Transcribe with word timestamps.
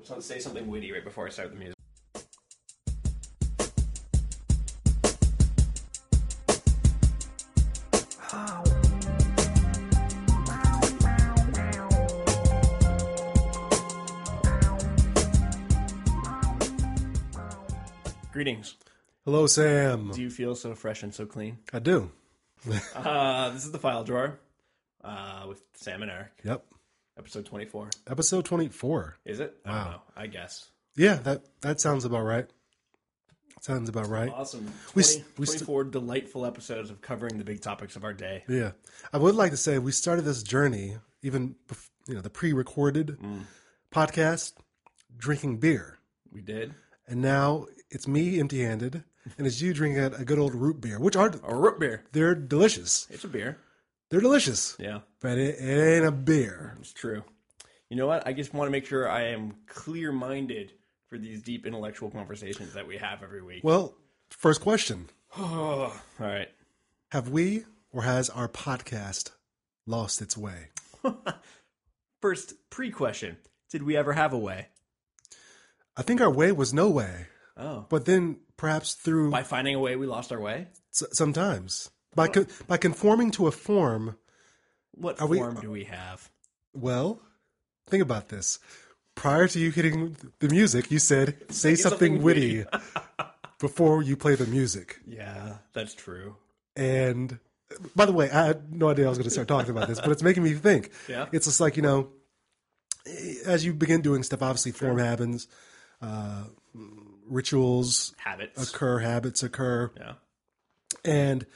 just 0.00 0.10
want 0.10 0.22
to 0.22 0.28
say 0.28 0.38
something 0.38 0.66
witty 0.66 0.92
right 0.92 1.04
before 1.04 1.26
I 1.26 1.30
start 1.30 1.50
the 1.50 1.56
music. 1.56 1.74
Greetings. 18.32 18.76
Hello, 19.24 19.46
Sam. 19.46 20.12
Do 20.12 20.22
you 20.22 20.30
feel 20.30 20.54
so 20.54 20.74
fresh 20.74 21.02
and 21.02 21.12
so 21.12 21.26
clean? 21.26 21.58
I 21.72 21.78
do. 21.78 22.10
Uh, 22.94 23.48
this 23.50 23.64
is 23.64 23.72
the 23.72 23.78
file 23.78 24.04
drawer 24.04 24.38
uh, 25.02 25.46
with 25.48 25.62
Sam 25.74 26.02
and 26.02 26.10
Eric, 26.10 26.32
Yep. 26.44 26.62
Episode 27.18 27.46
24. 27.46 27.90
Episode 28.08 28.44
24. 28.44 29.18
Is 29.24 29.40
it? 29.40 29.56
I 29.64 29.70
don't 29.70 29.90
know. 29.92 30.02
I 30.16 30.26
guess. 30.26 30.70
Yeah, 30.96 31.14
that 31.16 31.42
that 31.60 31.80
sounds 31.80 32.04
about 32.04 32.22
right. 32.22 32.48
Sounds 33.60 33.90
about 33.90 34.08
right. 34.08 34.30
Awesome. 34.32 34.64
20, 34.92 34.94
We 34.94 35.24
we 35.38 35.46
st- 35.46 35.90
delightful 35.90 36.46
episodes 36.46 36.88
of 36.88 37.02
covering 37.02 37.36
the 37.36 37.44
big 37.44 37.60
topics 37.60 37.94
of 37.94 38.04
our 38.04 38.14
day. 38.14 38.44
Yeah. 38.48 38.72
I 39.12 39.18
would 39.18 39.34
like 39.34 39.50
to 39.50 39.56
say 39.58 39.78
we 39.78 39.92
started 39.92 40.22
this 40.24 40.42
journey 40.42 40.96
even 41.22 41.56
you 42.08 42.14
know, 42.14 42.22
the 42.22 42.30
pre-recorded 42.30 43.18
mm. 43.22 43.40
podcast 43.92 44.54
drinking 45.16 45.58
beer. 45.58 45.98
We 46.32 46.40
did. 46.40 46.74
And 47.06 47.20
now 47.20 47.66
it's 47.90 48.08
me 48.08 48.40
empty-handed 48.40 49.04
and 49.36 49.46
it's 49.46 49.60
you 49.60 49.74
drinking 49.74 50.02
a, 50.02 50.06
a 50.06 50.24
good 50.24 50.38
old 50.38 50.54
root 50.54 50.80
beer, 50.80 50.98
which 50.98 51.16
are 51.16 51.32
A 51.44 51.54
root 51.54 51.78
beer. 51.78 52.04
they're 52.12 52.34
delicious. 52.34 53.06
It's 53.10 53.24
a 53.24 53.28
beer. 53.28 53.58
They're 54.10 54.20
delicious. 54.20 54.76
Yeah, 54.78 55.00
But 55.20 55.38
it, 55.38 55.56
it 55.60 55.96
ain't 55.96 56.04
a 56.04 56.10
beer. 56.12 56.76
it's 56.80 56.92
true. 56.92 57.22
You 57.88 57.96
know 57.96 58.06
what? 58.06 58.26
I 58.26 58.32
just 58.32 58.52
want 58.54 58.66
to 58.68 58.72
make 58.72 58.86
sure 58.86 59.08
I 59.08 59.28
am 59.28 59.54
clear 59.66 60.12
minded 60.12 60.72
for 61.08 61.16
these 61.18 61.42
deep 61.42 61.66
intellectual 61.66 62.10
conversations 62.10 62.74
that 62.74 62.86
we 62.86 62.96
have 62.98 63.22
every 63.22 63.42
week. 63.42 63.62
Well, 63.64 63.94
first 64.30 64.60
question. 64.60 65.08
All 65.38 65.92
right. 66.18 66.48
Have 67.10 67.28
we 67.28 67.64
or 67.92 68.02
has 68.02 68.30
our 68.30 68.48
podcast 68.48 69.30
lost 69.86 70.22
its 70.22 70.36
way? 70.36 70.68
First 72.20 72.54
pre 72.70 72.90
question 72.90 73.38
Did 73.70 73.82
we 73.82 73.96
ever 73.96 74.12
have 74.12 74.32
a 74.32 74.38
way? 74.38 74.68
I 75.96 76.02
think 76.02 76.20
our 76.20 76.30
way 76.30 76.52
was 76.52 76.72
no 76.74 76.88
way. 76.90 77.26
Oh. 77.56 77.86
But 77.88 78.04
then 78.04 78.38
perhaps 78.56 78.94
through 78.94 79.30
By 79.30 79.42
finding 79.42 79.74
a 79.74 79.80
way, 79.80 79.96
we 79.96 80.06
lost 80.06 80.32
our 80.32 80.40
way? 80.40 80.68
s- 80.92 81.08
sometimes 81.12 81.90
by 82.14 82.28
co- 82.28 82.46
by 82.66 82.76
conforming 82.76 83.30
to 83.32 83.46
a 83.46 83.52
form. 83.52 84.16
What 84.92 85.20
we- 85.28 85.38
form 85.38 85.60
do 85.60 85.70
we 85.70 85.84
have? 85.84 86.30
Well, 86.72 87.20
think 87.88 88.02
about 88.02 88.28
this. 88.28 88.58
Prior 89.14 89.48
to 89.48 89.58
you 89.58 89.70
hitting 89.70 90.16
the 90.38 90.48
music, 90.48 90.90
you 90.90 90.98
said 90.98 91.36
say, 91.52 91.74
something, 91.74 92.12
something 92.16 92.22
witty 92.22 92.64
before 93.58 94.02
you 94.02 94.16
play 94.16 94.34
the 94.34 94.46
music. 94.46 94.98
Yeah, 95.06 95.56
that's 95.72 95.94
true. 95.94 96.36
And 96.76 97.38
by 97.94 98.06
the 98.06 98.12
way, 98.12 98.30
I 98.30 98.46
had 98.46 98.72
no 98.72 98.88
idea 98.88 99.06
I 99.06 99.08
was 99.08 99.18
going 99.18 99.24
to 99.24 99.30
start 99.30 99.48
talking 99.48 99.70
about 99.70 99.88
this, 99.88 100.00
but 100.00 100.10
it's 100.10 100.22
making 100.22 100.42
me 100.42 100.54
think. 100.54 100.90
Yeah. 101.08 101.26
It's 101.32 101.46
just 101.46 101.60
like 101.60 101.76
you 101.76 101.82
know, 101.82 102.08
as 103.44 103.64
you 103.64 103.72
begin 103.74 104.00
doing 104.00 104.22
stuff, 104.22 104.42
obviously 104.42 104.72
form 104.72 104.98
happens, 104.98 105.48
uh, 106.00 106.44
rituals 107.28 108.14
Habits. 108.18 108.72
occur, 108.72 108.98
habits 108.98 109.42
occur. 109.42 109.90
Yeah. 109.96 110.12
And 111.04 111.46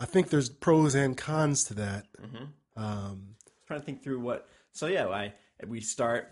I 0.00 0.06
think 0.06 0.30
there's 0.30 0.48
pros 0.48 0.94
and 0.94 1.16
cons 1.16 1.64
to 1.64 1.74
that. 1.74 2.06
Mm-hmm. 2.20 2.82
Um, 2.82 3.36
trying 3.66 3.80
to 3.80 3.86
think 3.86 4.02
through 4.02 4.20
what. 4.20 4.48
So 4.72 4.86
yeah, 4.86 5.06
I 5.08 5.32
we 5.66 5.80
start 5.80 6.28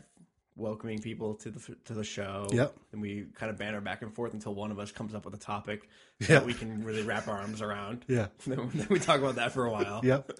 welcoming 0.57 0.99
people 1.01 1.35
to 1.35 1.51
the 1.51 1.77
to 1.85 1.95
the 1.95 2.03
show. 2.05 2.49
Yep. 2.51 2.75
And 2.93 3.01
we 3.03 3.27
kind 3.35 3.51
of 3.51 3.59
banter 3.59 3.81
back 3.81 4.03
and 4.03 4.13
forth 4.15 4.33
until 4.33 4.55
one 4.55 4.71
of 4.71 4.79
us 4.79 4.91
comes 4.91 5.15
up 5.15 5.25
with 5.25 5.35
a 5.35 5.39
topic 5.39 5.89
Yeah. 6.21 6.27
that 6.41 6.47
we 6.47 6.55
can 6.55 6.83
really 6.83 7.03
wrap 7.03 7.29
our 7.29 7.39
arms 7.39 7.63
around. 7.63 8.05
yeah. 8.09 8.29
then 8.47 8.71
then 8.75 8.87
we 8.91 8.99
talk 8.99 9.19
about 9.21 9.37
that 9.37 9.53
for 9.53 9.67
a 9.67 9.71
while. 9.71 10.01
Yep. 10.03 10.33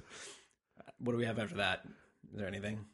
What 1.01 1.13
do 1.13 1.19
we 1.19 1.27
have 1.27 1.39
after 1.39 1.57
that? 1.57 1.83
Is 2.33 2.39
there 2.39 2.49
anything? 2.49 2.85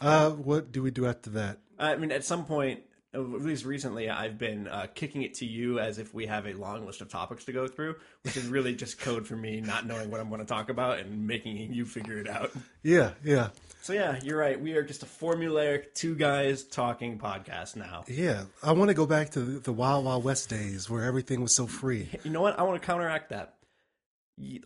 Uh, 0.00 0.30
what 0.30 0.72
do 0.72 0.82
we 0.82 0.90
do 0.90 1.06
after 1.06 1.30
that? 1.30 1.60
I 1.78 1.96
mean, 1.96 2.10
at 2.12 2.24
some 2.24 2.44
point, 2.44 2.80
at 3.14 3.20
least 3.42 3.64
recently, 3.64 4.10
I've 4.10 4.38
been 4.38 4.66
uh, 4.66 4.88
kicking 4.94 5.22
it 5.22 5.34
to 5.34 5.46
you 5.46 5.78
as 5.78 5.98
if 5.98 6.12
we 6.12 6.26
have 6.26 6.46
a 6.46 6.52
long 6.54 6.84
list 6.84 7.00
of 7.00 7.08
topics 7.08 7.44
to 7.44 7.52
go 7.52 7.68
through, 7.68 7.94
which 8.22 8.36
is 8.36 8.46
really 8.46 8.74
just 8.74 8.98
code 8.98 9.26
for 9.26 9.36
me 9.36 9.60
not 9.60 9.86
knowing 9.86 10.10
what 10.10 10.20
I'm 10.20 10.28
going 10.28 10.40
to 10.40 10.46
talk 10.46 10.68
about 10.68 10.98
and 10.98 11.26
making 11.26 11.56
you 11.72 11.84
figure 11.84 12.18
it 12.18 12.28
out. 12.28 12.50
Yeah. 12.82 13.12
Yeah. 13.22 13.50
So 13.82 13.92
yeah, 13.92 14.18
you're 14.22 14.38
right. 14.38 14.60
We 14.60 14.72
are 14.74 14.82
just 14.82 15.02
a 15.02 15.06
formulaic 15.06 15.94
two 15.94 16.14
guys 16.14 16.64
talking 16.64 17.18
podcast 17.18 17.76
now. 17.76 18.04
Yeah. 18.08 18.44
I 18.62 18.72
want 18.72 18.88
to 18.88 18.94
go 18.94 19.06
back 19.06 19.30
to 19.30 19.40
the 19.40 19.72
Wild 19.72 20.04
Wild 20.04 20.24
West 20.24 20.48
days 20.48 20.90
where 20.90 21.04
everything 21.04 21.40
was 21.40 21.54
so 21.54 21.66
free. 21.66 22.08
You 22.24 22.30
know 22.30 22.42
what? 22.42 22.58
I 22.58 22.62
want 22.62 22.80
to 22.80 22.86
counteract 22.86 23.30
that. 23.30 23.54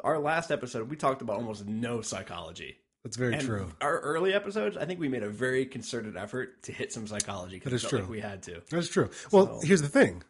Our 0.02 0.18
last 0.18 0.50
episode, 0.50 0.88
we 0.88 0.96
talked 0.96 1.20
about 1.20 1.36
almost 1.36 1.66
no 1.66 2.00
psychology. 2.00 2.78
That's 3.04 3.16
very 3.16 3.34
And 3.34 3.42
true. 3.42 3.70
Our 3.80 4.00
early 4.00 4.34
episodes, 4.34 4.76
I 4.76 4.84
think 4.84 4.98
we 5.00 5.08
made 5.08 5.22
a 5.22 5.28
very 5.30 5.64
concerted 5.66 6.16
effort 6.16 6.62
to 6.64 6.72
hit 6.72 6.92
some 6.92 7.06
psychology 7.06 7.54
because 7.56 7.70
That 7.70 7.76
is 7.84 7.88
true. 7.88 8.00
like 8.00 8.08
we 8.10 8.20
had 8.20 8.42
to. 8.44 8.60
That's 8.70 8.88
true. 8.88 9.10
Well, 9.32 9.60
here's 9.62 9.82
the 9.82 9.88
thing. 9.88 10.22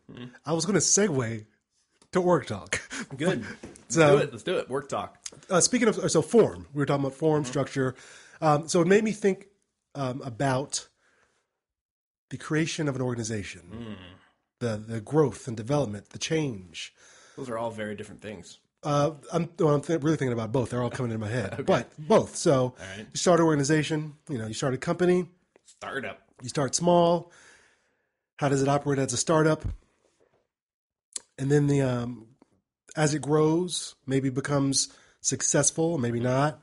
I 0.44 0.52
was 0.52 0.64
going 0.66 0.74
to 0.74 0.80
segue 0.80 1.46
to 2.12 2.20
work 2.20 2.46
talk. 2.46 2.80
Good. 3.16 3.44
So- 3.88 4.16
Let's 4.16 4.18
do 4.18 4.18
it. 4.28 4.32
Let's 4.32 4.42
do 4.44 4.58
it. 4.58 4.68
Work 4.70 4.88
talk. 4.88 5.18
uh, 5.50 5.60
speaking 5.60 5.88
of 5.88 6.10
so 6.10 6.22
form, 6.22 6.66
we 6.74 6.78
were 6.80 6.86
talking 6.86 7.04
about 7.04 7.14
form 7.16 7.44
structure. 7.44 7.94
Um, 8.40 8.68
so 8.68 8.80
it 8.82 8.86
made 8.86 9.02
me 9.02 9.12
think 9.12 9.46
um, 9.94 10.20
about 10.22 10.86
the 12.30 12.36
creation 12.36 12.86
of 12.88 12.94
an 12.96 13.02
organization, 13.02 13.96
the 14.60 14.76
the 14.76 15.00
growth 15.00 15.48
and 15.48 15.56
development, 15.56 16.10
the 16.10 16.18
change. 16.18 16.94
Those 17.36 17.48
are 17.48 17.56
all 17.58 17.70
very 17.70 17.94
different 17.96 18.20
things. 18.20 18.58
Uh, 18.88 19.12
I'm, 19.30 19.50
well, 19.58 19.74
I'm 19.74 19.82
th- 19.82 20.02
really 20.02 20.16
thinking 20.16 20.32
about 20.32 20.50
both. 20.50 20.70
They're 20.70 20.82
all 20.82 20.88
coming 20.88 21.12
into 21.12 21.22
my 21.22 21.30
head, 21.30 21.62
but 21.66 21.92
both. 21.98 22.36
So 22.36 22.74
right. 22.78 23.00
you 23.00 23.18
start 23.18 23.38
an 23.38 23.44
organization. 23.44 24.14
You 24.30 24.38
know, 24.38 24.46
you 24.46 24.54
start 24.54 24.72
a 24.72 24.78
company. 24.78 25.26
Startup. 25.66 26.18
You 26.42 26.48
start 26.48 26.74
small. 26.74 27.30
How 28.38 28.48
does 28.48 28.62
it 28.62 28.68
operate 28.68 28.98
as 28.98 29.12
a 29.12 29.18
startup? 29.18 29.62
And 31.38 31.50
then 31.52 31.66
the 31.66 31.82
um, 31.82 32.28
as 32.96 33.12
it 33.12 33.20
grows, 33.20 33.94
maybe 34.06 34.30
becomes 34.30 34.88
successful, 35.20 35.98
maybe 35.98 36.18
not. 36.18 36.58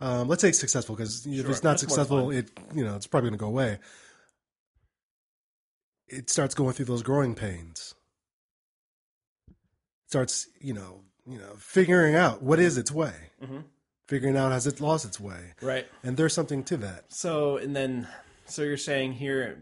Um, 0.00 0.26
let's 0.26 0.40
say 0.40 0.48
it's 0.48 0.58
successful 0.58 0.96
because 0.96 1.26
if 1.26 1.42
Sure. 1.42 1.50
it's 1.50 1.62
not 1.62 1.72
That's 1.72 1.82
successful, 1.82 2.30
it 2.30 2.50
you 2.74 2.82
know 2.82 2.96
it's 2.96 3.06
probably 3.06 3.28
going 3.28 3.38
to 3.38 3.42
go 3.44 3.48
away. 3.48 3.78
It 6.06 6.30
starts 6.30 6.54
going 6.54 6.72
through 6.72 6.86
those 6.86 7.02
growing 7.02 7.34
pains. 7.34 7.94
Starts 10.06 10.48
you 10.62 10.72
know 10.72 11.02
you 11.28 11.38
know 11.38 11.54
figuring 11.58 12.14
out 12.14 12.42
what 12.42 12.58
is 12.58 12.76
its 12.78 12.90
way, 12.90 13.14
Mhm. 13.42 13.64
figuring 14.06 14.36
out 14.36 14.52
has 14.52 14.66
it 14.66 14.80
lost 14.80 15.04
its 15.04 15.20
way, 15.20 15.54
Right. 15.60 15.86
and 16.02 16.16
there's 16.16 16.32
something 16.32 16.64
to 16.64 16.76
that. 16.78 17.12
So, 17.12 17.56
and 17.58 17.74
then, 17.76 18.08
so 18.46 18.62
you're 18.62 18.76
saying 18.76 19.14
here, 19.14 19.58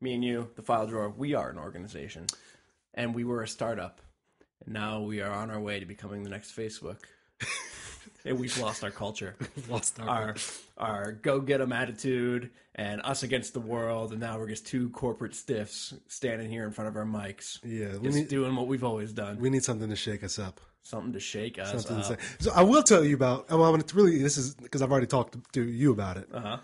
me 0.00 0.14
and 0.14 0.24
you, 0.24 0.50
the 0.56 0.62
file 0.62 0.86
drawer, 0.86 1.08
we 1.08 1.34
are 1.34 1.50
an 1.50 1.58
organization, 1.58 2.26
and 2.94 3.14
we 3.14 3.24
were 3.24 3.42
a 3.42 3.48
startup, 3.48 4.00
and 4.64 4.74
now 4.74 5.00
we 5.00 5.20
are 5.20 5.32
on 5.32 5.50
our 5.50 5.60
way 5.60 5.80
to 5.80 5.86
becoming 5.86 6.22
the 6.24 6.30
next 6.30 6.54
Facebook. 6.56 6.98
and 8.24 8.38
we've 8.38 8.56
lost 8.58 8.82
our 8.84 8.90
culture, 8.90 9.36
Lost 9.68 9.98
our 10.00 10.08
our 10.08 10.34
our 10.76 11.12
go 11.12 11.40
get 11.40 11.60
'em 11.60 11.72
attitude, 11.72 12.50
and 12.74 13.00
us 13.02 13.22
against 13.22 13.52
the 13.54 13.60
world, 13.60 14.10
and 14.12 14.20
now 14.20 14.38
we're 14.38 14.48
just 14.48 14.66
two 14.66 14.90
corporate 14.90 15.34
stiffs 15.34 15.94
standing 16.08 16.50
here 16.50 16.64
in 16.64 16.70
front 16.72 16.88
of 16.88 16.96
our 16.96 17.04
mics, 17.04 17.58
yeah. 17.64 17.92
Just 18.02 18.16
need, 18.16 18.28
doing 18.28 18.54
what 18.54 18.66
we've 18.66 18.84
always 18.84 19.12
done, 19.12 19.38
we 19.38 19.50
need 19.50 19.64
something 19.64 19.88
to 19.88 19.96
shake 19.96 20.22
us 20.22 20.38
up. 20.38 20.60
Something 20.82 21.12
to 21.12 21.20
shake 21.20 21.58
us 21.58 21.70
Something 21.70 22.02
to 22.02 22.12
up. 22.14 22.20
say. 22.20 22.26
So 22.40 22.52
I 22.52 22.62
will 22.62 22.82
tell 22.82 23.04
you 23.04 23.14
about. 23.14 23.50
Well, 23.50 23.74
it's 23.74 23.94
really 23.94 24.18
this 24.22 24.36
is 24.38 24.54
because 24.54 24.82
I've 24.82 24.90
already 24.92 25.06
talked 25.06 25.36
to 25.54 25.62
you 25.62 25.92
about 25.92 26.16
it. 26.16 26.28
Uh 26.32 26.40
huh. 26.40 26.58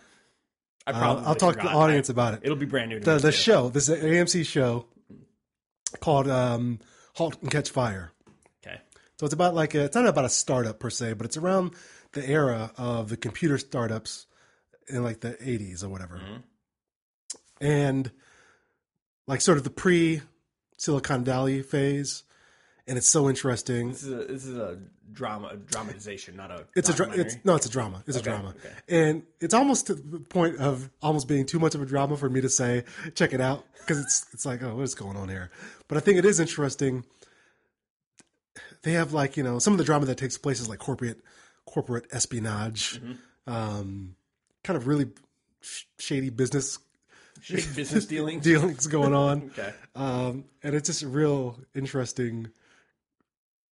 I 0.87 0.91
Uh, 0.91 0.99
probably 0.99 1.25
I'll 1.27 1.35
talk 1.35 1.57
to 1.57 1.63
the 1.63 1.69
audience 1.73 2.11
I- 2.11 2.13
about 2.13 2.35
it. 2.35 2.41
It'll 2.43 2.57
be 2.57 2.67
brand 2.67 2.91
new 2.91 2.99
to 3.01 3.05
The 3.05 3.19
the 3.19 3.33
show. 3.33 3.69
This 3.71 3.89
is 3.89 4.03
an 4.03 4.09
AMC 4.11 4.45
show 4.47 4.87
called 6.01 6.29
um, 6.29 6.81
*Halt 7.15 7.37
and 7.43 7.51
Catch 7.51 7.71
Fire*. 7.71 8.13
Okay. 8.67 8.81
So 9.19 9.25
it's 9.27 9.33
about 9.35 9.55
like 9.55 9.75
a, 9.75 9.85
it's 9.85 9.95
not 9.95 10.07
about 10.07 10.25
a 10.25 10.29
startup 10.31 10.79
per 10.81 10.91
se, 10.91 11.15
but 11.15 11.25
it's 11.27 11.37
around 11.37 11.73
the 12.13 12.29
era 12.29 12.73
of 12.77 13.09
the 13.09 13.17
computer 13.17 13.57
startups 13.59 14.27
in 14.89 15.03
like 15.03 15.21
the 15.21 15.33
'80s 15.35 15.83
or 15.83 15.89
whatever, 15.89 16.17
Mm-hmm. 16.17 16.37
and 17.61 18.11
like 19.27 19.41
sort 19.41 19.57
of 19.59 19.65
the 19.65 19.71
pre 19.71 20.21
Silicon 20.77 21.25
Valley 21.25 21.63
phase. 21.63 22.25
And 22.87 22.99
it's 22.99 23.09
so 23.09 23.29
interesting. 23.31 23.89
This 23.91 24.03
is 24.03 24.13
a 24.13 24.25
this 24.27 24.45
is 24.45 24.57
a 24.59 24.79
drama 25.13 25.49
a 25.53 25.57
dramatization, 25.57 26.37
not 26.37 26.51
a. 26.51 26.67
It's 26.77 26.91
a 26.91 26.93
dra- 26.95 27.11
it's 27.13 27.37
no, 27.43 27.55
it's 27.55 27.65
a 27.65 27.71
drama. 27.71 28.03
It's 28.07 28.19
Okay, 28.19 28.29
a 28.31 28.33
drama, 28.35 28.49
okay. 28.51 28.75
and 28.89 29.23
it's 29.41 29.55
almost 29.55 29.87
to 29.87 29.95
the 29.95 30.21
point 30.21 30.59
of 30.59 30.91
almost 31.01 31.27
being 31.27 31.47
too 31.47 31.59
much 31.59 31.75
of 31.75 31.81
a 31.81 31.87
drama 31.87 32.17
for 32.19 32.29
me 32.29 32.43
to 32.43 32.49
say 32.51 32.85
check 33.15 33.33
it 33.33 33.41
out 33.41 33.65
because 33.79 33.99
it's 34.01 34.27
it's 34.35 34.45
like 34.45 34.63
oh 34.63 34.77
what 34.77 34.83
is 34.83 34.95
going 34.95 35.17
on 35.17 35.31
here? 35.31 35.51
But 35.89 35.97
I 35.97 36.01
think 36.03 36.19
it 36.19 36.27
is 36.27 36.41
interesting. 36.41 37.05
They 38.83 38.93
have 38.93 39.13
like 39.15 39.37
you 39.39 39.43
know 39.43 39.59
some 39.59 39.73
of 39.73 39.79
the 39.79 39.85
drama 39.85 40.05
that 40.07 40.19
takes 40.19 40.37
place 40.37 40.61
is 40.61 40.69
like 40.69 40.79
corporate 40.79 41.21
corporate 41.65 42.05
espionage, 42.13 43.01
Mm-hmm. 43.01 43.53
um, 43.53 44.15
kind 44.63 44.77
of 44.77 44.87
really 44.87 45.07
sh- 45.63 45.85
shady 45.99 46.29
business 46.31 46.79
Shady 47.41 47.63
business 47.75 48.05
dealings. 48.07 48.45
dealings 48.45 48.87
going 48.87 49.15
on. 49.15 49.51
Okay. 49.59 49.73
Um, 49.97 50.45
and 50.63 50.75
it's 50.75 50.89
just 50.89 51.03
a 51.03 51.09
real 51.09 51.59
interesting 51.75 52.49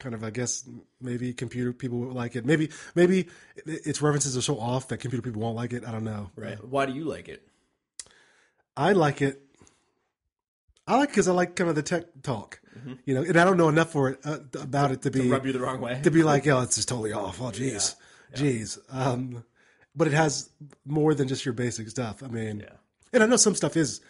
kind 0.01 0.15
of, 0.15 0.25
I 0.25 0.31
guess, 0.31 0.69
maybe 1.01 1.33
computer 1.33 1.73
people 1.73 1.99
would 2.01 2.15
like 2.15 2.35
it. 2.37 2.45
Maybe, 2.45 2.71
maybe 2.95 3.29
its 3.67 4.03
references 4.03 4.37
are 4.37 4.43
so 4.43 4.59
off 4.59 4.89
that 4.89 4.99
computer 4.99 5.23
people 5.23 5.41
won't 5.43 5.57
like 5.57 5.73
it. 5.73 5.85
I 5.87 5.93
don't 5.93 6.05
know. 6.05 6.31
Right. 6.37 6.63
Why 6.65 6.87
do 6.87 6.93
you 6.93 7.05
like 7.05 7.29
it? 7.29 7.47
I 8.77 8.93
like 8.93 9.23
it. 9.23 9.41
I 10.87 10.97
like 10.97 11.11
because 11.11 11.29
I 11.29 11.33
like 11.33 11.55
kind 11.55 11.71
of 11.71 11.77
the 11.77 11.83
tech 11.83 12.05
talk, 12.23 12.61
you 13.05 13.15
know, 13.15 13.23
and 13.23 13.37
I 13.37 13.45
don't 13.45 13.57
know 13.57 13.69
enough 13.69 13.91
for 13.93 14.09
it 14.11 14.19
uh, 14.25 14.39
about 14.61 14.91
it 14.91 15.03
to 15.03 15.11
be 15.11 15.29
Rub 15.31 15.47
you 15.47 15.53
the 15.53 15.61
wrong 15.61 15.81
way. 15.81 16.01
to 16.03 16.11
be 16.11 16.25
like, 16.25 16.47
oh, 16.49 16.63
it's 16.63 16.75
just 16.75 16.89
totally 16.89 17.13
off. 17.13 17.41
Oh, 17.41 17.53
geez, 17.53 17.95
geez. 18.35 18.77
Um, 18.91 19.45
but 19.95 20.09
it 20.09 20.15
has 20.15 20.51
more 20.85 21.15
than 21.15 21.29
just 21.29 21.45
your 21.45 21.53
basic 21.55 21.89
stuff. 21.91 22.23
I 22.25 22.29
mean, 22.29 22.61
Yeah. 22.61 22.75
and 23.13 23.23
I 23.23 23.27
know 23.27 23.37
some 23.37 23.55
stuff 23.55 23.77
is 23.77 24.01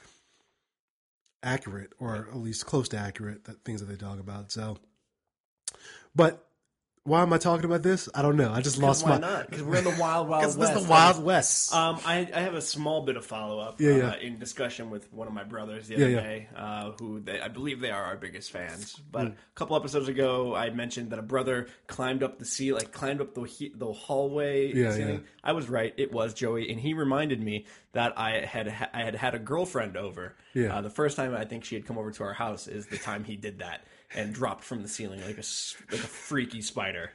accurate 1.43 1.93
or 1.99 2.29
at 2.31 2.37
least 2.37 2.65
close 2.67 2.89
to 2.91 2.97
accurate. 2.99 3.45
That 3.45 3.63
things 3.65 3.81
that 3.81 3.87
they 3.87 3.97
talk 3.97 4.19
about. 4.21 4.51
So, 4.53 4.79
but 6.15 6.47
why 7.05 7.23
am 7.23 7.33
I 7.33 7.39
talking 7.39 7.65
about 7.65 7.83
this? 7.83 8.11
I 8.15 8.21
don't 8.21 8.37
know. 8.37 8.53
I 8.53 8.61
just 8.61 8.77
lost 8.77 9.05
Why 9.05 9.13
my. 9.13 9.27
Why 9.27 9.33
not? 9.33 9.47
Because 9.51 9.65
we're 9.65 9.77
in 9.77 9.85
the 9.85 9.97
wild, 9.99 10.29
wild 10.29 10.59
west. 10.59 10.77
is 10.77 10.83
the 10.85 10.89
Wild 10.89 11.25
West. 11.25 11.75
Um, 11.75 11.99
I, 12.05 12.29
I 12.33 12.41
have 12.41 12.53
a 12.53 12.61
small 12.61 13.03
bit 13.07 13.17
of 13.17 13.25
follow 13.25 13.59
up. 13.59 13.81
Yeah, 13.81 13.93
uh, 13.93 13.97
yeah. 13.97 14.17
In 14.17 14.39
discussion 14.39 14.91
with 14.91 15.11
one 15.11 15.27
of 15.27 15.33
my 15.33 15.43
brothers 15.43 15.89
the 15.89 15.95
other 15.97 16.09
yeah. 16.11 16.21
day, 16.21 16.49
uh, 16.55 16.91
who 17.01 17.21
they, 17.21 17.41
I 17.41 17.49
believe 17.49 17.81
they 17.81 17.91
are 17.91 18.05
our 18.05 18.17
biggest 18.19 18.51
fans. 18.53 18.95
But 19.11 19.23
Hmm. 19.29 19.33
a 19.33 19.35
couple 19.55 19.77
episodes 19.77 20.09
ago, 20.09 20.55
I 20.55 20.69
mentioned 20.71 21.11
that 21.11 21.19
a 21.19 21.23
brother 21.23 21.69
climbed 21.87 22.23
up 22.23 22.39
the 22.39 22.45
sea, 22.45 22.75
like 22.75 22.93
climbed 22.93 23.23
up 23.23 23.33
the 23.35 23.43
he- 23.45 23.73
the 23.75 23.91
hallway. 23.93 24.71
Yeah, 24.73 24.93
ceiling. 24.93 25.15
yeah. 25.15 25.21
I 25.43 25.53
was 25.53 25.71
right; 25.71 25.95
it 25.97 26.13
was 26.13 26.35
Joey, 26.35 26.71
and 26.71 26.79
he 26.79 26.93
reminded 26.93 27.41
me 27.43 27.65
that 27.93 28.19
I 28.19 28.41
had 28.45 28.69
ha- 28.69 28.91
I 28.93 29.03
had 29.05 29.15
had 29.15 29.35
a 29.35 29.39
girlfriend 29.39 29.97
over. 29.97 30.37
Yeah. 30.53 30.77
Uh, 30.77 30.81
the 30.83 30.91
first 30.91 31.17
time 31.17 31.35
I 31.35 31.47
think 31.47 31.65
she 31.65 31.77
had 31.77 31.87
come 31.87 31.97
over 31.97 32.11
to 32.11 32.25
our 32.25 32.35
house 32.35 32.69
is 32.69 32.87
the 32.89 32.99
time 32.99 33.25
he 33.25 33.37
did 33.37 33.61
that 33.61 33.85
and 34.15 34.35
dropped 34.35 34.65
from 34.65 34.83
the 34.83 34.89
ceiling 34.89 35.21
like 35.21 35.39
a 35.39 35.45
like 35.91 36.05
a 36.05 36.07
freaky 36.07 36.63
spider. 36.63 37.13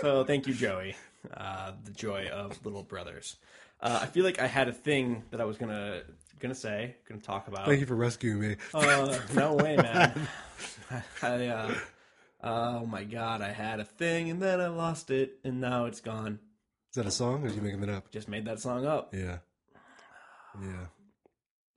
So 0.00 0.24
thank 0.24 0.46
you, 0.46 0.54
Joey. 0.54 0.94
Uh, 1.34 1.72
the 1.84 1.90
joy 1.90 2.28
of 2.28 2.64
little 2.64 2.82
brothers. 2.82 3.36
Uh, 3.80 4.00
I 4.02 4.06
feel 4.06 4.24
like 4.24 4.40
I 4.40 4.46
had 4.46 4.68
a 4.68 4.72
thing 4.72 5.24
that 5.30 5.40
I 5.40 5.44
was 5.44 5.56
gonna 5.56 6.02
gonna 6.40 6.54
say, 6.54 6.96
gonna 7.08 7.20
talk 7.20 7.48
about. 7.48 7.66
Thank 7.66 7.80
you 7.80 7.86
for 7.86 7.96
rescuing 7.96 8.40
me. 8.40 8.56
Uh, 8.72 9.18
no 9.34 9.54
way, 9.54 9.76
man. 9.76 10.28
I, 11.22 11.46
uh, 11.46 11.74
oh 12.42 12.86
my 12.86 13.04
god, 13.04 13.42
I 13.42 13.52
had 13.52 13.80
a 13.80 13.84
thing 13.84 14.30
and 14.30 14.40
then 14.40 14.60
I 14.60 14.68
lost 14.68 15.10
it 15.10 15.38
and 15.44 15.60
now 15.60 15.86
it's 15.86 16.00
gone. 16.00 16.38
Is 16.90 16.94
that 16.96 17.06
a 17.06 17.10
song 17.10 17.44
or 17.44 17.48
are 17.48 17.52
you 17.52 17.60
making 17.60 17.80
that 17.82 17.90
up? 17.90 18.10
Just 18.10 18.28
made 18.28 18.44
that 18.46 18.60
song 18.60 18.86
up. 18.86 19.14
Yeah. 19.14 19.38
Yeah. 20.62 20.86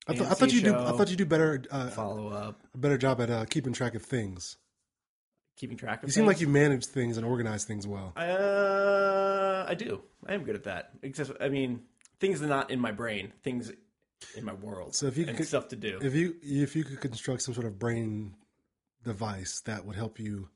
I, 0.08 0.14
th- 0.14 0.26
I 0.26 0.34
thought 0.34 0.52
you 0.52 0.62
do. 0.62 0.76
I 0.76 0.92
thought 0.92 1.10
you 1.10 1.16
do 1.16 1.26
better. 1.26 1.64
Uh, 1.70 1.88
Follow 1.90 2.30
up. 2.30 2.60
a 2.74 2.78
better 2.78 2.98
job 2.98 3.22
at 3.22 3.30
uh, 3.30 3.46
keeping 3.46 3.74
track 3.74 3.94
of 3.96 4.02
things. 4.04 4.58
Keeping 5.58 5.78
track 5.78 6.02
of. 6.02 6.10
You 6.10 6.14
seem 6.14 6.26
like 6.26 6.42
you 6.42 6.48
manage 6.48 6.86
things 6.86 7.18
and 7.18 7.26
organize 7.26 7.66
things 7.66 7.86
well. 7.86 8.14
Uh, 8.18 9.66
I 9.68 9.76
do. 9.76 10.02
I 10.26 10.34
am 10.34 10.44
good 10.44 10.56
at 10.56 10.64
that. 10.64 10.92
Except, 11.04 11.32
I 11.42 11.50
mean, 11.50 11.82
things 12.20 12.42
are 12.42 12.48
not 12.48 12.72
in 12.72 12.80
my 12.80 12.92
brain. 12.92 13.32
Things 13.44 13.72
in 14.36 14.44
my 14.44 14.54
world. 14.54 14.96
So 14.96 15.06
if 15.08 15.18
you 15.18 15.26
and 15.28 15.38
could- 15.38 15.48
stuff 15.48 15.68
to 15.70 15.76
do. 15.76 16.00
If 16.02 16.16
you 16.16 16.36
if 16.42 16.76
you 16.76 16.84
could 16.84 17.00
construct 17.00 17.44
some 17.44 17.54
sort 17.54 17.68
of 17.68 17.78
brain 17.78 18.36
device 19.04 19.62
that 19.66 19.86
would 19.86 19.96
help 19.96 20.20
you 20.20 20.50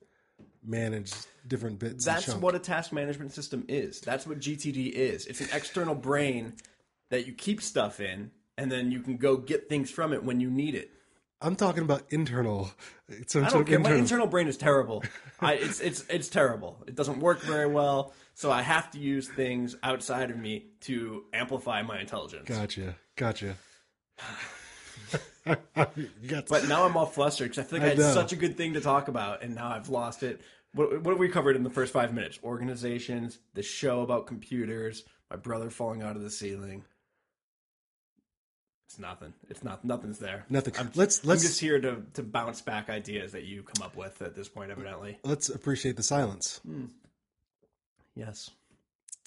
manage 0.63 1.11
different 1.47 1.79
bits. 1.79 2.03
That's 2.05 2.33
what 2.33 2.55
a 2.55 2.59
task 2.59 2.91
management 2.91 3.31
system 3.33 3.65
is. 3.67 4.01
That's 4.01 4.25
what 4.25 4.39
GTD 4.39 4.91
is. 4.91 5.27
It's 5.27 5.41
an 5.41 5.49
external 5.53 5.95
brain 5.95 6.53
that 7.11 7.27
you 7.27 7.33
keep 7.33 7.61
stuff 7.61 7.99
in, 7.99 8.31
and 8.57 8.71
then 8.71 8.91
you 8.91 9.01
can 9.01 9.17
go 9.17 9.37
get 9.37 9.69
things 9.69 9.89
from 9.91 10.13
it 10.13 10.23
when 10.23 10.39
you 10.39 10.49
need 10.49 10.75
it. 10.75 10.91
I'm 11.41 11.55
talking 11.55 11.83
about 11.83 12.03
internal. 12.09 12.71
Some 13.27 13.43
I 13.45 13.49
don't 13.49 13.61
of 13.61 13.67
care. 13.67 13.79
My 13.79 13.89
internal. 13.89 14.01
internal 14.01 14.27
brain 14.27 14.47
is 14.47 14.57
terrible. 14.57 15.03
I, 15.39 15.53
it's 15.53 15.79
it's 15.79 16.05
it's 16.09 16.29
terrible. 16.29 16.83
It 16.87 16.95
doesn't 16.95 17.19
work 17.19 17.41
very 17.41 17.67
well. 17.67 18.13
So 18.33 18.51
I 18.51 18.61
have 18.61 18.91
to 18.91 18.99
use 18.99 19.27
things 19.27 19.75
outside 19.83 20.31
of 20.31 20.37
me 20.37 20.67
to 20.81 21.25
amplify 21.33 21.81
my 21.83 21.99
intelligence. 21.99 22.47
Gotcha. 22.47 22.95
Gotcha. 23.15 23.55
got 25.45 26.47
But 26.47 26.67
now 26.67 26.85
I'm 26.85 26.97
all 26.97 27.05
flustered 27.05 27.51
because 27.51 27.65
I 27.65 27.67
feel 27.67 27.79
like 27.79 27.83
I, 27.83 27.91
I 27.91 27.95
had 27.95 27.99
know. 27.99 28.13
such 28.13 28.33
a 28.33 28.35
good 28.35 28.57
thing 28.57 28.73
to 28.73 28.81
talk 28.81 29.07
about, 29.07 29.43
and 29.43 29.55
now 29.55 29.69
I've 29.69 29.89
lost 29.89 30.23
it. 30.23 30.41
What, 30.73 31.01
what 31.01 31.11
have 31.11 31.19
we 31.19 31.29
covered 31.29 31.55
in 31.55 31.63
the 31.63 31.69
first 31.69 31.93
five 31.93 32.13
minutes? 32.13 32.39
Organizations, 32.43 33.39
the 33.53 33.63
show 33.63 34.01
about 34.01 34.27
computers, 34.27 35.03
my 35.29 35.37
brother 35.37 35.69
falling 35.69 36.01
out 36.01 36.15
of 36.15 36.21
the 36.21 36.29
ceiling. 36.29 36.83
It's 38.95 39.01
nothing. 39.01 39.33
It's 39.49 39.61
not. 39.61 39.83
Nothing's 39.83 40.19
there. 40.19 40.45
nothing. 40.49 40.73
I'm, 40.79 40.89
let's 40.95 41.27
I'm 41.27 41.37
just 41.37 41.59
here 41.59 41.81
to 41.81 41.97
to 42.13 42.23
bounce 42.23 42.61
back 42.61 42.89
ideas 42.89 43.33
that 43.33 43.43
you 43.43 43.61
come 43.61 43.85
up 43.85 43.97
with 43.97 44.21
at 44.21 44.35
this 44.35 44.47
point, 44.47 44.71
evidently. 44.71 45.19
let's 45.25 45.49
appreciate 45.49 45.97
the 45.97 46.03
silence. 46.03 46.61
Hmm. 46.65 46.85
Yes. 48.15 48.51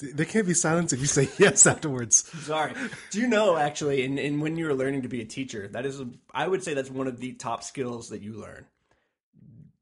There 0.00 0.24
can't 0.24 0.46
be 0.46 0.54
silence 0.54 0.94
if 0.94 1.00
you 1.00 1.06
say 1.06 1.28
yes 1.38 1.66
afterwards. 1.66 2.24
Sorry. 2.44 2.72
Do 3.10 3.20
you 3.20 3.26
know 3.26 3.58
actually, 3.58 4.04
in, 4.04 4.16
in 4.16 4.40
when 4.40 4.56
you're 4.56 4.72
learning 4.74 5.02
to 5.02 5.08
be 5.08 5.20
a 5.20 5.26
teacher, 5.26 5.68
that 5.68 5.84
is, 5.84 6.00
a, 6.00 6.08
I 6.32 6.48
would 6.48 6.62
say 6.62 6.72
that's 6.72 6.90
one 6.90 7.08
of 7.08 7.18
the 7.18 7.32
top 7.32 7.62
skills 7.62 8.08
that 8.08 8.22
you 8.22 8.34
learn. 8.40 8.64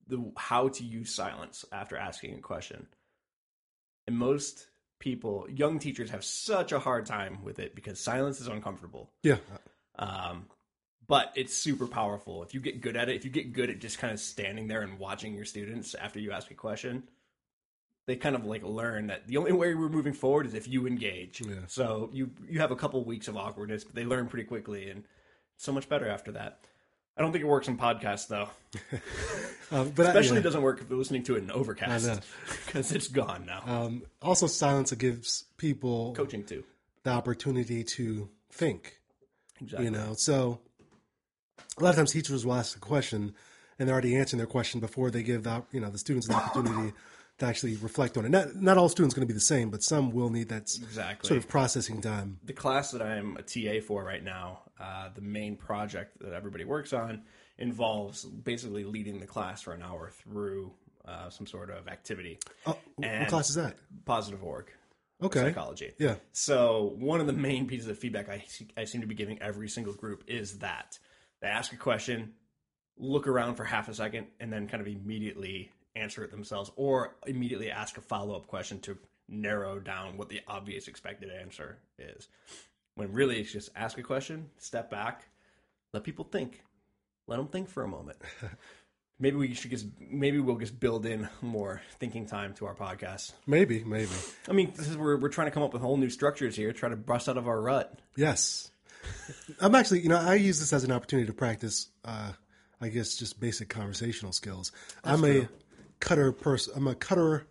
The 0.09 0.33
how 0.37 0.69
to 0.69 0.83
use 0.85 1.15
silence 1.15 1.65
after 1.71 1.97
asking 1.97 2.35
a 2.35 2.41
question. 2.41 2.87
And 4.09 4.19
most 4.19 4.67
people, 4.99 5.47
young 5.49 5.79
teachers, 5.79 6.11
have 6.11 6.25
such 6.25 6.73
a 6.73 6.79
hard 6.81 7.07
time 7.07 7.45
with 7.45 7.61
it 7.61 7.75
because 7.77 8.01
silence 8.01 8.41
is 8.41 8.49
uncomfortable. 8.49 9.11
Yeah. 9.23 9.37
Um, 9.99 10.47
but 11.09 11.33
it's 11.37 11.55
super 11.57 11.87
powerful 11.87 12.43
if 12.43 12.53
you 12.55 12.61
get 12.61 12.81
good 12.81 12.97
at 12.97 13.09
it. 13.09 13.17
If 13.17 13.25
you 13.25 13.31
get 13.31 13.53
good 13.53 13.71
at 13.71 13.79
just 13.79 13.99
kind 13.99 14.13
of 14.13 14.19
standing 14.21 14.67
there 14.67 14.83
and 14.83 14.99
watching 14.99 15.35
your 15.35 15.45
students 15.45 15.95
after 15.95 16.19
you 16.19 16.33
ask 16.33 16.51
a 16.51 16.55
question, 16.55 17.05
they 18.07 18.17
kind 18.17 18.35
of 18.37 18.45
like 18.45 18.63
learn 18.65 19.07
that 19.09 19.27
the 19.27 19.37
only 19.37 19.53
way 19.53 19.75
we're 19.75 19.89
moving 19.89 20.13
forward 20.13 20.47
is 20.47 20.55
if 20.55 20.67
you 20.69 20.87
engage. 20.87 21.41
Yeah. 21.41 21.61
So 21.69 22.11
you 22.13 22.31
you 22.49 22.59
have 22.61 22.71
a 22.73 22.77
couple 22.77 23.03
weeks 23.05 23.29
of 23.29 23.37
awkwardness, 23.37 23.85
but 23.85 23.95
they 23.95 24.05
learn 24.05 24.27
pretty 24.27 24.45
quickly 24.47 24.91
and 24.91 25.05
so 25.57 25.73
much 25.73 25.89
better 25.89 26.09
after 26.09 26.33
that. 26.33 26.61
I 27.19 27.23
don't 27.23 27.33
think 27.33 27.43
it 27.45 27.49
works 27.49 27.67
in 27.69 27.79
podcasts 27.79 28.27
though. 28.29 28.49
Uh, 29.73 29.85
but 29.95 30.07
I- 30.07 30.09
Especially 30.11 30.37
yeah. 30.37 30.43
doesn't 30.43 30.63
work 30.63 30.81
if 30.83 30.91
you're 30.91 30.99
listening 30.99 31.23
to 31.25 31.37
it 31.37 31.43
in 31.45 31.51
Overcast 31.51 32.21
because 32.67 32.93
it's 32.93 33.09
gone 33.09 33.47
now. 33.47 33.63
Um, 33.67 34.03
also, 34.21 34.47
silence 34.49 34.93
gives 34.93 35.45
people 35.57 36.15
Coaching 36.15 36.45
too. 36.45 36.63
the 37.05 37.11
opportunity 37.11 37.85
to 37.85 38.29
think. 38.51 38.99
Exactly. 39.61 39.85
You 39.87 39.91
know, 39.91 40.15
so 40.17 40.61
a 41.79 41.83
lot 41.83 41.91
of 41.91 41.97
times 41.97 42.13
teachers 42.13 42.45
will 42.45 42.55
ask 42.55 42.77
a 42.77 42.81
question 42.81 43.35
and 43.79 43.89
they're 43.89 43.95
already 43.95 44.17
answering 44.17 44.39
their 44.39 44.47
question 44.47 44.81
before 44.81 45.11
they 45.11 45.23
give 45.23 45.43
the 45.45 45.63
you 45.73 45.81
know 45.81 45.91
the 45.91 45.99
students 45.99 46.29
an 46.29 46.35
opportunity 46.35 46.93
to 47.39 47.45
actually 47.47 47.77
reflect 47.77 48.17
on 48.17 48.25
it. 48.25 48.31
Not 48.31 48.57
not 48.57 48.79
all 48.79 48.89
students 48.89 49.15
going 49.15 49.27
to 49.27 49.33
be 49.33 49.37
the 49.37 49.41
same, 49.41 49.71
but 49.71 49.83
some 49.83 50.11
will 50.11 50.31
need 50.31 50.49
that 50.49 50.63
Exactly. 50.63 51.29
sort 51.29 51.39
of 51.39 51.49
processing 51.49 52.01
time. 52.01 52.39
the 52.45 52.53
class 52.55 52.91
that 52.93 53.03
I'm 53.03 53.37
a 53.37 53.43
TA 53.43 53.85
for 53.87 54.03
right 54.05 54.23
now, 54.25 54.61
uh, 54.81 55.11
the 55.15 55.21
main 55.21 55.57
project 55.57 56.19
that 56.21 56.33
everybody 56.33 56.65
works 56.65 56.93
on 56.93 57.23
involves 57.59 58.25
basically 58.25 58.85
leading 58.85 59.21
the 59.21 59.27
class 59.27 59.63
for 59.63 59.73
an 59.73 59.83
hour 59.83 60.11
through 60.11 60.73
uh, 61.07 61.31
some 61.31 61.47
sort 61.47 61.71
of 61.71 61.89
activity. 61.89 62.39
Oh, 62.67 62.77
And- 63.03 63.21
what 63.21 63.29
class 63.29 63.49
is 63.51 63.55
that? 63.57 63.77
Positive 64.07 64.43
org, 64.43 64.71
Okay, 65.23 65.41
psychology. 65.41 65.93
yeah, 65.99 66.17
So 66.33 66.95
one 66.99 67.21
of 67.21 67.27
the 67.27 67.33
main 67.33 67.67
pieces 67.67 67.89
of 67.89 67.99
feedback 67.99 68.29
I, 68.29 68.45
I 68.77 68.85
seem 68.85 69.01
to 69.01 69.07
be 69.07 69.15
giving 69.15 69.41
every 69.41 69.69
single 69.69 69.95
group 69.95 70.25
is 70.27 70.59
that 70.59 70.99
they 71.41 71.49
ask 71.49 71.73
a 71.73 71.77
question, 71.77 72.35
look 72.99 73.27
around 73.27 73.55
for 73.55 73.65
half 73.65 73.89
a 73.89 73.95
second, 73.95 74.27
and 74.41 74.53
then 74.53 74.69
kind 74.69 74.81
of 74.81 74.87
immediately 74.87 75.71
answer 75.95 76.23
it 76.23 76.31
themselves, 76.31 76.71
or 76.77 77.17
immediately 77.27 77.71
ask 77.71 77.97
a 77.97 78.03
follow 78.03 78.37
up 78.37 78.47
question 78.47 78.79
to 78.81 78.99
narrow 79.29 79.79
down 79.79 80.19
what 80.19 80.29
the 80.29 80.41
obvious 80.47 80.87
expected 80.89 81.31
answer 81.31 81.79
is. 81.99 82.29
When 82.95 83.13
really 83.13 83.41
it's 83.41 83.53
just 83.53 83.71
ask 83.75 83.99
a 83.99 84.03
question, 84.03 84.51
step 84.59 84.91
back, 84.91 85.29
let 85.93 86.05
people 86.05 86.25
think, 86.25 86.63
let 87.27 87.37
them 87.37 87.49
think 87.49 87.69
for 87.69 87.83
a 87.83 87.89
moment. 87.89 88.19
Maybe 89.19 89.37
we 89.37 89.55
should 89.55 89.71
just 89.71 89.87
maybe 89.99 90.39
we'll 90.39 90.59
just 90.59 90.79
build 90.79 91.07
in 91.07 91.29
more 91.41 91.81
thinking 91.99 92.27
time 92.27 92.55
to 92.55 92.67
our 92.67 92.75
podcast. 92.75 93.33
maybe, 93.47 93.83
maybe, 93.85 94.11
I 94.49 94.53
mean, 94.53 94.73
this 94.77 94.89
is 94.89 94.97
we're 94.97 95.17
we're 95.17 95.29
trying 95.29 95.47
to 95.47 95.51
come 95.51 95.63
up 95.63 95.73
with 95.73 95.83
whole 95.83 95.97
new 95.97 96.11
structures 96.11 96.57
here, 96.57 96.73
try 96.73 96.89
to 96.89 96.97
bust 96.97 97.29
out 97.29 97.37
of 97.37 97.49
our 97.49 97.61
rut. 97.61 97.99
yes. 98.17 98.71
I'm 99.61 99.77
actually, 99.77 100.01
you 100.01 100.09
know, 100.09 100.19
I 100.19 100.35
use 100.35 100.59
this 100.59 100.73
as 100.73 100.83
an 100.83 100.91
opportunity 100.91 101.29
to 101.29 101.33
practice. 101.33 101.89
Uh, 102.05 102.33
I 102.81 102.89
guess 102.89 103.15
just 103.15 103.39
basic 103.39 103.69
conversational 103.69 104.33
skills. 104.33 104.73
I'm 105.05 105.25
a 105.25 105.49
cutter 106.01 106.33
person. 106.33 106.75
I'm 106.77 106.89
a 106.89 106.95
cutter 106.95 107.47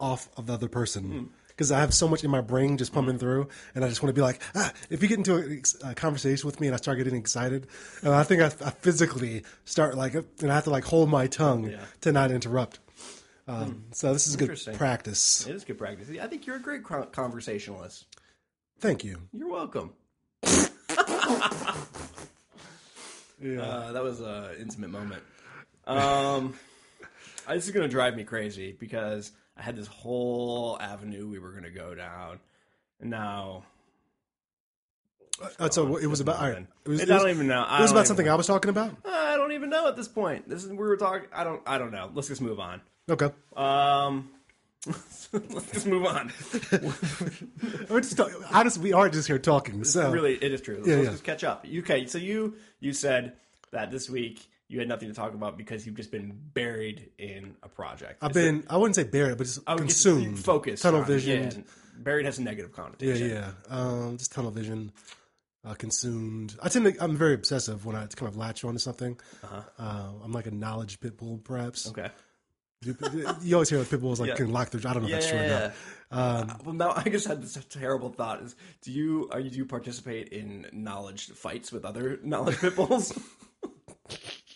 off 0.00 0.28
of 0.36 0.46
the 0.46 0.54
other 0.54 0.68
person 0.68 1.30
because 1.58 1.72
I 1.72 1.80
have 1.80 1.92
so 1.92 2.06
much 2.06 2.22
in 2.22 2.30
my 2.30 2.40
brain 2.40 2.78
just 2.78 2.92
pumping 2.92 3.18
through, 3.18 3.48
and 3.74 3.84
I 3.84 3.88
just 3.88 4.00
want 4.00 4.14
to 4.14 4.18
be 4.18 4.22
like, 4.22 4.40
ah, 4.54 4.72
if 4.90 5.02
you 5.02 5.08
get 5.08 5.18
into 5.18 5.34
a, 5.84 5.90
a 5.90 5.94
conversation 5.96 6.46
with 6.46 6.60
me 6.60 6.68
and 6.68 6.74
I 6.74 6.76
start 6.76 6.98
getting 6.98 7.16
excited, 7.16 7.66
and 8.02 8.14
I 8.14 8.22
think 8.22 8.42
I, 8.42 8.46
I 8.64 8.70
physically 8.70 9.42
start 9.64 9.96
like, 9.96 10.14
and 10.14 10.52
I 10.52 10.54
have 10.54 10.64
to 10.64 10.70
like 10.70 10.84
hold 10.84 11.10
my 11.10 11.26
tongue 11.26 11.64
Yeah. 11.70 11.80
to 12.02 12.12
not 12.12 12.30
interrupt. 12.30 12.78
Um, 13.48 13.86
So 13.90 14.12
this 14.12 14.28
is 14.28 14.36
good 14.36 14.56
practice. 14.76 15.46
It 15.48 15.56
is 15.56 15.64
good 15.64 15.78
practice. 15.78 16.08
I 16.22 16.28
think 16.28 16.46
you're 16.46 16.56
a 16.56 16.60
great 16.60 16.84
con- 16.84 17.08
conversationalist. 17.10 18.06
Thank 18.78 19.02
you. 19.02 19.18
You're 19.32 19.50
welcome. 19.50 19.94
Uh, 23.40 23.92
that 23.92 24.02
was 24.02 24.18
an 24.20 24.56
intimate 24.60 24.90
moment. 24.90 25.22
Um, 25.86 26.54
this 27.48 27.66
is 27.66 27.70
going 27.70 27.86
to 27.86 27.90
drive 27.90 28.16
me 28.16 28.24
crazy 28.24 28.76
because 28.78 29.30
I 29.58 29.62
had 29.62 29.76
this 29.76 29.88
whole 29.88 30.78
avenue 30.80 31.26
we 31.28 31.38
were 31.38 31.50
going 31.50 31.64
to 31.64 31.70
go 31.70 31.94
down, 31.94 32.38
and 33.00 33.10
now 33.10 33.64
Uh, 35.58 35.68
so 35.70 35.96
it 35.96 36.06
was 36.06 36.20
about. 36.20 36.36
All 36.40 36.50
right, 36.50 36.66
it 36.84 36.88
was, 36.88 37.02
I 37.02 37.04
don't 37.06 37.30
even 37.30 37.46
know. 37.46 37.62
I 37.66 37.78
it 37.78 37.82
was 37.82 37.90
about 37.90 38.06
something 38.06 38.26
know. 38.26 38.32
I 38.32 38.36
was 38.36 38.46
talking 38.46 38.70
about. 38.70 38.92
I 39.04 39.36
don't 39.36 39.52
even 39.52 39.70
know 39.70 39.86
at 39.88 39.96
this 39.96 40.08
point. 40.08 40.48
This 40.48 40.64
is 40.64 40.70
we 40.70 40.76
were 40.76 40.96
talking. 40.96 41.28
I 41.32 41.44
don't. 41.44 41.62
I 41.66 41.78
don't 41.78 41.92
know. 41.92 42.10
Let's 42.14 42.28
just 42.28 42.40
move 42.40 42.58
on. 42.60 42.80
Okay. 43.10 43.30
Um, 43.56 44.30
let's 44.86 45.28
just 45.72 45.86
move 45.86 46.04
on. 46.06 46.32
We're 47.88 48.00
just 48.00 48.16
talk- 48.16 48.30
honestly, 48.52 48.82
we 48.82 48.92
are 48.92 49.08
just 49.08 49.26
here 49.26 49.38
talking. 49.38 49.82
So 49.84 50.10
really, 50.10 50.34
it 50.34 50.52
is 50.52 50.60
true. 50.60 50.76
Let's, 50.76 50.88
Yeah, 50.88 50.94
let's 50.96 51.04
yeah. 51.06 51.10
just 51.12 51.24
catch 51.24 51.44
up. 51.44 51.66
Okay, 51.78 52.06
so 52.06 52.18
you 52.18 52.54
you 52.80 52.92
said 52.92 53.34
that 53.72 53.90
this 53.90 54.08
week 54.10 54.46
you 54.68 54.78
had 54.78 54.88
nothing 54.88 55.08
to 55.08 55.14
talk 55.14 55.34
about 55.34 55.56
because 55.56 55.86
you've 55.86 55.96
just 55.96 56.10
been 56.10 56.38
buried 56.54 57.10
in 57.18 57.56
a 57.62 57.68
project. 57.68 58.18
I've 58.22 58.32
Is 58.32 58.36
it- 58.36 58.40
been. 58.40 58.64
I 58.70 58.76
wouldn't 58.76 58.96
say 58.96 59.04
buried, 59.04 59.38
but 59.38 59.44
just 59.44 59.60
oh, 59.66 59.76
consumed. 59.76 60.38
focused, 60.38 60.82
Tunnel 60.82 61.02
vision. 61.02 61.42
yeah, 61.50 61.62
buried 61.98 62.26
has 62.26 62.38
a 62.38 62.42
negative 62.42 62.70
Yeah, 62.76 62.82
connotation. 62.82 63.28
yeah. 63.30 63.50
Um, 63.68 64.16
just 64.18 64.32
tunnel 64.32 64.50
vision. 64.50 64.92
Uh, 65.64 65.74
consumed. 65.74 66.54
I 66.62 66.68
tend 66.68 66.84
to. 66.86 67.02
I'm 67.02 67.16
very 67.16 67.34
obsessive 67.34 67.84
when 67.84 67.96
I 67.96 68.06
kind 68.06 68.28
of 68.28 68.36
latch 68.36 68.62
onto 68.64 68.78
something. 68.78 69.18
Uh, 69.42 69.62
I'm 70.24 70.30
like 70.32 70.46
a 70.46 70.50
knowledge 70.52 71.00
pit 71.00 71.18
bull, 71.18 71.38
perhaps. 71.42 71.86
Uh-huh. 71.88 72.00
Okay. 72.02 72.12
You, 72.82 72.96
you 73.42 73.54
always 73.56 73.68
hear 73.68 73.80
that 73.80 73.90
pit 73.90 74.00
bulls 74.00 74.20
like 74.20 74.28
Yeah. 74.28 74.36
can 74.36 74.52
lock 74.52 74.70
their. 74.70 74.88
I 74.88 74.94
don't 74.94 75.02
know 75.02 75.08
if 75.08 75.14
that's 75.14 75.28
true 75.28 75.38
yeah, 75.38 75.44
or 75.44 75.48
yeah. 75.48 75.72
not. 76.12 76.50
Um, 76.50 76.58
well, 76.64 76.74
now 76.74 76.92
I 76.96 77.02
just 77.08 77.26
had 77.26 77.42
this 77.42 77.58
terrible 77.70 78.10
thought: 78.10 78.40
is 78.42 78.54
do 78.82 78.92
you 78.92 79.28
are 79.32 79.40
you 79.40 79.50
do 79.50 79.56
you 79.56 79.66
participate 79.66 80.28
in 80.28 80.66
knowledge 80.72 81.26
fights 81.32 81.72
with 81.72 81.84
other 81.84 82.20
knowledge 82.22 82.56
pitbulls? 82.58 83.18
How, 83.60 84.16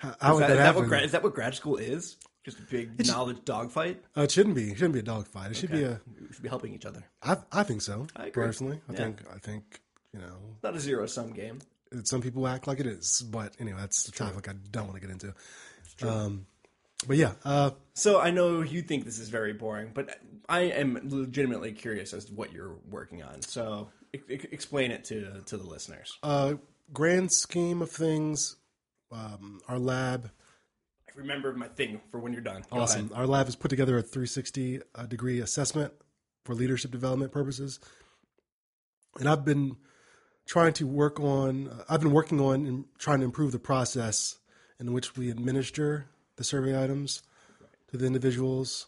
how 0.00 0.08
is, 0.08 0.34
would 0.34 0.42
that, 0.42 0.48
that, 0.48 0.54
that 0.56 0.58
happen? 0.58 0.80
what 0.82 0.88
gra- 0.88 1.00
is 1.02 1.12
that 1.12 1.22
what 1.22 1.34
grad 1.34 1.54
school 1.54 1.76
is? 1.76 2.16
Just 2.44 2.58
a 2.58 2.62
big 2.62 3.06
knowledge 3.06 3.44
dogfight. 3.44 4.02
uh, 4.16 4.22
it 4.22 4.30
shouldn't 4.30 4.54
be. 4.54 4.70
It 4.70 4.76
shouldn't 4.78 4.94
be 4.94 5.00
a 5.00 5.02
dogfight. 5.02 5.50
It 5.50 5.56
should 5.58 5.70
be 5.70 5.82
a. 5.84 6.00
We 6.20 6.32
should 6.32 6.42
be 6.42 6.48
helping 6.48 6.72
each 6.74 6.86
other. 6.86 7.04
I, 7.22 7.36
I 7.52 7.62
think 7.64 7.82
so. 7.82 8.06
I 8.16 8.26
agree. 8.28 8.44
Personally, 8.44 8.80
I 8.88 8.92
Yeah. 8.92 8.98
think. 8.98 9.22
I 9.34 9.38
think 9.38 9.80
you 10.14 10.20
know. 10.20 10.36
Not 10.62 10.74
a 10.74 10.80
zero 10.80 11.04
sum 11.06 11.32
game. 11.32 11.58
some 12.04 12.22
people 12.22 12.46
act 12.48 12.66
like 12.66 12.80
it 12.80 12.86
is, 12.86 13.22
but 13.30 13.54
anyway, 13.60 13.78
that's 13.80 14.04
the 14.04 14.12
topic 14.12 14.48
I 14.48 14.54
don't 14.70 14.86
want 14.88 14.94
to 14.94 15.06
get 15.06 15.10
into. 15.10 15.34
Um, 16.02 16.46
but 17.06 17.16
yeah, 17.16 17.32
uh, 17.44 17.70
So 17.94 18.20
I 18.20 18.30
know 18.30 18.62
you 18.62 18.82
think 18.82 19.04
this 19.04 19.18
is 19.18 19.28
very 19.28 19.52
boring, 19.52 19.90
but 19.94 20.18
I 20.48 20.60
am 20.60 20.98
legitimately 21.04 21.72
curious 21.72 22.12
as 22.14 22.26
to 22.26 22.32
what 22.34 22.52
you're 22.52 22.76
working 22.90 23.22
on. 23.22 23.42
So 23.42 23.90
e- 24.14 24.18
e- 24.28 24.40
explain 24.52 24.90
it 24.92 25.04
to 25.06 25.40
to 25.46 25.56
the 25.56 25.64
listeners. 25.64 26.16
uh, 26.22 26.54
grand 26.92 27.32
scheme 27.32 27.82
of 27.82 27.90
things, 27.90 28.56
um, 29.12 29.60
our 29.68 29.78
lab, 29.78 30.30
I 31.08 31.18
remember 31.18 31.52
my 31.52 31.68
thing 31.68 32.00
for 32.10 32.20
when 32.20 32.32
you're 32.32 32.42
done. 32.42 32.64
Go 32.70 32.80
awesome. 32.80 33.06
ahead. 33.06 33.18
Our 33.18 33.26
lab 33.26 33.46
has 33.46 33.56
put 33.56 33.68
together 33.68 33.98
a 33.98 34.02
360 34.02 34.80
uh, 34.94 35.06
degree 35.06 35.40
assessment 35.40 35.92
for 36.44 36.54
leadership 36.54 36.90
development 36.90 37.32
purposes, 37.32 37.80
and 39.18 39.28
I've 39.28 39.44
been 39.44 39.76
trying 40.46 40.72
to 40.74 40.86
work 40.86 41.18
on. 41.20 41.68
Uh, 41.68 41.84
I've 41.88 42.00
been 42.00 42.12
working 42.12 42.40
on 42.40 42.66
and 42.66 42.84
trying 42.98 43.20
to 43.20 43.24
improve 43.24 43.52
the 43.52 43.58
process 43.58 44.38
in 44.78 44.92
which 44.92 45.16
we 45.16 45.30
administer 45.30 46.06
the 46.36 46.44
survey 46.44 46.82
items 46.82 47.22
to 47.90 47.96
the 47.96 48.06
individuals, 48.06 48.86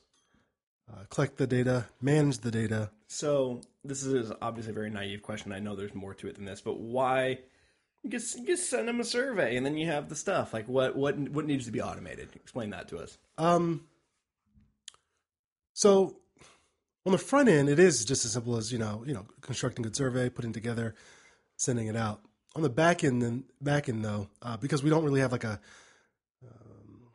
uh, 0.91 1.05
collect 1.11 1.37
the 1.37 1.47
data, 1.47 1.87
manage 2.01 2.39
the 2.39 2.51
data. 2.51 2.91
So 3.09 3.61
this 3.85 4.05
is 4.05 4.33
obviously 4.41 4.71
a 4.71 4.75
very 4.75 4.91
naive 4.91 5.23
question. 5.23 5.53
I 5.53 5.59
know 5.59 5.77
there's 5.77 5.95
more 5.95 6.15
to 6.15 6.29
it 6.29 6.37
than 6.37 6.45
this, 6.45 6.61
but 6.61 6.79
why? 6.79 7.41
Just 8.09 8.45
just 8.47 8.69
send 8.69 8.89
them 8.89 8.99
a 8.99 9.05
survey, 9.05 9.57
and 9.57 9.65
then 9.65 9.77
you 9.77 9.87
have 9.87 10.09
the 10.09 10.17
stuff. 10.17 10.53
Like 10.53 10.67
what 10.67 10.97
what 10.97 11.17
what 11.19 11.47
needs 11.47 11.67
to 11.67 11.73
be 11.73 11.81
automated? 11.81 12.31
Explain 12.35 12.71
that 12.71 12.89
to 12.89 12.99
us. 12.99 13.17
Um, 13.39 13.85
so 15.73 16.17
on 17.05 17.13
the 17.13 17.19
front 17.19 17.49
end, 17.49 17.69
it 17.69 17.79
is 17.79 18.05
just 18.05 18.25
as 18.25 18.33
simple 18.33 18.57
as 18.57 18.73
you 18.73 18.79
know, 18.79 19.05
you 19.07 19.15
know, 19.15 19.27
constructing 19.41 19.85
a 19.85 19.89
good 19.89 19.97
survey, 19.97 20.29
putting 20.29 20.53
together, 20.53 20.95
sending 21.57 21.87
it 21.87 21.97
out. 21.97 22.21
On 22.55 22.63
the 22.63 22.71
back 22.71 23.03
end, 23.03 23.23
then 23.23 23.45
back 23.61 23.89
end 23.89 24.05
though, 24.05 24.29
uh, 24.43 24.57
because 24.57 24.83
we 24.83 24.91
don't 24.91 25.05
really 25.05 25.21
have 25.21 25.33
like 25.33 25.45
a 25.45 25.61
um, 26.45 27.09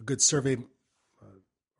a 0.00 0.02
good 0.02 0.20
survey. 0.20 0.56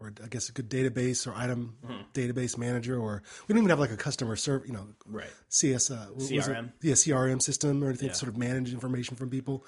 Or 0.04 0.12
I 0.22 0.28
guess 0.28 0.48
a 0.48 0.52
good 0.52 0.68
database 0.70 1.26
or 1.26 1.34
item 1.34 1.76
database 2.12 2.56
manager, 2.58 2.98
or 2.98 3.22
we 3.48 3.52
don't 3.54 3.58
even 3.62 3.70
have 3.70 3.78
like 3.80 3.90
a 3.92 3.96
customer 3.96 4.36
serve, 4.36 4.66
you 4.66 4.72
know, 4.72 4.86
Right. 5.06 5.30
CS, 5.48 5.90
uh? 5.90 6.06
CRM? 6.18 6.72
yeah, 6.82 6.94
CRM 6.94 7.40
system 7.40 7.82
or 7.82 7.88
anything 7.88 8.10
to 8.10 8.14
sort 8.14 8.28
of 8.28 8.36
manage 8.36 8.72
information 8.72 9.16
from 9.16 9.30
people. 9.30 9.64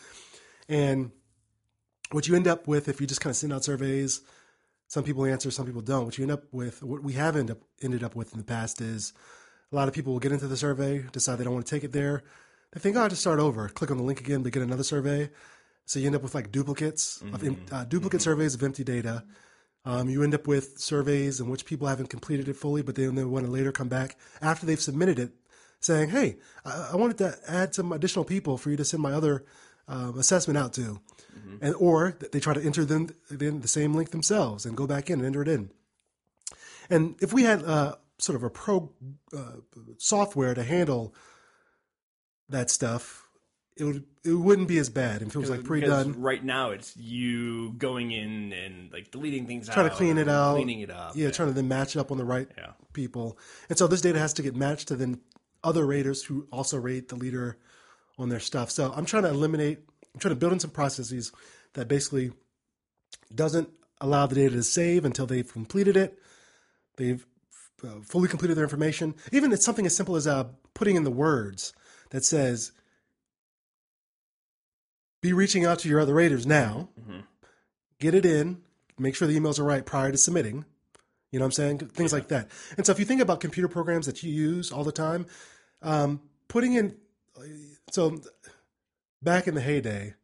And 0.69 1.11
what 2.13 2.29
you 2.29 2.37
end 2.37 2.47
up 2.47 2.69
with 2.69 2.89
if 2.89 3.01
you 3.01 3.07
just 3.07 3.21
kind 3.21 3.31
of 3.31 3.37
send 3.37 3.53
out 3.53 3.65
surveys, 3.65 4.21
some 4.89 5.03
people 5.05 5.25
answer, 5.25 5.51
some 5.51 5.67
people 5.67 5.81
don't. 5.83 6.05
What 6.05 6.19
you 6.19 6.23
end 6.25 6.31
up 6.33 6.45
with, 6.53 6.83
what 6.83 7.03
we 7.03 7.15
have 7.15 7.35
end 7.37 7.51
up, 7.51 7.59
ended 7.83 8.05
up 8.05 8.15
with 8.15 8.33
in 8.33 8.39
the 8.39 8.45
past 8.45 8.81
is 8.81 9.13
a 9.73 9.75
lot 9.77 9.89
of 9.89 9.95
people 9.95 10.13
will 10.13 10.21
get 10.21 10.31
into 10.33 10.47
the 10.47 10.57
survey, 10.57 11.05
decide 11.13 11.39
they 11.39 11.45
don't 11.45 11.55
want 11.55 11.67
to 11.67 11.75
take 11.75 11.83
it 11.83 11.93
there. 11.93 12.23
They 12.73 12.81
think, 12.81 12.97
oh, 12.97 13.01
I'll 13.03 13.09
just 13.09 13.21
start 13.23 13.41
over, 13.41 13.69
click 13.69 13.91
on 13.91 13.97
the 13.97 14.03
link 14.05 14.21
again, 14.21 14.43
but 14.43 14.53
get 14.53 14.63
another 14.63 14.85
survey. 14.85 15.31
So 15.87 15.99
you 15.99 16.07
end 16.07 16.17
up 16.17 16.23
with 16.23 16.35
like 16.35 16.51
duplicates 16.53 17.23
of 17.33 17.73
uh, 17.73 17.85
duplicate 17.85 18.21
surveys 18.23 18.55
of 18.55 18.63
empty 18.63 18.85
data. 18.85 19.25
Um, 19.87 20.09
you 20.09 20.25
end 20.25 20.35
up 20.35 20.49
with 20.49 20.81
surveys 20.81 21.39
in 21.39 21.49
which 21.49 21.65
people 21.65 21.87
haven't 21.87 22.11
completed 22.11 22.49
it 22.49 22.57
fully, 22.57 22.83
but 22.83 22.97
they, 22.97 23.07
they 23.07 23.25
want 23.25 23.47
to 23.47 23.53
later 23.53 23.71
come 23.71 23.89
back 23.89 24.17
after 24.43 24.67
they've 24.67 24.81
submitted 24.81 25.19
it, 25.21 25.31
saying, 25.79 26.11
"Hey, 26.11 26.39
I, 26.65 26.91
I 26.93 26.97
wanted 26.97 27.19
to 27.19 27.39
add 27.47 27.75
some 27.75 27.93
additional 27.93 28.25
people 28.25 28.59
for 28.59 28.71
you 28.71 28.77
to 28.77 28.85
send 28.85 29.01
my 29.01 29.13
other 29.13 29.45
um, 29.87 30.19
assessment 30.19 30.59
out 30.59 30.73
to," 30.75 31.01
and 31.61 31.75
or 31.77 32.19
they 32.33 32.41
try 32.41 32.53
to 32.53 32.63
enter 32.63 32.85
them 32.85 33.11
then 33.31 33.61
the 33.61 33.69
same 33.69 33.95
link 33.95 34.11
themselves 34.11 34.67
and 34.67 34.77
go 34.77 34.89
back 34.89 35.09
in 35.09 35.21
and 35.21 35.27
enter 35.27 35.43
it 35.43 35.49
in. 35.49 35.71
And 36.91 37.15
if 37.21 37.33
we 37.33 37.45
had 37.45 37.63
uh, 37.65 37.95
sort 38.19 38.37
of 38.37 38.43
a 38.43 38.51
pro 38.51 38.91
uh, 39.33 39.61
software 39.99 40.55
to 40.55 40.65
handle 40.65 41.15
that 42.49 42.71
stuff, 42.71 43.26
it 43.77 43.85
would 43.85 44.05
it 44.25 44.33
wouldn't 44.33 44.69
be 44.69 44.79
as 44.79 44.89
bad 44.89 45.23
if 45.23 45.29
it 45.29 45.37
was 45.37 45.51
like 45.51 45.65
pre-done. 45.65 46.21
Right 46.21 46.43
now, 46.43 46.71
it's 46.71 46.97
you 46.97 47.73
going 47.75 48.11
in 48.11 48.53
and 48.53 48.93
like 48.93 49.11
deleting 49.11 49.47
things 49.47 49.69
Trying 49.69 49.87
out, 49.87 49.91
to 49.91 49.97
clean 49.97 50.19
it 50.19 50.29
out, 50.29 50.55
cleaning 50.57 50.81
it 50.81 50.91
up. 50.91 51.13
Yeah, 51.15 51.31
trying 51.31 51.49
to 51.49 51.55
then 51.55 51.69
match 51.69 51.95
it 51.95 52.01
up 52.01 52.11
on 52.11 52.19
the 52.19 52.25
right 52.25 52.49
Yeah. 52.57 52.73
people. 52.93 53.39
And 53.69 53.79
so 53.79 53.87
this 53.87 54.01
data 54.01 54.19
has 54.19 54.33
to 54.35 54.43
get 54.43 54.57
matched 54.57 54.89
to 54.89 54.97
then 54.97 55.21
other 55.63 55.87
raters 55.87 56.25
who 56.25 56.47
also 56.51 56.79
rate 56.79 57.09
the 57.09 57.17
leader 57.17 57.59
on 58.19 58.29
their 58.29 58.41
stuff. 58.41 58.71
So 58.71 58.93
I'm 58.97 59.05
trying 59.05 59.25
to 59.25 59.29
eliminate, 59.29 59.81
I'm 60.15 60.21
trying 60.21 60.35
to 60.35 60.41
build 60.41 60.53
in 60.55 60.61
some 60.61 60.71
processes 60.71 61.33
that 61.75 61.87
basically 61.87 62.33
doesn't 63.35 63.69
allow 64.01 64.27
the 64.27 64.35
data 64.35 64.57
to 64.57 64.63
save 64.63 65.05
until 65.05 65.27
they've 65.27 65.51
completed 65.53 65.97
it. 65.97 66.19
They've 66.97 67.25
uh, 67.85 68.01
fully 68.03 68.29
completed 68.29 68.57
their 68.57 68.65
information. 68.65 69.15
Even 69.33 69.53
it's 69.53 69.65
something 69.65 69.87
as 69.87 69.95
simple 69.95 70.17
as 70.17 70.27
uh, 70.27 70.45
putting 70.75 70.97
in 70.97 71.05
the 71.05 71.11
words 71.11 71.75
that 72.11 72.25
says, 72.25 72.73
be 75.27 75.33
reaching 75.33 75.65
out 75.65 75.81
to 75.81 75.89
your 75.89 76.01
other 76.01 76.15
raters 76.15 76.47
now. 76.47 76.89
Get 77.99 78.15
it 78.15 78.27
in. 78.27 78.63
Make 78.99 79.15
sure 79.15 79.27
the 79.27 79.39
emails 79.39 79.59
are 79.59 79.65
right 79.65 79.85
prior 79.85 80.13
to 80.13 80.19
submitting. 80.19 80.65
You 81.33 81.39
know 81.39 81.45
what 81.45 81.49
I'm 81.49 81.53
saying? 81.53 81.79
Things 81.79 82.13
like 82.13 82.29
that. 82.29 82.49
And 82.77 82.87
so 82.87 82.93
if 82.93 82.99
you 82.99 83.05
think 83.05 83.21
about 83.21 83.41
computer 83.41 83.69
programs 83.69 84.07
that 84.07 84.23
you 84.23 84.33
use 84.33 84.71
all 84.73 84.85
the 84.85 84.93
time, 84.93 85.27
um, 85.83 86.21
putting 86.49 86.75
in, 86.75 86.97
so 87.91 88.21
back 89.23 89.47
in 89.49 89.55
the 89.55 89.61
heyday, 89.61 90.15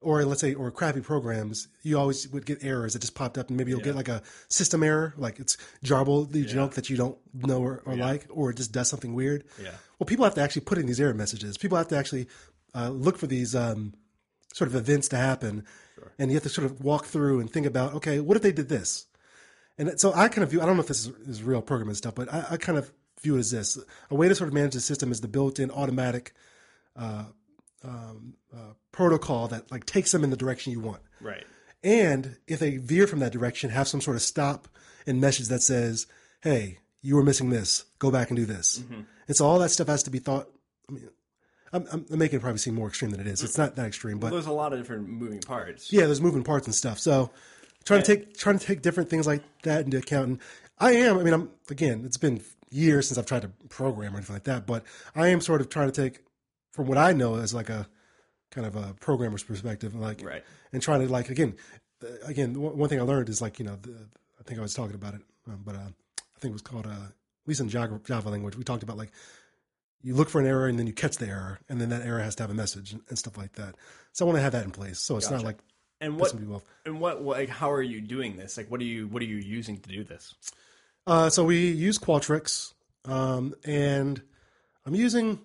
or 0.00 0.24
let's 0.24 0.40
say, 0.40 0.54
or 0.54 0.70
crappy 0.72 1.00
programs, 1.00 1.68
you 1.82 1.98
always 1.98 2.28
would 2.28 2.44
get 2.44 2.64
errors 2.64 2.94
that 2.94 2.98
just 3.00 3.14
popped 3.14 3.38
up, 3.38 3.48
and 3.48 3.56
maybe 3.56 3.70
you'll 3.70 3.80
get 3.80 3.94
like 3.94 4.08
a 4.08 4.22
system 4.48 4.82
error, 4.82 5.14
like 5.16 5.38
it's 5.38 5.56
jarble 5.84 6.28
the 6.28 6.44
junk 6.44 6.74
that 6.74 6.90
you 6.90 6.96
don't 6.96 7.18
know 7.34 7.62
or, 7.62 7.82
or 7.84 7.94
like, 7.94 8.26
or 8.30 8.50
it 8.50 8.56
just 8.56 8.72
does 8.72 8.88
something 8.88 9.14
weird. 9.14 9.44
Yeah. 9.62 9.70
Well, 9.98 10.06
people 10.06 10.24
have 10.24 10.34
to 10.34 10.40
actually 10.40 10.62
put 10.62 10.78
in 10.78 10.86
these 10.86 11.00
error 11.00 11.14
messages. 11.14 11.56
People 11.56 11.78
have 11.78 11.88
to 11.88 11.96
actually 11.96 12.26
uh, 12.74 12.88
look 12.88 13.16
for 13.16 13.28
these 13.28 13.54
um, 13.54 13.94
sort 14.52 14.68
of 14.68 14.74
events 14.74 15.08
to 15.08 15.16
happen, 15.16 15.64
and 16.18 16.30
you 16.30 16.36
have 16.36 16.42
to 16.42 16.48
sort 16.48 16.66
of 16.66 16.82
walk 16.82 17.06
through 17.06 17.40
and 17.40 17.50
think 17.50 17.66
about, 17.66 17.94
okay, 17.94 18.20
what 18.20 18.36
if 18.36 18.42
they 18.42 18.52
did 18.52 18.68
this? 18.68 19.06
And 19.78 19.98
so 19.98 20.12
I 20.12 20.28
kind 20.28 20.44
of 20.44 20.50
view, 20.50 20.60
I 20.60 20.66
don't 20.66 20.76
know 20.76 20.82
if 20.82 20.88
this 20.88 21.06
is, 21.06 21.12
is 21.26 21.42
real 21.42 21.62
programming 21.62 21.94
stuff, 21.94 22.14
but 22.14 22.32
I, 22.32 22.46
I 22.50 22.56
kind 22.56 22.78
of 22.78 22.92
view 23.22 23.36
it 23.36 23.40
as 23.40 23.50
this. 23.50 23.78
A 24.10 24.14
way 24.14 24.28
to 24.28 24.34
sort 24.34 24.48
of 24.48 24.54
manage 24.54 24.74
the 24.74 24.80
system 24.80 25.10
is 25.10 25.20
the 25.20 25.28
built-in 25.28 25.70
automatic 25.70 26.34
uh, 26.96 27.24
um, 27.82 28.34
uh, 28.54 28.74
protocol 28.92 29.48
that 29.48 29.70
like 29.70 29.86
takes 29.86 30.12
them 30.12 30.24
in 30.24 30.30
the 30.30 30.36
direction 30.36 30.72
you 30.72 30.80
want. 30.80 31.00
Right. 31.20 31.44
And 31.82 32.36
if 32.46 32.58
they 32.58 32.76
veer 32.76 33.06
from 33.06 33.20
that 33.20 33.32
direction, 33.32 33.70
have 33.70 33.88
some 33.88 34.00
sort 34.00 34.16
of 34.16 34.22
stop 34.22 34.68
and 35.06 35.20
message 35.20 35.48
that 35.48 35.62
says, 35.62 36.06
"Hey, 36.40 36.78
you 37.00 37.16
were 37.16 37.24
missing 37.24 37.50
this. 37.50 37.86
Go 37.98 38.10
back 38.10 38.30
and 38.30 38.36
do 38.36 38.44
this." 38.44 38.78
And 39.26 39.36
so 39.36 39.46
all 39.46 39.58
that 39.58 39.70
stuff 39.70 39.88
has 39.88 40.04
to 40.04 40.10
be 40.10 40.20
thought. 40.20 40.48
I 40.88 40.92
mean, 40.92 41.08
I'm, 41.72 41.86
I'm 41.90 42.06
making 42.18 42.38
it 42.38 42.42
probably 42.42 42.58
seem 42.58 42.74
more 42.74 42.88
extreme 42.88 43.10
than 43.10 43.20
it 43.20 43.26
is. 43.26 43.42
It's 43.42 43.56
not 43.58 43.76
that 43.76 43.86
extreme, 43.86 44.18
but 44.18 44.30
There's 44.30 44.46
a 44.46 44.52
lot 44.52 44.72
of 44.72 44.78
different 44.78 45.08
moving 45.08 45.40
parts. 45.40 45.92
yeah, 45.92 46.06
there's 46.06 46.20
moving 46.20 46.42
parts 46.44 46.66
and 46.66 46.74
stuff. 46.74 46.98
So 46.98 47.30
trying 47.84 48.02
to 48.02 48.16
take 48.16 48.36
trying 48.36 48.58
to 48.58 48.66
take 48.66 48.82
different 48.82 49.08
things 49.10 49.26
like 49.26 49.42
that 49.62 49.84
into 49.84 49.98
account. 49.98 50.28
And 50.28 50.38
I 50.78 50.92
am. 50.92 51.18
I 51.18 51.22
mean, 51.22 51.34
I'm 51.34 51.50
again. 51.70 52.02
It's 52.04 52.16
been 52.18 52.42
years 52.70 53.08
since 53.08 53.18
I've 53.18 53.26
tried 53.26 53.42
to 53.42 53.48
program 53.68 54.14
or 54.14 54.16
anything 54.16 54.34
like 54.36 54.44
that, 54.44 54.66
but 54.66 54.84
I 55.14 55.28
am 55.28 55.40
sort 55.40 55.60
of 55.60 55.68
trying 55.68 55.90
to 55.90 56.02
take 56.02 56.20
from 56.72 56.86
what 56.86 56.98
I 56.98 57.12
know 57.12 57.36
as 57.36 57.52
like 57.54 57.68
a 57.68 57.86
kind 58.50 58.66
of 58.66 58.76
a 58.76 58.94
programmer's 59.00 59.42
perspective, 59.42 59.94
like 59.94 60.22
Right. 60.24 60.42
and 60.72 60.82
trying 60.82 61.00
to 61.06 61.10
like 61.12 61.30
again, 61.30 61.54
uh, 62.04 62.08
again, 62.26 62.60
one 62.60 62.76
one 62.76 62.88
thing 62.88 62.98
I 63.00 63.02
learned 63.02 63.28
is 63.28 63.40
like 63.42 63.58
you 63.58 63.64
know, 63.64 63.76
the, 63.80 63.94
I 64.40 64.42
think 64.44 64.58
I 64.58 64.62
was 64.62 64.74
talking 64.74 64.94
about 64.94 65.14
it, 65.14 65.20
um, 65.48 65.60
but 65.64 65.74
uh, 65.74 65.78
I 65.78 66.38
think 66.40 66.50
it 66.50 66.52
was 66.52 66.62
called 66.62 66.86
uh, 66.86 66.90
at 66.90 67.48
least 67.48 67.60
in 67.60 67.68
Java, 67.68 68.00
Java 68.04 68.28
language, 68.30 68.56
we 68.56 68.64
talked 68.64 68.82
about 68.82 68.96
like 68.96 69.10
you 70.02 70.14
look 70.14 70.28
for 70.28 70.40
an 70.40 70.46
error 70.46 70.66
and 70.66 70.78
then 70.78 70.86
you 70.86 70.92
catch 70.92 71.16
the 71.18 71.28
error, 71.28 71.60
and 71.68 71.80
then 71.80 71.90
that 71.90 72.02
error 72.02 72.20
has 72.20 72.34
to 72.36 72.42
have 72.42 72.50
a 72.50 72.54
message 72.54 72.92
and, 72.92 73.02
and 73.08 73.18
stuff 73.18 73.36
like 73.36 73.52
that. 73.54 73.76
So 74.12 74.24
I 74.24 74.26
want 74.26 74.36
to 74.38 74.42
have 74.42 74.52
that 74.52 74.64
in 74.64 74.70
place, 74.70 74.98
so 74.98 75.16
it's 75.16 75.30
not 75.30 75.42
like 75.44 75.58
And 76.00 76.18
what 76.18 76.34
and 76.84 77.00
what 77.00 77.22
like 77.22 77.48
how 77.48 77.70
are 77.70 77.82
you 77.82 78.00
doing 78.00 78.36
this? 78.36 78.56
Like 78.56 78.70
what 78.70 78.80
are 78.80 78.84
you 78.84 79.06
what 79.08 79.22
are 79.22 79.26
you 79.26 79.36
using 79.36 79.78
to 79.78 79.88
do 79.88 80.04
this? 80.04 80.34
Uh, 81.06 81.30
so 81.30 81.44
we 81.44 81.70
use 81.70 81.98
Qualtrics, 81.98 82.74
um, 83.04 83.54
and 83.64 84.22
I'm 84.86 84.94
using 84.94 85.40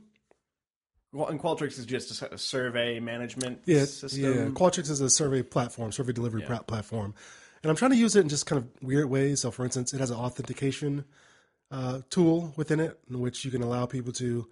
Well, 1.14 1.28
and 1.28 1.40
Qualtrics 1.40 1.80
is 1.80 1.86
just 1.86 2.22
a 2.22 2.38
survey 2.38 3.00
management 3.00 3.62
yeah, 3.66 3.86
system. 3.86 4.22
yeah. 4.22 4.50
Qualtrics 4.50 4.90
is 4.90 5.02
a 5.02 5.10
survey 5.10 5.42
platform, 5.42 5.92
survey 5.92 6.14
delivery 6.14 6.44
Yeah. 6.48 6.60
platform, 6.60 7.14
and 7.64 7.70
I'm 7.70 7.76
trying 7.76 7.92
to 7.92 7.98
use 7.98 8.16
it 8.16 8.22
in 8.22 8.30
just 8.30 8.46
kind 8.46 8.62
of 8.62 8.68
weird 8.84 9.10
ways. 9.10 9.42
So, 9.42 9.52
for 9.52 9.64
instance, 9.66 9.94
it 9.94 10.00
has 10.00 10.12
an 10.12 10.18
authentication 10.18 11.06
uh, 11.72 12.02
tool 12.10 12.54
within 12.56 12.80
it, 12.80 13.00
in 13.10 13.20
which 13.20 13.44
you 13.46 13.52
can 13.52 13.62
allow 13.62 13.86
people 13.86 14.14
to 14.14 14.48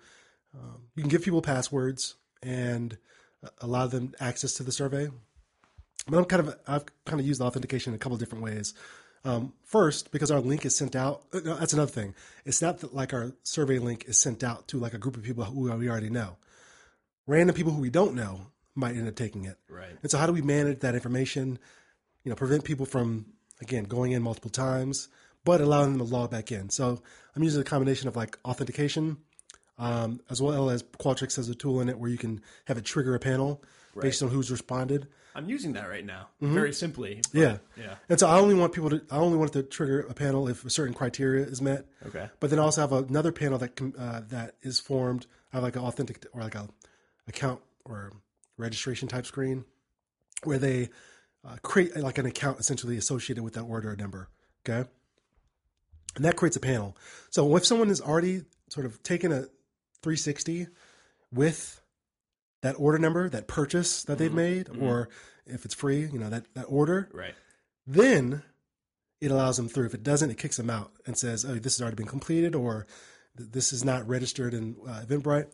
um, 0.56 0.82
you 0.96 1.04
can 1.04 1.10
give 1.10 1.24
people 1.24 1.42
passwords 1.42 2.16
and 2.42 2.98
uh, 3.44 3.50
allow 3.62 3.88
them 3.88 4.14
access 4.20 4.54
to 4.54 4.64
the 4.64 4.72
survey. 4.72 5.10
But 6.08 6.18
I'm 6.18 6.26
kind 6.26 6.48
of 6.48 6.56
I've 6.68 6.86
kind 7.06 7.20
of 7.20 7.26
used 7.26 7.42
authentication 7.42 7.94
in 7.94 7.96
a 7.96 8.00
couple 8.00 8.14
of 8.14 8.20
different 8.20 8.44
ways. 8.44 8.74
Um, 9.24 9.54
first, 9.64 10.12
because 10.12 10.30
our 10.30 10.40
link 10.40 10.66
is 10.66 10.78
sent 10.78 10.96
out. 10.96 11.24
uh, 11.34 11.40
no, 11.44 11.56
that's 11.56 11.74
another 11.74 11.92
thing. 11.92 12.14
It's 12.46 12.62
not 12.62 12.80
that 12.80 12.94
like 12.94 13.12
our 13.12 13.32
survey 13.42 13.80
link 13.80 14.06
is 14.08 14.20
sent 14.20 14.44
out 14.44 14.68
to 14.68 14.78
like 14.78 14.94
a 14.94 15.00
group 15.00 15.18
of 15.18 15.24
people 15.24 15.44
who 15.44 15.72
we 15.76 15.90
already 15.90 16.12
know. 16.12 16.38
Random 17.26 17.56
people 17.56 17.72
who 17.72 17.82
we 17.82 17.90
don't 17.90 18.14
know 18.14 18.42
might 18.76 18.96
end 18.96 19.08
up 19.08 19.16
taking 19.16 19.46
it. 19.46 19.58
Right. 19.68 19.98
And 20.04 20.12
so, 20.12 20.20
how 20.20 20.28
do 20.28 20.34
we 20.34 20.44
manage 20.44 20.82
that 20.82 20.94
information? 20.94 21.58
You 22.24 22.30
know, 22.30 22.36
prevent 22.36 22.66
people 22.66 22.86
from 22.86 23.26
again 23.62 23.86
going 23.86 24.12
in 24.12 24.22
multiple 24.22 24.52
times, 24.52 25.08
but 25.46 25.62
allowing 25.62 25.98
them 25.98 26.06
to 26.06 26.14
log 26.14 26.32
back 26.32 26.52
in. 26.52 26.70
So, 26.70 27.02
I'm 27.36 27.44
using 27.44 27.62
a 27.62 27.66
combination 27.66 28.08
of 28.10 28.16
like 28.18 28.38
authentication, 28.44 29.18
um, 29.78 30.20
as 30.30 30.42
well 30.42 30.70
as 30.70 30.84
Qualtrics 30.84 31.36
has 31.38 31.48
a 31.50 31.56
tool 31.56 31.80
in 31.82 31.88
it 31.90 31.98
where 31.98 32.10
you 32.10 32.18
can 32.18 32.42
have 32.66 32.78
it 32.78 32.84
trigger 32.86 33.16
a 33.16 33.20
panel 33.20 33.62
based 34.00 34.22
on 34.24 34.30
who's 34.30 34.52
responded. 34.52 35.08
I'm 35.38 35.50
using 35.50 35.74
that 35.74 35.90
right 35.90 36.06
now. 36.06 36.28
Very 36.42 36.72
simply. 36.72 37.16
but- 37.16 37.24
Mm-hmm. 37.34 37.38
Yeah. 37.40 37.58
Yeah. 37.86 37.96
And 38.08 38.18
so 38.20 38.28
I 38.30 38.40
only 38.40 38.56
want 38.56 38.72
people 38.74 38.90
to, 38.90 39.02
I 39.12 39.18
only 39.18 39.38
want 39.38 39.54
it 39.54 39.64
to 39.64 39.64
trigger 39.64 40.00
a 40.02 40.14
panel 40.14 40.48
if 40.48 40.64
a 40.64 40.70
certain 40.70 40.94
criteria 40.94 41.46
is 41.46 41.62
met. 41.62 41.86
Okay. 42.08 42.30
But 42.40 42.50
then 42.52 42.60
I 42.60 42.64
also 42.64 42.80
have 42.82 42.94
another 42.94 43.34
panel 43.34 43.58
that 43.60 43.76
can, 43.76 43.94
uh, 43.98 44.22
that 44.30 44.56
is 44.62 44.80
formed. 44.80 45.28
I 45.52 45.58
have 45.58 45.64
like 45.64 45.76
an 45.76 45.82
authentic 45.82 46.26
or 46.32 46.42
like 46.42 46.56
a 46.56 46.70
account 47.28 47.60
or 47.84 48.14
registration 48.58 49.10
type 49.10 49.26
screen 49.26 49.66
where 50.46 50.58
they 50.58 50.88
uh, 51.46 51.58
create 51.64 51.98
like 51.98 52.18
an 52.18 52.26
account 52.26 52.60
essentially 52.62 52.96
associated 52.96 53.44
with 53.44 53.56
that 53.56 53.64
order 53.64 53.92
or 53.92 53.96
number. 53.98 54.30
Okay. 54.68 54.88
And 56.16 56.24
that 56.26 56.36
creates 56.36 56.56
a 56.56 56.60
panel. 56.62 56.96
So 57.30 57.56
if 57.56 57.66
someone 57.66 57.90
has 57.90 58.02
already 58.02 58.44
sort 58.70 58.86
of 58.86 59.02
taken 59.04 59.32
a 59.32 59.42
360 60.02 60.68
with 61.32 61.82
that 62.62 62.76
order 62.80 62.98
number, 62.98 63.30
that 63.30 63.48
purchase 63.48 64.04
that 64.06 64.18
they've 64.18 64.34
made, 64.34 64.70
or 64.80 65.10
if 65.46 65.66
it's 65.66 65.74
free, 65.76 66.02
you 66.06 66.18
know, 66.20 66.30
that, 66.30 66.46
that 66.56 66.66
order, 66.70 67.10
Right. 67.14 67.36
then 67.86 68.44
it 69.22 69.32
allows 69.32 69.58
them 69.58 69.68
through. 69.68 69.86
If 69.88 69.94
it 69.94 70.04
doesn't, 70.04 70.30
it 70.32 70.38
kicks 70.38 70.58
them 70.58 70.70
out 70.70 70.92
and 71.06 71.18
says, 71.18 71.46
"Oh, 71.46 71.56
this 71.56 71.76
has 71.78 71.82
already 71.82 71.96
been 71.96 72.08
completed," 72.08 72.54
or 72.56 72.86
"This 73.36 73.72
is 73.74 73.84
not 73.86 74.08
registered 74.08 74.54
in 74.54 74.76
uh, 74.88 75.04
Eventbrite." 75.06 75.48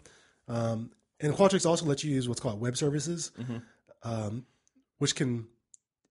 Um, 0.47 0.91
and 1.19 1.33
Qualtrics 1.33 1.65
also 1.65 1.85
lets 1.85 2.03
you 2.03 2.13
use 2.13 2.27
what's 2.27 2.41
called 2.41 2.59
web 2.59 2.75
services, 2.77 3.31
um, 4.03 4.45
which 4.97 5.15
can, 5.15 5.47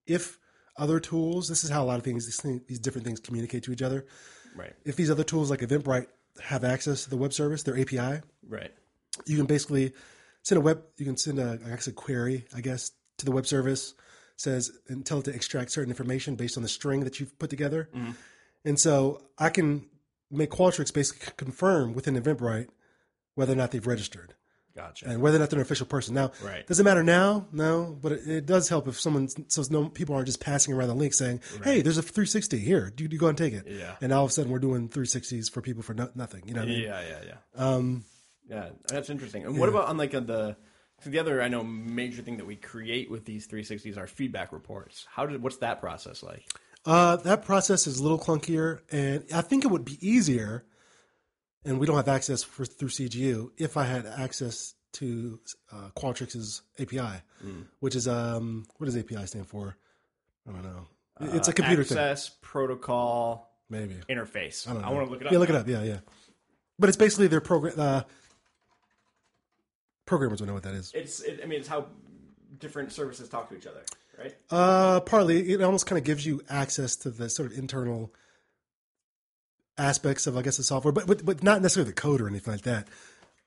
if 0.07 0.39
other 0.77 0.99
tools, 0.99 1.49
this 1.49 1.63
is 1.63 1.69
how 1.69 1.83
a 1.83 1.85
lot 1.85 1.97
of 1.97 2.03
things, 2.03 2.25
these, 2.25 2.39
things, 2.41 2.61
these 2.67 2.79
different 2.79 3.05
things 3.05 3.19
communicate 3.19 3.63
to 3.63 3.73
each 3.73 3.81
other. 3.81 4.05
Right. 4.55 4.73
If 4.85 4.95
these 4.95 5.09
other 5.09 5.23
tools 5.23 5.49
like 5.49 5.61
Eventbrite 5.61 6.07
have 6.43 6.63
access 6.63 7.03
to 7.03 7.09
the 7.09 7.17
web 7.17 7.33
service, 7.33 7.63
their 7.63 7.79
API, 7.79 8.21
Right. 8.47 8.71
you 9.25 9.37
can 9.37 9.45
basically 9.45 9.93
send 10.43 10.57
a 10.57 10.61
web 10.61 10.83
you 10.97 11.05
can 11.05 11.17
send 11.17 11.39
a 11.39 11.59
I 11.65 11.69
guess 11.69 11.87
a 11.87 11.91
query 11.91 12.45
I 12.55 12.61
guess 12.61 12.91
to 13.17 13.25
the 13.25 13.31
web 13.31 13.45
service 13.45 13.93
says 14.37 14.71
and 14.87 15.05
tell 15.05 15.19
it 15.19 15.25
to 15.25 15.33
extract 15.33 15.71
certain 15.71 15.91
information 15.91 16.35
based 16.35 16.57
on 16.57 16.63
the 16.63 16.69
string 16.69 17.01
that 17.03 17.19
you've 17.19 17.37
put 17.37 17.49
together 17.49 17.89
mm-hmm. 17.95 18.11
and 18.65 18.79
so 18.79 19.21
I 19.37 19.49
can 19.49 19.85
make 20.31 20.49
Qualtrics 20.49 20.93
basically 20.93 21.33
confirm 21.37 21.93
within 21.93 22.15
Eventbrite 22.15 22.69
whether 23.35 23.53
or 23.53 23.57
not 23.57 23.71
they've 23.71 23.85
registered 23.85 24.33
Gotcha. 24.75 25.07
and 25.09 25.21
whether 25.21 25.35
or 25.37 25.39
not 25.39 25.49
they're 25.49 25.59
an 25.59 25.65
official 25.65 25.85
person 25.85 26.13
now 26.15 26.31
Right. 26.43 26.65
does 26.65 26.79
it 26.79 26.83
matter 26.83 27.03
now 27.03 27.47
no 27.51 27.97
but 28.01 28.13
it, 28.13 28.27
it 28.27 28.45
does 28.45 28.69
help 28.69 28.87
if 28.87 28.99
someone 28.99 29.27
so 29.49 29.63
no 29.69 29.89
people 29.89 30.15
aren't 30.15 30.27
just 30.27 30.39
passing 30.39 30.73
around 30.73 30.87
the 30.87 30.95
link 30.95 31.13
saying 31.13 31.41
hey 31.63 31.81
there's 31.81 31.97
a 31.97 32.01
360 32.01 32.57
here 32.57 32.89
do 32.95 33.03
you 33.03 33.09
go 33.17 33.27
and 33.27 33.37
take 33.37 33.53
it 33.53 33.65
Yeah. 33.67 33.95
and 34.01 34.13
all 34.13 34.23
of 34.23 34.29
a 34.31 34.33
sudden 34.33 34.51
we're 34.51 34.59
doing 34.59 34.87
360s 34.89 35.51
for 35.51 35.61
people 35.61 35.83
for 35.83 35.93
no, 35.93 36.09
nothing 36.15 36.43
you 36.47 36.53
know 36.53 36.61
what 36.61 36.69
I 36.69 36.71
mean? 36.71 36.83
Yeah, 36.83 37.01
yeah, 37.01 37.19
yeah. 37.27 37.63
Um, 37.65 38.05
yeah, 38.49 38.69
that's 38.87 39.09
interesting. 39.09 39.45
And 39.45 39.57
what 39.57 39.69
about 39.69 39.87
on 39.87 39.97
like 39.97 40.13
uh, 40.13 40.19
the 40.21 40.55
so 41.03 41.09
the 41.09 41.19
other 41.19 41.41
I 41.41 41.47
know 41.47 41.63
major 41.63 42.21
thing 42.21 42.37
that 42.37 42.45
we 42.45 42.55
create 42.55 43.09
with 43.09 43.23
these 43.25 43.47
360s 43.47 43.97
are 43.97 44.07
feedback 44.07 44.51
reports. 44.51 45.05
How 45.09 45.25
did 45.25 45.41
what's 45.41 45.57
that 45.57 45.79
process 45.79 46.21
like? 46.21 46.43
Uh, 46.85 47.15
that 47.17 47.43
process 47.45 47.87
is 47.87 47.99
a 47.99 48.03
little 48.03 48.19
clunkier, 48.19 48.79
and 48.91 49.23
I 49.33 49.41
think 49.41 49.63
it 49.63 49.67
would 49.69 49.85
be 49.85 49.97
easier. 50.05 50.65
And 51.63 51.79
we 51.79 51.85
don't 51.85 51.95
have 51.95 52.07
access 52.07 52.43
for, 52.43 52.65
through 52.65 52.89
CGU 52.89 53.51
if 53.57 53.77
I 53.77 53.83
had 53.83 54.05
access 54.05 54.73
to 54.93 55.39
uh, 55.71 55.89
Qualtrics's 55.95 56.63
API, 56.79 57.21
which 57.79 57.95
is 57.95 58.07
um, 58.07 58.65
what 58.77 58.85
does 58.85 58.97
API 58.97 59.25
stand 59.27 59.47
for? 59.47 59.77
I 60.47 60.51
don't 60.51 60.63
know. 60.63 60.87
It's 61.21 61.47
a 61.47 61.53
computer 61.53 61.83
thing, 61.83 61.97
access 61.97 62.31
protocol 62.41 63.51
maybe. 63.69 63.95
interface. 64.09 64.67
I, 64.67 64.73
don't 64.73 64.81
know. 64.81 64.91
want 64.91 65.05
to 65.05 65.11
look 65.11 65.21
it 65.21 65.27
up. 65.27 65.33
Yeah, 65.33 65.39
look 65.39 65.49
it 65.49 65.55
up. 65.55 65.67
Yeah, 65.67 65.83
yeah. 65.83 65.99
But 66.79 66.89
it's 66.89 66.97
basically 66.97 67.27
their 67.27 67.41
program. 67.41 67.79
Uh, 67.79 68.01
programmers 70.05 70.41
would 70.41 70.47
know 70.47 70.53
what 70.53 70.63
that 70.63 70.73
is. 70.73 70.91
It's 70.95 71.21
it, 71.21 71.41
I 71.43 71.47
mean 71.47 71.59
it's 71.59 71.67
how 71.67 71.85
different 72.59 72.91
services 72.91 73.29
talk 73.29 73.49
to 73.49 73.55
each 73.55 73.67
other, 73.67 73.83
right? 74.17 74.35
Uh, 74.49 74.99
partly, 75.01 75.51
it 75.51 75.61
almost 75.61 75.85
kind 75.85 75.97
of 75.97 76.03
gives 76.03 76.25
you 76.25 76.41
access 76.49 76.95
to 76.97 77.11
the 77.11 77.29
sort 77.29 77.51
of 77.51 77.57
internal 77.57 78.13
aspects 79.81 80.27
of, 80.27 80.37
I 80.37 80.41
guess, 80.41 80.57
the 80.57 80.63
software, 80.63 80.91
but 80.91 81.07
but, 81.07 81.25
but 81.25 81.43
not 81.43 81.61
necessarily 81.61 81.91
the 81.91 81.95
code 81.95 82.21
or 82.21 82.27
anything 82.27 82.53
like 82.53 82.63
that. 82.63 82.87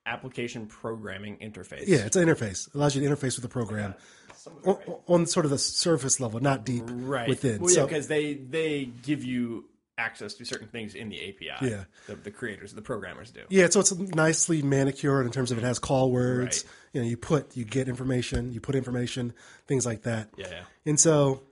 Application 0.06 0.66
programming 0.66 1.38
interface. 1.38 1.84
Yeah, 1.86 2.04
it's 2.04 2.16
an 2.16 2.28
interface. 2.28 2.68
It 2.68 2.74
allows 2.74 2.94
you 2.94 3.02
to 3.02 3.08
interface 3.08 3.36
with 3.36 3.42
the 3.42 3.48
program 3.48 3.92
it, 3.92 4.48
right. 4.64 4.76
on, 4.88 4.96
on 5.08 5.26
sort 5.26 5.46
of 5.46 5.50
the 5.50 5.58
surface 5.58 6.20
level, 6.20 6.40
not 6.40 6.64
deep 6.64 6.84
right 6.86 7.28
within. 7.28 7.60
Well, 7.60 7.70
yeah, 7.70 7.76
so, 7.76 7.86
because 7.86 8.08
they 8.08 8.34
they 8.34 8.84
give 9.02 9.24
you 9.24 9.64
access 9.96 10.34
to 10.34 10.44
certain 10.44 10.68
things 10.68 10.94
in 10.94 11.08
the 11.08 11.28
API. 11.28 11.68
Yeah. 11.68 11.84
the, 12.06 12.16
the 12.16 12.30
creators, 12.30 12.72
the 12.72 12.82
programmers 12.82 13.30
do. 13.30 13.42
yeah, 13.48 13.68
so 13.68 13.80
it's 13.80 13.92
nicely 13.92 14.60
manicured 14.60 15.24
in 15.24 15.32
terms 15.32 15.52
of 15.52 15.58
it 15.58 15.64
has 15.64 15.78
call 15.78 16.10
words. 16.10 16.64
Right. 16.64 16.74
You 16.92 17.02
know, 17.02 17.08
you 17.08 17.16
put, 17.16 17.56
you 17.56 17.64
get 17.64 17.88
information, 17.88 18.52
you 18.52 18.60
put 18.60 18.74
information, 18.74 19.32
things 19.66 19.86
like 19.86 20.02
that. 20.02 20.30
Yeah, 20.36 20.48
yeah. 20.50 20.62
And 20.84 20.98
so, 20.98 21.42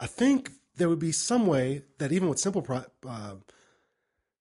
I 0.00 0.06
think 0.06 0.50
there 0.76 0.88
would 0.88 0.98
be 0.98 1.12
some 1.12 1.46
way 1.46 1.82
that 1.98 2.12
even 2.12 2.28
with 2.28 2.38
simple, 2.38 2.62
pro, 2.62 2.84
uh, 3.08 3.34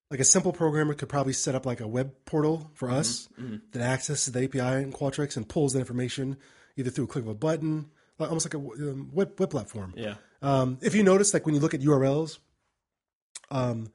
like 0.10 0.20
a 0.20 0.24
simple 0.26 0.54
programmer 0.54 0.94
could 0.94 1.10
probably 1.10 1.34
set 1.34 1.54
up 1.56 1.66
like 1.66 1.80
a 1.82 1.88
web 1.88 2.14
portal 2.26 2.72
for 2.74 2.88
Mm-hmm, 2.88 3.00
us 3.00 3.30
that 3.72 3.82
accesses 3.82 4.32
the 4.34 4.44
API 4.44 4.82
in 4.84 4.94
Qualtrics 4.94 5.36
and 5.38 5.48
pulls 5.48 5.74
the 5.74 5.80
information 5.80 6.38
either 6.78 6.90
through 6.90 7.06
a 7.06 7.08
click 7.08 7.24
of 7.26 7.30
a 7.30 7.34
button, 7.34 7.90
like, 8.20 8.30
almost 8.30 8.46
like 8.46 8.54
a 8.54 8.58
um, 8.92 9.10
web 9.14 9.40
web 9.40 9.50
platform. 9.50 9.94
Yeah. 9.98 10.16
Um, 10.42 10.78
if 10.82 10.94
you 10.96 11.04
notice, 11.04 11.34
like 11.34 11.46
when 11.46 11.56
you 11.56 11.62
look 11.62 11.74
at 11.74 11.82
URLs, 11.82 12.38
um, 13.52 13.90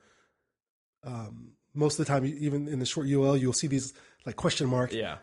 um, 1.05 1.53
most 1.75 1.99
of 1.99 2.07
the 2.07 2.13
time, 2.13 2.25
even 2.27 2.69
in 2.69 2.79
the 2.79 2.87
short 2.87 3.07
URL, 3.07 3.41
you'll 3.41 3.53
see 3.53 3.67
these 3.67 3.95
like 4.27 4.37
question 4.37 4.69
mark, 4.69 4.93
Yeah. 4.93 5.19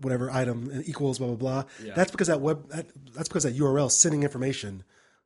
whatever 0.00 0.30
item 0.30 0.70
and 0.70 0.86
equals, 0.88 1.18
blah 1.18 1.28
blah 1.28 1.36
blah. 1.36 1.64
Yeah. 1.82 1.94
That's 1.94 2.10
because 2.10 2.26
that 2.28 2.40
web 2.40 2.68
that, 2.70 2.86
that's 3.14 3.28
because 3.28 3.44
that 3.44 3.56
URL 3.56 3.86
is 3.86 3.96
sending 3.96 4.22
information 4.22 4.84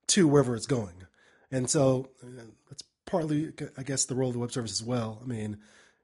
to 0.09 0.27
wherever 0.29 0.55
it's 0.57 0.67
going, 0.67 1.05
and 1.51 1.69
so 1.71 2.11
uh, 2.23 2.27
that's 2.69 2.83
partly, 3.09 3.53
I 3.77 3.83
guess, 3.83 4.05
the 4.05 4.15
role 4.15 4.29
of 4.29 4.35
the 4.35 4.39
web 4.39 4.53
service 4.53 4.73
as 4.73 4.83
well. 4.83 5.21
I 5.23 5.27
mean, 5.27 5.59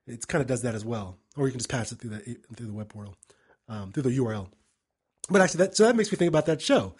it 0.06 0.26
kind 0.26 0.42
of 0.42 0.48
does 0.48 0.62
that 0.62 0.74
as 0.74 0.84
well, 0.84 1.16
or 1.36 1.46
you 1.46 1.52
can 1.52 1.58
just 1.60 1.70
pass 1.70 1.92
it 1.92 1.98
through 1.98 2.10
the 2.10 2.36
through 2.56 2.66
the 2.66 2.72
web 2.72 2.88
portal, 2.88 3.14
um, 3.68 3.92
through 3.92 4.02
the 4.04 4.10
URL. 4.18 4.48
But 5.30 5.40
actually, 5.40 5.58
that 5.64 5.76
so 5.76 5.84
that 5.86 5.96
makes 5.96 6.10
me 6.12 6.16
think 6.18 6.28
about 6.28 6.46
that 6.46 6.60
show. 6.60 6.94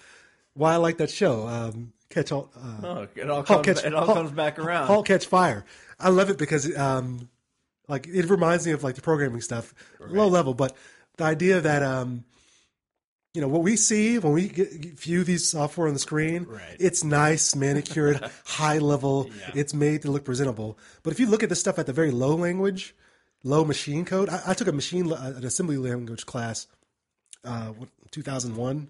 Why 0.55 0.75
I 0.75 0.77
like 0.77 0.99
that 0.99 1.11
show, 1.11 1.49
um, 1.49 1.93
Catch 2.11 2.31
All. 2.33 2.51
Uh, 2.57 2.87
Oh, 2.87 3.09
it 3.17 3.29
all 3.29 3.43
comes, 3.43 3.67
catch, 3.67 3.85
it 3.85 3.93
all 3.95 4.05
halt- 4.07 4.17
comes 4.19 4.31
back 4.31 4.59
around. 4.59 4.87
Halt, 4.87 5.07
catch 5.07 5.27
fire. 5.27 5.65
I 5.99 6.11
love 6.11 6.31
it 6.31 6.39
because, 6.39 6.75
um, 6.77 7.29
like, 7.89 8.07
it 8.07 8.27
reminds 8.31 8.65
me 8.67 8.73
of 8.73 8.85
like 8.85 8.95
the 8.95 9.01
programming 9.03 9.41
stuff, 9.41 9.75
low 10.01 10.29
level, 10.29 10.55
but 10.55 10.77
the 11.17 11.25
idea 11.25 11.61
that, 11.61 11.83
um, 11.83 12.25
you 13.35 13.41
know, 13.41 13.49
what 13.49 13.63
we 13.63 13.77
see 13.77 14.19
when 14.19 14.33
we 14.33 14.49
get, 14.49 14.71
view 14.99 15.25
these 15.25 15.49
software 15.51 15.89
on 15.89 15.93
the 15.95 15.99
screen, 16.01 16.45
Right. 16.45 16.77
it's 16.79 17.03
nice, 17.03 17.55
manicured, 17.57 18.21
high 18.45 18.79
level. 18.79 19.29
Yeah. 19.41 19.51
It's 19.55 19.75
made 19.75 20.03
to 20.03 20.11
look 20.11 20.25
presentable. 20.25 20.79
But 21.03 21.13
if 21.13 21.19
you 21.21 21.27
look 21.27 21.43
at 21.43 21.49
this 21.49 21.59
stuff 21.61 21.79
at 21.79 21.87
the 21.87 21.93
very 21.93 22.13
low 22.13 22.37
language, 22.37 22.95
low 23.43 23.65
machine 23.65 24.05
code, 24.05 24.29
I, 24.29 24.41
I 24.47 24.55
took 24.55 24.69
a 24.69 24.73
machine, 24.73 25.11
an 25.13 25.45
assembly 25.45 25.77
language 25.79 26.25
class 26.27 26.69
uh, 27.45 27.73
2001 28.13 28.89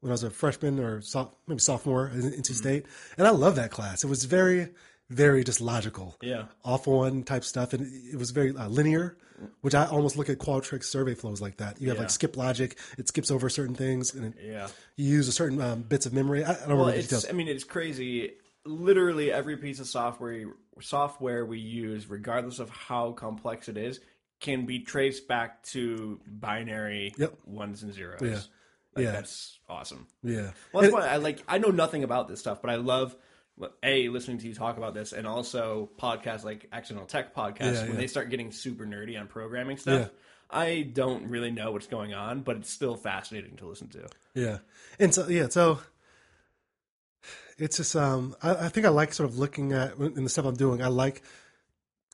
when 0.00 0.10
I 0.10 0.14
was 0.14 0.22
a 0.24 0.30
freshman 0.30 0.80
or 0.80 1.00
so, 1.02 1.30
maybe 1.46 1.60
sophomore 1.60 2.08
in 2.08 2.22
Mm-hmm. 2.22 2.52
State, 2.54 2.86
and 3.18 3.26
I 3.26 3.30
love 3.30 3.56
that 3.56 3.70
class. 3.70 4.02
It 4.02 4.08
was 4.08 4.24
very, 4.24 4.68
very 5.12 5.44
just 5.44 5.60
logical, 5.60 6.16
Yeah. 6.22 6.46
off 6.64 6.86
one 6.86 7.22
type 7.24 7.44
stuff, 7.44 7.72
and 7.72 7.86
it 8.12 8.16
was 8.16 8.30
very 8.30 8.54
uh, 8.56 8.68
linear. 8.68 9.16
Which 9.60 9.74
I 9.74 9.86
almost 9.86 10.16
look 10.16 10.28
at 10.30 10.38
Qualtrics 10.38 10.84
survey 10.84 11.14
flows 11.14 11.40
like 11.40 11.56
that. 11.56 11.80
You 11.82 11.88
have 11.88 11.96
Yeah. 11.96 12.02
like 12.02 12.10
skip 12.10 12.36
logic; 12.36 12.78
it 12.96 13.08
skips 13.08 13.28
over 13.28 13.48
certain 13.48 13.74
things, 13.74 14.14
and 14.14 14.26
it, 14.26 14.34
Yeah. 14.40 14.68
you 14.94 15.10
use 15.10 15.26
a 15.26 15.32
certain 15.32 15.60
um, 15.60 15.82
bits 15.82 16.06
of 16.06 16.12
memory. 16.12 16.44
I, 16.44 16.50
I 16.52 16.54
don't 16.60 16.68
Well, 16.68 16.78
remember 16.86 17.02
details. 17.02 17.26
I 17.28 17.32
mean, 17.32 17.48
it's 17.48 17.64
crazy. 17.64 18.34
Literally 18.64 19.32
every 19.32 19.56
piece 19.56 19.80
of 19.80 19.88
software 19.88 20.44
software 20.80 21.44
we 21.44 21.58
use, 21.58 22.08
regardless 22.08 22.60
of 22.60 22.70
how 22.70 23.10
complex 23.12 23.68
it 23.68 23.76
is, 23.76 23.98
can 24.40 24.64
be 24.64 24.78
traced 24.78 25.26
back 25.26 25.62
to 25.64 26.20
binary 26.26 27.12
Yep. 27.18 27.34
ones 27.44 27.82
and 27.82 27.92
zeros. 27.92 28.20
Yeah. 28.22 28.34
Like, 28.94 29.04
Yeah. 29.06 29.10
That's 29.12 29.58
awesome. 29.68 30.06
Yeah, 30.22 30.52
Well, 30.72 30.82
that's 30.82 30.94
why 30.94 31.08
I 31.08 31.16
like. 31.16 31.42
I 31.48 31.58
know 31.58 31.70
nothing 31.70 32.04
about 32.04 32.28
this 32.28 32.38
stuff, 32.38 32.60
but 32.62 32.70
I 32.70 32.76
love 32.76 33.16
a 33.82 34.08
listening 34.08 34.38
to 34.38 34.48
you 34.48 34.54
talk 34.54 34.76
about 34.78 34.94
this, 34.94 35.12
and 35.12 35.26
also 35.26 35.90
podcasts 35.98 36.44
like 36.44 36.68
Accidental 36.72 37.06
Tech 37.06 37.34
podcasts 37.34 37.74
Yeah, 37.74 37.82
when 37.82 37.92
yeah. 37.92 37.96
they 37.96 38.06
start 38.06 38.30
getting 38.30 38.50
super 38.50 38.84
nerdy 38.84 39.18
on 39.18 39.26
programming 39.26 39.76
stuff. 39.76 40.10
I 40.50 40.82
don't 40.82 41.28
really 41.28 41.50
know 41.50 41.72
what's 41.72 41.86
going 41.86 42.12
on, 42.12 42.40
but 42.40 42.56
it's 42.56 42.70
still 42.70 42.94
fascinating 42.94 43.56
to 43.56 43.66
listen 43.66 43.88
to. 43.88 44.06
Yeah, 44.34 44.58
and 44.98 45.14
so 45.14 45.28
yeah, 45.28 45.48
so 45.48 45.80
it's 47.58 47.78
just 47.78 47.96
um, 47.96 48.34
I, 48.42 48.66
I 48.66 48.68
think 48.68 48.86
I 48.86 48.90
like 48.90 49.14
sort 49.14 49.28
of 49.28 49.38
looking 49.38 49.72
at 49.72 49.96
in 49.96 50.24
the 50.24 50.30
stuff 50.30 50.44
I'm 50.44 50.56
doing. 50.56 50.82
I 50.82 50.88
like 50.88 51.22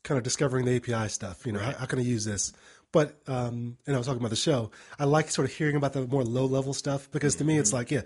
kind 0.04 0.18
of 0.18 0.24
discovering 0.24 0.64
the 0.66 0.76
API 0.76 1.08
stuff. 1.08 1.46
You 1.46 1.52
know, 1.52 1.60
how, 1.60 1.72
how 1.72 1.86
can 1.86 1.98
I 1.98 2.02
use 2.02 2.24
this? 2.24 2.52
But 2.92 3.18
um, 3.26 3.76
and 3.86 3.94
I 3.94 3.98
was 3.98 4.06
talking 4.06 4.20
about 4.20 4.30
the 4.30 4.36
show. 4.36 4.70
I 4.98 5.04
like 5.04 5.30
sort 5.30 5.48
of 5.48 5.54
hearing 5.54 5.76
about 5.76 5.92
the 5.92 6.06
more 6.06 6.24
low 6.24 6.46
level 6.46 6.72
stuff 6.74 7.10
because 7.10 7.36
to 7.36 7.44
me 7.44 7.58
it's 7.58 7.72
like 7.72 7.90
yeah, 7.90 8.02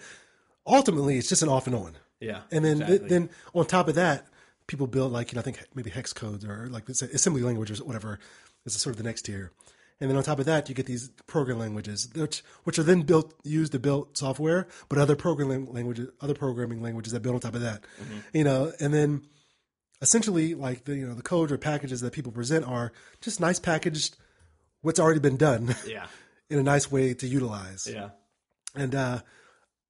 ultimately 0.66 1.18
it's 1.18 1.28
just 1.28 1.42
an 1.42 1.48
off 1.48 1.66
and 1.66 1.76
on. 1.76 1.96
Yeah, 2.22 2.42
And 2.50 2.64
then 2.64 2.80
exactly. 2.82 3.08
then 3.08 3.30
on 3.54 3.66
top 3.66 3.88
of 3.88 3.96
that, 3.96 4.26
people 4.66 4.86
build 4.86 5.12
like 5.12 5.32
you 5.32 5.36
know 5.36 5.40
I 5.40 5.44
think 5.44 5.58
maybe 5.74 5.90
hex 5.90 6.12
codes 6.12 6.44
or 6.44 6.68
like 6.70 6.88
assembly 6.88 7.42
languages 7.42 7.80
or 7.80 7.84
whatever 7.84 8.18
is 8.64 8.74
sort 8.74 8.94
of 8.94 8.98
the 8.98 9.04
next 9.04 9.22
tier. 9.22 9.52
And 10.00 10.10
then 10.10 10.16
on 10.16 10.24
top 10.24 10.40
of 10.40 10.46
that, 10.46 10.68
you 10.68 10.74
get 10.74 10.86
these 10.86 11.10
program 11.26 11.58
languages, 11.58 12.08
which 12.14 12.42
which 12.64 12.78
are 12.78 12.82
then 12.82 13.02
built 13.02 13.34
used 13.44 13.72
to 13.72 13.78
build 13.78 14.16
software, 14.16 14.66
but 14.88 14.98
other 14.98 15.14
programming 15.14 15.72
languages, 15.72 16.08
other 16.20 16.34
programming 16.34 16.82
languages 16.82 17.12
that 17.12 17.20
build 17.20 17.36
on 17.36 17.40
top 17.40 17.54
of 17.54 17.60
that, 17.60 17.84
you 18.32 18.42
know. 18.42 18.72
And 18.80 18.92
then 18.92 19.22
essentially, 20.00 20.54
like 20.54 20.84
the 20.84 20.96
you 20.96 21.06
know 21.06 21.14
the 21.14 21.22
code 21.22 21.52
or 21.52 21.58
packages 21.58 22.00
that 22.00 22.12
people 22.12 22.32
present 22.32 22.66
are 22.66 22.92
just 23.20 23.40
nice 23.40 23.60
packaged, 23.60 24.16
what's 24.80 24.98
already 24.98 25.20
been 25.20 25.36
done 25.36 25.76
yeah, 25.86 26.06
in 26.50 26.58
a 26.58 26.62
nice 26.64 26.90
way 26.90 27.14
to 27.14 27.26
utilize. 27.26 27.88
yeah, 27.88 28.10
And 28.74 28.94
uh, 28.94 29.20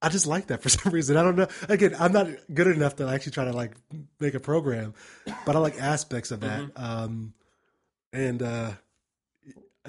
I 0.03 0.09
just 0.09 0.27
like 0.27 0.47
that 0.47 0.61
for 0.61 0.69
some 0.77 0.91
reason. 0.91 1.15
I 1.17 1.23
don't 1.23 1.37
know. 1.37 1.47
Again, 1.69 1.95
I'm 1.97 2.11
not 2.11 2.27
good 2.53 2.67
enough 2.67 2.97
to 2.97 3.07
actually 3.07 3.31
try 3.31 3.45
to 3.45 3.53
like 3.53 3.71
make 4.19 4.33
a 4.33 4.39
program, 4.39 4.93
but 5.45 5.55
I 5.55 5.59
like 5.59 5.81
aspects 5.81 6.31
of 6.31 6.41
that. 6.41 6.71
Um, 6.75 7.33
and 8.11 8.41
uh, 8.43 8.71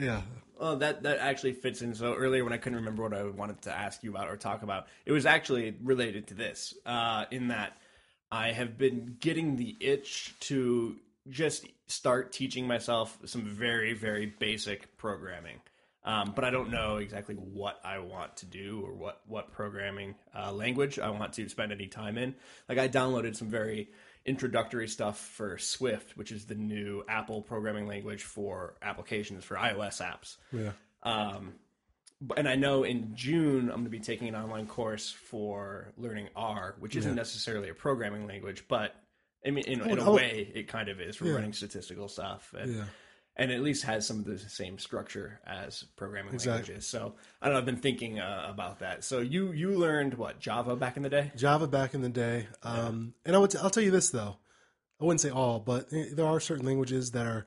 yeah, 0.00 0.22
Well, 0.59 0.77
that 0.77 1.03
that 1.03 1.18
actually 1.18 1.53
fits 1.53 1.83
in. 1.83 1.94
So 1.94 2.14
earlier, 2.14 2.44
when 2.44 2.53
I 2.53 2.59
couldn't 2.59 2.79
remember 2.79 3.03
what 3.03 3.12
I 3.12 3.24
wanted 3.24 3.61
to 3.62 3.72
ask 3.72 4.03
you 4.05 4.11
about 4.11 4.29
or 4.29 4.37
talk 4.37 4.62
about, 4.62 4.87
it 5.05 5.12
was 5.12 5.27
actually 5.27 5.77
related 5.83 6.29
to 6.29 6.35
this. 6.35 6.74
Uh, 6.87 7.24
in 7.31 7.48
that, 7.48 7.77
I 8.31 8.53
have 8.53 8.79
been 8.79 9.16
getting 9.20 9.57
the 9.57 9.77
itch 9.81 10.35
to 10.40 10.96
just 11.29 11.66
start 11.87 12.33
teaching 12.33 12.66
myself 12.66 13.18
some 13.24 13.42
very 13.42 13.94
very 13.94 14.27
basic 14.27 14.96
programming. 14.96 15.61
Um, 16.07 16.33
but 16.35 16.45
I 16.45 16.51
don't 16.51 16.71
know 16.71 16.97
exactly 16.97 17.35
what 17.35 17.81
I 17.83 17.99
want 17.99 18.37
to 18.38 18.47
do 18.47 18.83
or 18.85 18.93
what 18.93 19.21
what 19.27 19.53
programming 19.53 20.14
uh, 20.35 20.53
language 20.53 20.99
I 20.99 21.09
want 21.11 21.33
to 21.35 21.49
spend 21.49 21.73
any 21.73 21.87
time 21.87 22.19
in. 22.19 22.35
Like 22.69 22.79
I 22.79 22.88
downloaded 22.88 23.37
some 23.37 23.49
very 23.49 23.88
introductory 24.27 24.88
stuff 24.88 25.19
for 25.19 25.57
Swift, 25.59 26.17
which 26.17 26.31
is 26.31 26.45
the 26.47 26.55
new 26.55 27.05
Apple 27.09 27.43
programming 27.43 27.87
language 27.87 28.23
for 28.23 28.75
applications 28.83 29.45
for 29.45 29.57
iOS 29.57 30.03
apps. 30.03 30.37
yeah, 30.53 30.73
Um, 31.03 31.55
and 32.37 32.49
I 32.49 32.55
know 32.55 32.85
in 32.85 33.14
June 33.14 33.69
I'm 33.69 33.77
going 33.77 33.85
to 33.85 33.90
be 33.90 34.01
taking 34.01 34.29
an 34.29 34.35
online 34.35 34.67
course 34.67 35.11
for 35.11 35.93
learning 35.99 36.29
R, 36.37 36.75
which 36.79 36.97
isn't 36.97 37.14
necessarily 37.14 37.69
a 37.69 37.75
programming 37.75 38.27
language, 38.27 38.64
but 38.69 38.95
I 39.47 39.51
mean, 39.51 39.64
in, 39.67 39.83
in 39.83 39.99
a 39.99 40.11
way, 40.11 40.51
it 40.55 40.69
kind 40.69 40.88
of 40.88 41.01
is 41.03 41.17
for 41.17 41.27
running 41.35 41.53
statistical 41.53 42.09
stuff, 42.09 42.55
and, 42.59 42.75
Yeah. 42.77 42.85
And 43.37 43.51
at 43.51 43.61
least 43.62 43.85
has 43.85 44.07
some 44.07 44.18
of 44.18 44.25
the 44.25 44.38
same 44.38 44.79
structure 44.79 45.40
as 45.47 45.85
programming 45.97 46.35
Exactly. 46.35 46.53
languages. 46.53 46.87
So 46.87 47.14
I 47.42 47.47
don't 47.47 47.55
know. 47.55 47.59
I've 47.59 47.66
been 47.66 47.77
thinking 47.77 48.20
uh, 48.20 48.47
about 48.49 48.79
that. 48.81 49.05
So 49.05 49.20
you 49.20 49.53
you 49.53 49.73
learned 49.73 50.14
what 50.14 50.38
Java 50.38 50.77
back 50.77 50.97
in 50.97 51.03
the 51.03 51.11
day? 51.11 51.33
Java 51.37 51.66
back 51.66 51.94
in 51.94 52.03
the 52.03 52.09
day. 52.09 52.47
Um, 52.62 53.14
and 53.25 53.35
I 53.35 53.38
would, 53.38 53.55
I'll 53.57 53.70
tell 53.70 53.83
you 53.83 53.90
this 53.90 54.11
though, 54.11 54.37
I 55.01 55.05
wouldn't 55.05 55.20
say 55.20 55.31
all, 55.31 55.59
but 55.59 55.92
eh, 55.92 56.07
there 56.12 56.27
are 56.27 56.40
certain 56.40 56.64
languages 56.66 57.11
that 57.12 57.27
are 57.27 57.47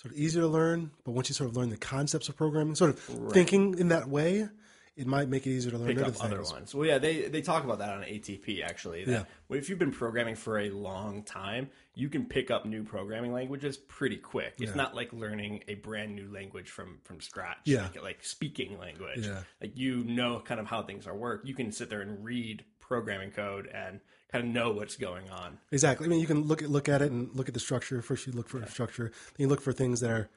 sort 0.00 0.12
of 0.12 0.18
easier 0.18 0.42
to 0.42 0.48
learn. 0.48 0.90
But 1.04 1.12
once 1.12 1.28
you 1.28 1.34
sort 1.34 1.50
of 1.50 1.56
learn 1.56 1.70
the 1.70 1.76
concepts 1.76 2.28
of 2.28 2.36
programming, 2.36 2.74
sort 2.74 2.90
of 2.90 2.98
thinking 3.32 3.78
in 3.78 3.88
that 3.88 4.08
way, 4.08 4.48
it 4.96 5.06
might 5.06 5.28
make 5.28 5.46
it 5.46 5.50
easier 5.50 5.70
to 5.70 5.78
learn 5.78 5.88
pick 5.88 6.04
other 6.04 6.16
other 6.20 6.42
ones. 6.42 6.74
Well, 6.74 6.86
yeah, 6.86 6.98
they 6.98 7.28
they 7.28 7.40
talk 7.40 7.64
about 7.64 7.78
that 7.78 7.90
on 7.90 8.02
ATP 8.02 8.62
actually. 8.62 9.04
Yeah. 9.06 9.24
well, 9.48 9.58
if 9.58 9.68
you've 9.70 9.78
been 9.78 9.92
programming 9.92 10.34
for 10.34 10.58
a 10.58 10.70
long 10.70 11.22
time, 11.22 11.70
you 11.94 12.08
can 12.08 12.26
pick 12.26 12.50
up 12.50 12.66
new 12.66 12.84
programming 12.84 13.32
languages 13.32 13.76
pretty 13.76 14.16
quick. 14.16 14.54
It's 14.58 14.74
not 14.74 14.94
like 14.94 15.12
learning 15.12 15.64
a 15.68 15.74
brand 15.76 16.14
new 16.14 16.30
language 16.32 16.68
from 16.68 16.98
from 17.04 17.20
scratch. 17.20 17.58
Yeah. 17.64 17.82
like, 17.82 18.02
like 18.02 18.24
speaking 18.24 18.78
language. 18.78 19.26
Yeah. 19.26 19.42
like 19.60 19.76
you 19.78 20.04
know 20.04 20.40
kind 20.44 20.60
of 20.60 20.66
how 20.66 20.82
things 20.82 21.06
are 21.06 21.16
work. 21.16 21.42
You 21.44 21.54
can 21.54 21.72
sit 21.72 21.88
there 21.88 22.02
and 22.02 22.22
read 22.22 22.64
programming 22.80 23.30
code 23.30 23.68
and 23.72 24.00
kind 24.30 24.44
of 24.44 24.50
know 24.50 24.72
what's 24.72 24.96
going 24.96 25.30
on. 25.30 25.58
Exactly. 25.70 26.06
I 26.06 26.10
mean, 26.10 26.20
you 26.20 26.26
can 26.26 26.42
look 26.42 26.62
at 26.62 26.70
look 26.70 26.88
at 26.88 27.00
it 27.00 27.10
and 27.10 27.34
look 27.34 27.48
at 27.48 27.54
the 27.54 27.60
structure. 27.60 28.02
First, 28.02 28.26
you 28.26 28.34
look 28.34 28.48
for 28.48 28.64
structure. 28.66 29.04
Then 29.04 29.44
you 29.44 29.48
look 29.48 29.62
for 29.62 29.72
things 29.72 30.00
that 30.00 30.10
are 30.10 30.28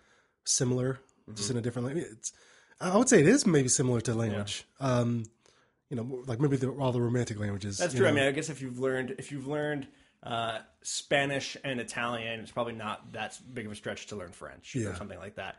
similar, 0.46 1.00
just 1.34 1.50
mm-hmm. 1.50 1.52
in 1.52 1.58
a 1.58 1.62
different 1.62 1.88
language. 1.88 2.08
It's, 2.12 2.34
I 2.80 2.98
would 2.98 3.10
say 3.10 3.22
it 3.22 3.28
is 3.28 3.46
maybe 3.46 3.68
similar 3.70 4.02
to 4.02 4.14
language. 4.14 4.66
Um, 4.80 5.26
you 5.90 5.96
know, 5.98 6.24
like 6.26 6.40
maybe 6.40 6.58
the, 6.58 6.70
all 6.70 6.92
the 6.92 7.02
romantic 7.02 7.40
languages. 7.40 7.78
That's 7.78 7.94
you 7.94 8.02
true. 8.02 8.08
I 8.08 8.12
mean, 8.12 8.24
I 8.24 8.32
guess 8.32 8.50
if 8.50 8.62
you've 8.62 8.80
learned 8.80 9.16
if 9.18 9.32
you've 9.32 9.48
learned 9.48 9.88
uh, 10.24 10.60
Spanish 10.82 11.56
and 11.64 11.80
Italian, 11.80 12.40
it's 12.40 12.52
probably 12.52 12.74
not 12.74 13.14
that 13.14 13.40
big 13.54 13.66
of 13.66 13.72
a 13.72 13.76
stretch 13.76 14.08
to 14.08 14.16
learn 14.16 14.32
French 14.32 14.76
or 14.76 14.96
something 14.96 15.20
like 15.20 15.36
that. 15.36 15.58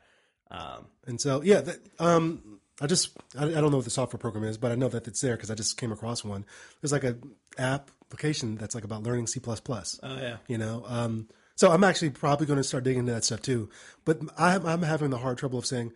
Um, 0.50 0.86
And 1.06 1.20
so, 1.20 1.42
yeah, 1.42 1.60
that, 1.60 1.78
um, 1.98 2.60
I 2.80 2.86
just 2.86 3.16
I, 3.36 3.44
I 3.44 3.50
don't 3.52 3.70
know 3.70 3.78
what 3.78 3.84
the 3.84 3.90
software 3.90 4.18
program 4.18 4.44
is, 4.44 4.58
but 4.58 4.72
I 4.72 4.74
know 4.74 4.88
that 4.88 5.08
it's 5.08 5.20
there 5.20 5.36
because 5.36 5.50
I 5.50 5.54
just 5.54 5.76
came 5.76 5.92
across 5.92 6.24
one. 6.24 6.44
There's 6.80 6.92
like 6.92 7.04
a 7.04 7.16
application 7.58 8.56
that's 8.56 8.74
like 8.74 8.84
about 8.84 9.02
learning 9.02 9.26
C++. 9.28 9.40
oh 9.44 9.80
yeah. 10.02 10.36
you 10.46 10.58
know, 10.58 10.84
um, 10.86 11.28
so 11.56 11.72
I'm 11.72 11.84
actually 11.84 12.10
probably 12.10 12.46
going 12.46 12.58
to 12.58 12.64
start 12.64 12.84
digging 12.84 13.00
into 13.00 13.12
that 13.12 13.24
stuff 13.24 13.42
too. 13.42 13.70
But 14.04 14.20
I'm, 14.38 14.66
I'm 14.66 14.82
having 14.82 15.10
the 15.10 15.18
hard 15.18 15.38
trouble 15.38 15.58
of 15.58 15.66
saying, 15.66 15.92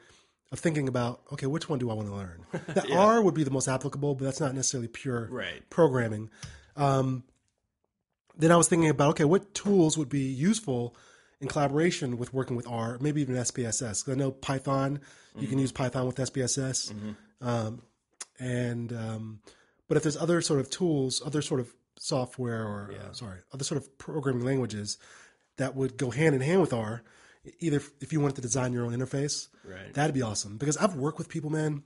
of 0.52 0.58
thinking 0.58 0.88
about, 0.88 1.20
okay, 1.32 1.46
which 1.46 1.68
one 1.68 1.78
do 1.78 1.90
I 1.90 1.94
want 1.94 2.08
to 2.08 2.14
learn? 2.14 2.44
The 2.74 2.92
R 2.92 3.22
would 3.22 3.34
be 3.34 3.44
the 3.44 3.50
most 3.50 3.68
applicable, 3.68 4.14
but 4.16 4.24
that's 4.24 4.40
not 4.40 4.54
necessarily 4.54 4.88
pure 4.88 5.28
Right. 5.30 5.68
programming. 5.70 6.30
Um, 6.76 7.24
then 8.36 8.50
I 8.50 8.56
was 8.56 8.68
thinking 8.68 8.88
about, 8.88 9.10
okay, 9.10 9.24
what 9.24 9.54
tools 9.54 9.96
would 9.98 10.08
be 10.08 10.22
useful 10.24 10.96
in 11.40 11.48
collaboration 11.48 12.18
with 12.18 12.32
working 12.34 12.56
with 12.56 12.66
R, 12.66 12.98
maybe 13.00 13.20
even 13.22 13.36
SPSS. 13.36 14.02
'Cause 14.04 14.12
I 14.12 14.14
know 14.16 14.30
Python, 14.30 15.00
you 15.38 15.46
can 15.48 15.58
use 15.58 15.72
Python 15.72 16.06
with 16.06 16.18
SPSS. 16.18 16.92
Um, 17.40 17.82
and, 18.38 18.92
um, 18.92 19.40
but 19.88 19.96
if 19.96 20.02
there's 20.02 20.16
other 20.16 20.40
sort 20.42 20.60
of 20.60 20.68
tools, 20.70 21.22
other 21.24 21.42
sort 21.42 21.60
of 21.60 21.72
software 21.98 22.62
or, 22.66 22.90
uh, 22.92 23.12
sorry, 23.12 23.38
other 23.52 23.64
sort 23.64 23.80
of 23.80 23.98
programming 23.98 24.44
languages 24.44 24.98
that 25.56 25.74
would 25.76 25.96
go 25.96 26.10
hand 26.10 26.34
in 26.34 26.40
hand 26.40 26.60
with 26.60 26.72
R, 26.72 27.02
either 27.60 27.82
if- 28.00 28.12
you 28.12 28.20
wanted 28.20 28.36
to 28.36 28.42
design 28.42 28.72
your 28.72 28.84
own 28.84 28.92
interface, 28.92 29.48
Right. 29.64 29.92
that'd 29.94 30.14
be 30.14 30.22
awesome. 30.22 30.58
Because 30.58 30.76
I've 30.76 30.94
worked 30.94 31.18
with 31.18 31.28
people, 31.28 31.50
man, 31.50 31.82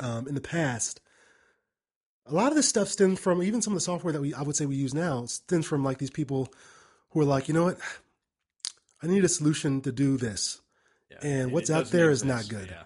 um, 0.00 0.26
in 0.28 0.34
the 0.34 0.40
past. 0.40 1.00
A 2.26 2.34
lot 2.34 2.48
of 2.50 2.56
this 2.56 2.68
stuff 2.68 2.88
stems 2.88 3.20
from 3.20 3.42
even 3.42 3.62
some 3.62 3.72
of 3.72 3.76
the 3.76 3.80
software 3.84 4.12
that 4.12 4.20
we 4.20 4.34
I 4.34 4.42
would 4.42 4.56
say 4.56 4.66
we 4.66 4.74
use 4.76 4.92
now 4.94 5.26
stems 5.26 5.64
from 5.66 5.84
like 5.84 5.98
these 5.98 6.10
people 6.10 6.52
who 7.10 7.20
are 7.20 7.24
like, 7.24 7.46
you 7.48 7.54
know 7.54 7.64
what, 7.64 7.78
I 9.02 9.06
need 9.06 9.24
a 9.24 9.28
solution 9.28 9.80
to 9.82 9.92
do 9.92 10.16
this, 10.16 10.60
Yeah. 11.10 11.18
and 11.22 11.52
what's 11.52 11.70
out 11.70 11.90
there 11.90 12.10
is 12.10 12.24
not 12.24 12.48
good. 12.48 12.68
Yeah. 12.68 12.82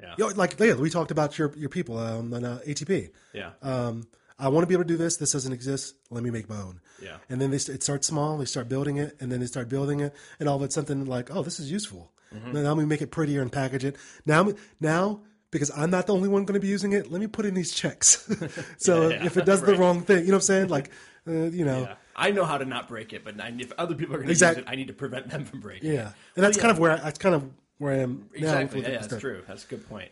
Yeah. 0.00 0.14
You 0.16 0.28
know, 0.30 0.34
like 0.34 0.58
yeah, 0.58 0.74
we 0.74 0.88
talked 0.88 1.10
about 1.10 1.36
your 1.38 1.52
your 1.56 1.68
people 1.68 1.98
um, 1.98 2.32
on 2.32 2.42
uh, 2.44 2.60
ATP. 2.66 3.10
Yeah. 3.34 3.52
Um, 3.60 4.08
I 4.40 4.48
want 4.48 4.62
to 4.62 4.66
be 4.66 4.74
able 4.74 4.84
to 4.84 4.88
do 4.88 4.96
this. 4.96 5.16
This 5.16 5.32
doesn't 5.32 5.52
exist. 5.52 5.94
Let 6.10 6.22
me 6.24 6.30
make 6.30 6.48
my 6.48 6.56
own. 6.56 6.80
Yeah. 7.02 7.16
And 7.28 7.40
then 7.40 7.50
they 7.50 7.56
it 7.56 7.82
starts 7.82 8.06
small. 8.06 8.38
They 8.38 8.44
start 8.44 8.68
building 8.68 8.96
it, 8.96 9.16
and 9.20 9.30
then 9.30 9.40
they 9.40 9.46
start 9.46 9.68
building 9.68 10.00
it, 10.00 10.14
and 10.38 10.48
all 10.48 10.56
of 10.56 10.62
it's 10.62 10.74
something 10.74 11.04
like, 11.06 11.34
oh, 11.34 11.42
this 11.42 11.60
is 11.60 11.70
useful. 11.70 12.10
Mm-hmm. 12.34 12.52
Now, 12.52 12.62
now 12.62 12.74
we 12.74 12.84
make 12.84 13.02
it 13.02 13.10
prettier 13.10 13.42
and 13.42 13.50
package 13.52 13.84
it. 13.84 13.96
Now, 14.24 14.52
now 14.80 15.20
because 15.50 15.70
I'm 15.76 15.90
not 15.90 16.06
the 16.06 16.14
only 16.14 16.28
one 16.28 16.44
going 16.44 16.54
to 16.54 16.60
be 16.60 16.68
using 16.68 16.92
it, 16.92 17.10
let 17.10 17.20
me 17.20 17.26
put 17.26 17.44
in 17.44 17.54
these 17.54 17.72
checks. 17.72 18.28
so 18.78 19.08
Yeah, 19.08 19.16
yeah. 19.20 19.26
if 19.26 19.36
it 19.36 19.44
does 19.44 19.62
the 19.62 19.74
wrong 19.76 20.02
thing, 20.02 20.20
you 20.20 20.26
know 20.26 20.34
what 20.34 20.36
I'm 20.36 20.40
saying? 20.42 20.68
Like, 20.68 20.90
uh, 21.26 21.32
you 21.32 21.64
know, 21.64 21.82
Yeah. 21.82 21.94
I 22.16 22.32
know 22.32 22.44
how 22.44 22.58
to 22.58 22.64
not 22.64 22.86
break 22.86 23.12
it, 23.12 23.24
but 23.24 23.34
if 23.58 23.72
other 23.78 23.94
people 23.94 24.14
are 24.14 24.18
going 24.18 24.26
to 24.28 24.32
Exact- 24.32 24.58
use 24.58 24.66
it, 24.66 24.70
I 24.70 24.74
need 24.74 24.88
to 24.88 24.92
prevent 24.92 25.30
them 25.30 25.44
from 25.44 25.60
breaking 25.60 25.92
yeah. 25.92 26.08
it. 26.08 26.14
And 26.36 26.44
that's 26.44 26.58
kind 26.58 26.70
of 26.70 26.78
where 26.78 26.92
I, 26.92 26.96
that's 26.96 27.18
kind 27.18 27.34
of 27.34 27.48
where 27.78 27.94
I 27.94 27.98
am. 27.98 28.28
Exactly. 28.34 28.82
Yeah, 28.82 28.90
that's 28.90 29.06
stuff. 29.06 29.20
true. 29.20 29.42
That's 29.48 29.64
a 29.64 29.68
good 29.68 29.88
point. 29.88 30.10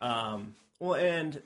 Um, 0.00 0.54
Well, 0.78 0.94
and 0.94 1.42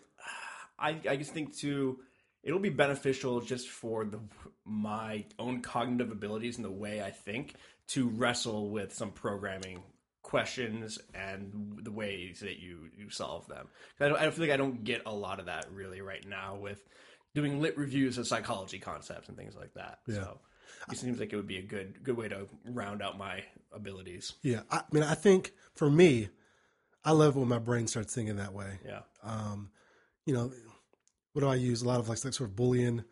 I, 0.78 1.00
I 1.08 1.16
just 1.16 1.32
think 1.32 1.56
too, 1.56 2.00
it'll 2.44 2.60
be 2.60 2.68
beneficial 2.68 3.40
just 3.40 3.68
for 3.68 4.04
the 4.04 4.20
my 4.64 5.24
own 5.38 5.60
cognitive 5.60 6.12
abilities 6.12 6.56
and 6.56 6.64
the 6.64 6.70
way 6.70 7.02
I 7.02 7.10
think 7.10 7.54
to 7.88 8.08
wrestle 8.08 8.70
with 8.70 8.94
some 8.94 9.10
programming 9.10 9.82
questions 10.22 10.98
and 11.14 11.80
the 11.82 11.92
ways 11.92 12.40
that 12.40 12.58
you 12.58 12.88
you 12.96 13.10
solve 13.10 13.46
them. 13.48 13.68
I 14.00 14.08
don't, 14.08 14.18
I 14.18 14.30
feel 14.30 14.44
like 14.44 14.54
I 14.54 14.56
don't 14.56 14.84
get 14.84 15.02
a 15.06 15.14
lot 15.14 15.40
of 15.40 15.46
that 15.46 15.66
really 15.72 16.00
right 16.00 16.24
now 16.26 16.56
with 16.56 16.82
doing 17.34 17.60
lit 17.60 17.76
reviews 17.76 18.16
of 18.18 18.26
psychology 18.26 18.78
concepts 18.78 19.28
and 19.28 19.36
things 19.36 19.56
like 19.56 19.74
that. 19.74 19.98
Yeah. 20.06 20.14
So 20.14 20.40
it 20.90 20.98
seems 20.98 21.18
like 21.18 21.32
it 21.32 21.36
would 21.36 21.46
be 21.46 21.58
a 21.58 21.62
good 21.62 22.02
good 22.02 22.16
way 22.16 22.28
to 22.28 22.46
round 22.64 23.02
out 23.02 23.18
my 23.18 23.42
abilities. 23.72 24.34
Yeah, 24.42 24.60
I 24.70 24.82
mean, 24.92 25.02
I 25.02 25.14
think 25.14 25.52
for 25.74 25.90
me, 25.90 26.28
I 27.04 27.12
love 27.12 27.36
when 27.36 27.48
my 27.48 27.58
brain 27.58 27.86
starts 27.86 28.14
thinking 28.14 28.36
that 28.36 28.54
way. 28.54 28.78
Yeah. 28.84 29.00
Um, 29.22 29.70
you 30.26 30.34
know, 30.34 30.52
what 31.34 31.42
do 31.42 31.48
I 31.48 31.56
use? 31.56 31.82
A 31.82 31.86
lot 31.86 32.00
of 32.00 32.08
like, 32.08 32.24
like 32.24 32.32
sort 32.32 32.48
of 32.48 32.56
Boolean 32.56 33.04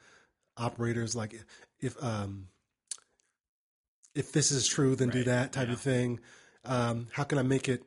operators, 0.56 1.14
like 1.14 1.34
if 1.80 2.02
um, 2.02 2.48
if 4.14 4.32
this 4.32 4.50
is 4.50 4.66
true, 4.66 4.96
then 4.96 5.10
do 5.10 5.24
that 5.24 5.52
type 5.52 5.66
yeah. 5.66 5.74
of 5.74 5.80
thing. 5.80 6.20
Um, 6.64 7.08
how 7.12 7.24
can 7.24 7.38
I 7.38 7.42
make 7.42 7.68
it? 7.68 7.82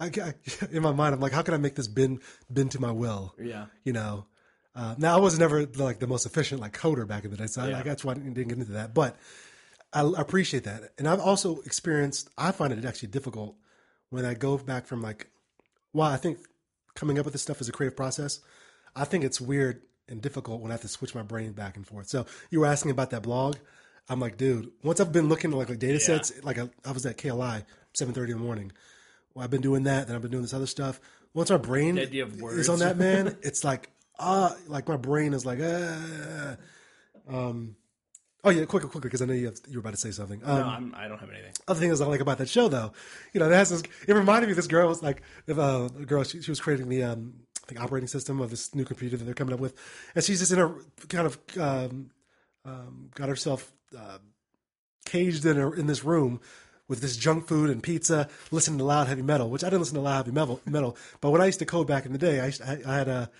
I, 0.00 0.06
I, 0.06 0.34
in 0.72 0.82
my 0.82 0.92
mind, 0.92 1.14
I'm 1.14 1.20
like, 1.20 1.32
how 1.32 1.42
can 1.42 1.54
I 1.54 1.58
make 1.58 1.76
this 1.76 1.86
bend 1.86 2.20
bend 2.50 2.72
to 2.72 2.80
my 2.80 2.90
will? 2.90 3.34
Yeah. 3.40 3.66
You 3.84 3.92
know. 3.92 4.26
Uh, 4.74 4.94
now 4.96 5.14
I 5.14 5.20
was 5.20 5.38
never 5.38 5.66
like 5.66 5.98
the 5.98 6.06
most 6.06 6.24
efficient 6.24 6.62
like 6.62 6.76
coder 6.76 7.06
back 7.06 7.24
in 7.24 7.30
the 7.30 7.36
day, 7.36 7.46
so 7.46 7.62
I, 7.62 7.68
Yeah. 7.68 7.78
I 7.80 7.82
that's 7.82 8.04
why 8.04 8.12
I 8.12 8.14
didn't 8.14 8.34
get 8.34 8.58
into 8.58 8.72
that. 8.72 8.94
But 8.94 9.16
I 9.92 10.10
appreciate 10.16 10.64
that, 10.64 10.92
and 10.96 11.06
I've 11.06 11.20
also 11.20 11.60
experienced. 11.60 12.30
I 12.38 12.52
find 12.52 12.72
it 12.72 12.82
actually 12.86 13.10
difficult 13.10 13.56
when 14.08 14.24
I 14.24 14.32
go 14.32 14.56
back 14.56 14.86
from 14.86 15.02
like, 15.02 15.26
well, 15.92 16.08
I 16.08 16.16
think 16.16 16.38
coming 16.94 17.18
up 17.18 17.26
with 17.26 17.32
this 17.32 17.42
stuff 17.42 17.60
is 17.60 17.68
a 17.68 17.72
creative 17.72 17.96
process. 17.96 18.40
I 18.94 19.04
think 19.04 19.24
it's 19.24 19.40
weird 19.40 19.82
and 20.08 20.20
difficult 20.20 20.60
when 20.60 20.70
I 20.70 20.74
have 20.74 20.82
to 20.82 20.88
switch 20.88 21.14
my 21.14 21.22
brain 21.22 21.52
back 21.52 21.76
and 21.76 21.86
forth. 21.86 22.08
So 22.08 22.26
you 22.50 22.60
were 22.60 22.66
asking 22.66 22.90
about 22.90 23.10
that 23.10 23.22
blog. 23.22 23.56
I'm 24.08 24.20
like, 24.20 24.36
dude, 24.36 24.70
once 24.82 25.00
I've 25.00 25.12
been 25.12 25.28
looking 25.28 25.52
at 25.52 25.56
like, 25.56 25.68
like 25.68 25.78
data 25.78 26.00
sets, 26.00 26.32
like 26.42 26.58
I, 26.58 26.68
I 26.84 26.92
was 26.92 27.06
at 27.06 27.16
KLI, 27.16 27.64
7:30 27.94 28.16
in 28.24 28.30
the 28.30 28.36
morning. 28.36 28.72
Well, 29.34 29.44
I've 29.44 29.50
been 29.50 29.62
doing 29.62 29.84
that, 29.84 30.06
then 30.06 30.16
I've 30.16 30.22
been 30.22 30.30
doing 30.30 30.42
this 30.42 30.52
other 30.52 30.66
stuff. 30.66 31.00
Once 31.34 31.50
our 31.50 31.58
brain 31.58 31.94
The 31.94 32.02
idea 32.02 32.24
of 32.24 32.42
is 32.42 32.68
on 32.68 32.80
that, 32.80 32.98
man, 32.98 33.38
it's 33.42 33.64
like, 33.64 33.90
ah, 34.18 34.54
like 34.66 34.88
my 34.88 34.96
brain 34.96 35.32
is 35.32 35.46
like, 35.46 35.60
ah. 35.62 36.56
Um, 37.28 37.76
oh 38.44 38.50
yeah, 38.50 38.64
quicker, 38.64 38.88
quicker, 38.88 39.08
because 39.08 39.22
I 39.22 39.26
know 39.26 39.32
you 39.32 39.46
have, 39.46 39.58
you 39.68 39.74
were 39.74 39.80
about 39.80 39.94
to 39.94 40.00
say 40.00 40.10
something. 40.10 40.42
Um, 40.44 40.58
No, 40.58 40.66
I'm, 40.66 40.94
I 40.96 41.08
don't 41.08 41.18
have 41.18 41.30
anything. 41.30 41.52
other 41.68 41.80
thing 41.80 41.90
is 41.90 42.00
I 42.00 42.06
like 42.06 42.20
about 42.20 42.38
that 42.38 42.48
show 42.48 42.68
though, 42.68 42.92
you 43.32 43.40
know, 43.40 43.46
it 43.46 43.54
has 43.54 43.70
this, 43.70 43.82
it 44.06 44.12
reminded 44.12 44.48
me 44.48 44.52
of 44.52 44.56
this 44.56 44.66
girl 44.66 44.88
was 44.88 45.02
like, 45.02 45.22
if, 45.46 45.58
uh, 45.58 45.88
a 45.98 46.04
girl, 46.04 46.24
she, 46.24 46.42
she 46.42 46.50
was 46.50 46.60
creating 46.60 46.88
the, 46.88 47.04
um, 47.04 47.34
Think 47.66 47.80
operating 47.80 48.08
system 48.08 48.40
of 48.40 48.50
this 48.50 48.74
new 48.74 48.84
computer 48.84 49.16
that 49.16 49.24
they're 49.24 49.34
coming 49.34 49.54
up 49.54 49.60
with. 49.60 49.74
And 50.14 50.24
she's 50.24 50.40
just 50.40 50.52
in 50.52 50.58
a 50.58 50.74
kind 51.08 51.26
of, 51.26 51.38
um, 51.58 52.10
um, 52.64 53.10
got 53.14 53.28
herself, 53.28 53.72
uh, 53.96 54.18
caged 55.04 55.44
in 55.46 55.58
a, 55.58 55.70
in 55.72 55.86
this 55.86 56.04
room 56.04 56.40
with 56.88 57.00
this 57.00 57.16
junk 57.16 57.46
food 57.46 57.70
and 57.70 57.82
pizza, 57.82 58.28
listening 58.50 58.78
to 58.78 58.84
loud 58.84 59.06
heavy 59.06 59.22
metal, 59.22 59.48
which 59.48 59.64
I 59.64 59.68
didn't 59.68 59.80
listen 59.80 59.94
to 59.94 60.00
loud 60.00 60.16
heavy 60.26 60.32
metal, 60.32 60.60
metal. 60.66 60.96
But 61.20 61.30
when 61.30 61.40
I 61.40 61.46
used 61.46 61.60
to 61.60 61.64
code 61.64 61.86
back 61.86 62.04
in 62.04 62.12
the 62.12 62.18
day, 62.18 62.40
I, 62.40 62.52
I, 62.66 62.78
I 62.86 62.94
had 62.96 63.08
a, 63.08 63.30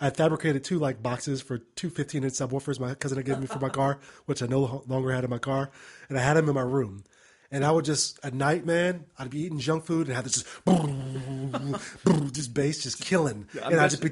I 0.00 0.10
fabricated 0.10 0.64
two 0.64 0.78
like 0.78 1.02
boxes 1.02 1.40
for 1.40 1.58
two 1.58 1.88
15 1.88 2.24
inch 2.24 2.34
subwoofers 2.34 2.80
my 2.80 2.94
cousin 2.94 3.18
had 3.18 3.26
given 3.26 3.40
me 3.40 3.46
for 3.46 3.60
my 3.60 3.68
car, 3.80 4.00
which 4.26 4.42
I 4.42 4.46
no 4.46 4.82
longer 4.88 5.12
had 5.12 5.24
in 5.24 5.30
my 5.30 5.38
car, 5.38 5.70
and 6.08 6.18
I 6.18 6.22
had 6.22 6.36
them 6.36 6.48
in 6.48 6.54
my 6.54 6.62
room. 6.62 7.04
And 7.52 7.66
I 7.66 7.70
would 7.70 7.84
just 7.84 8.18
at 8.24 8.32
night, 8.32 8.64
man, 8.64 9.04
I'd 9.18 9.28
be 9.28 9.40
eating 9.40 9.58
junk 9.58 9.84
food 9.84 10.06
and 10.06 10.16
have 10.16 10.24
this 10.24 10.42
just 10.42 10.46
just 12.32 12.54
bass 12.54 12.82
just 12.82 12.98
killing, 13.04 13.46
and 13.62 13.78
I'd 13.78 13.90
just 13.90 14.02
be 14.02 14.08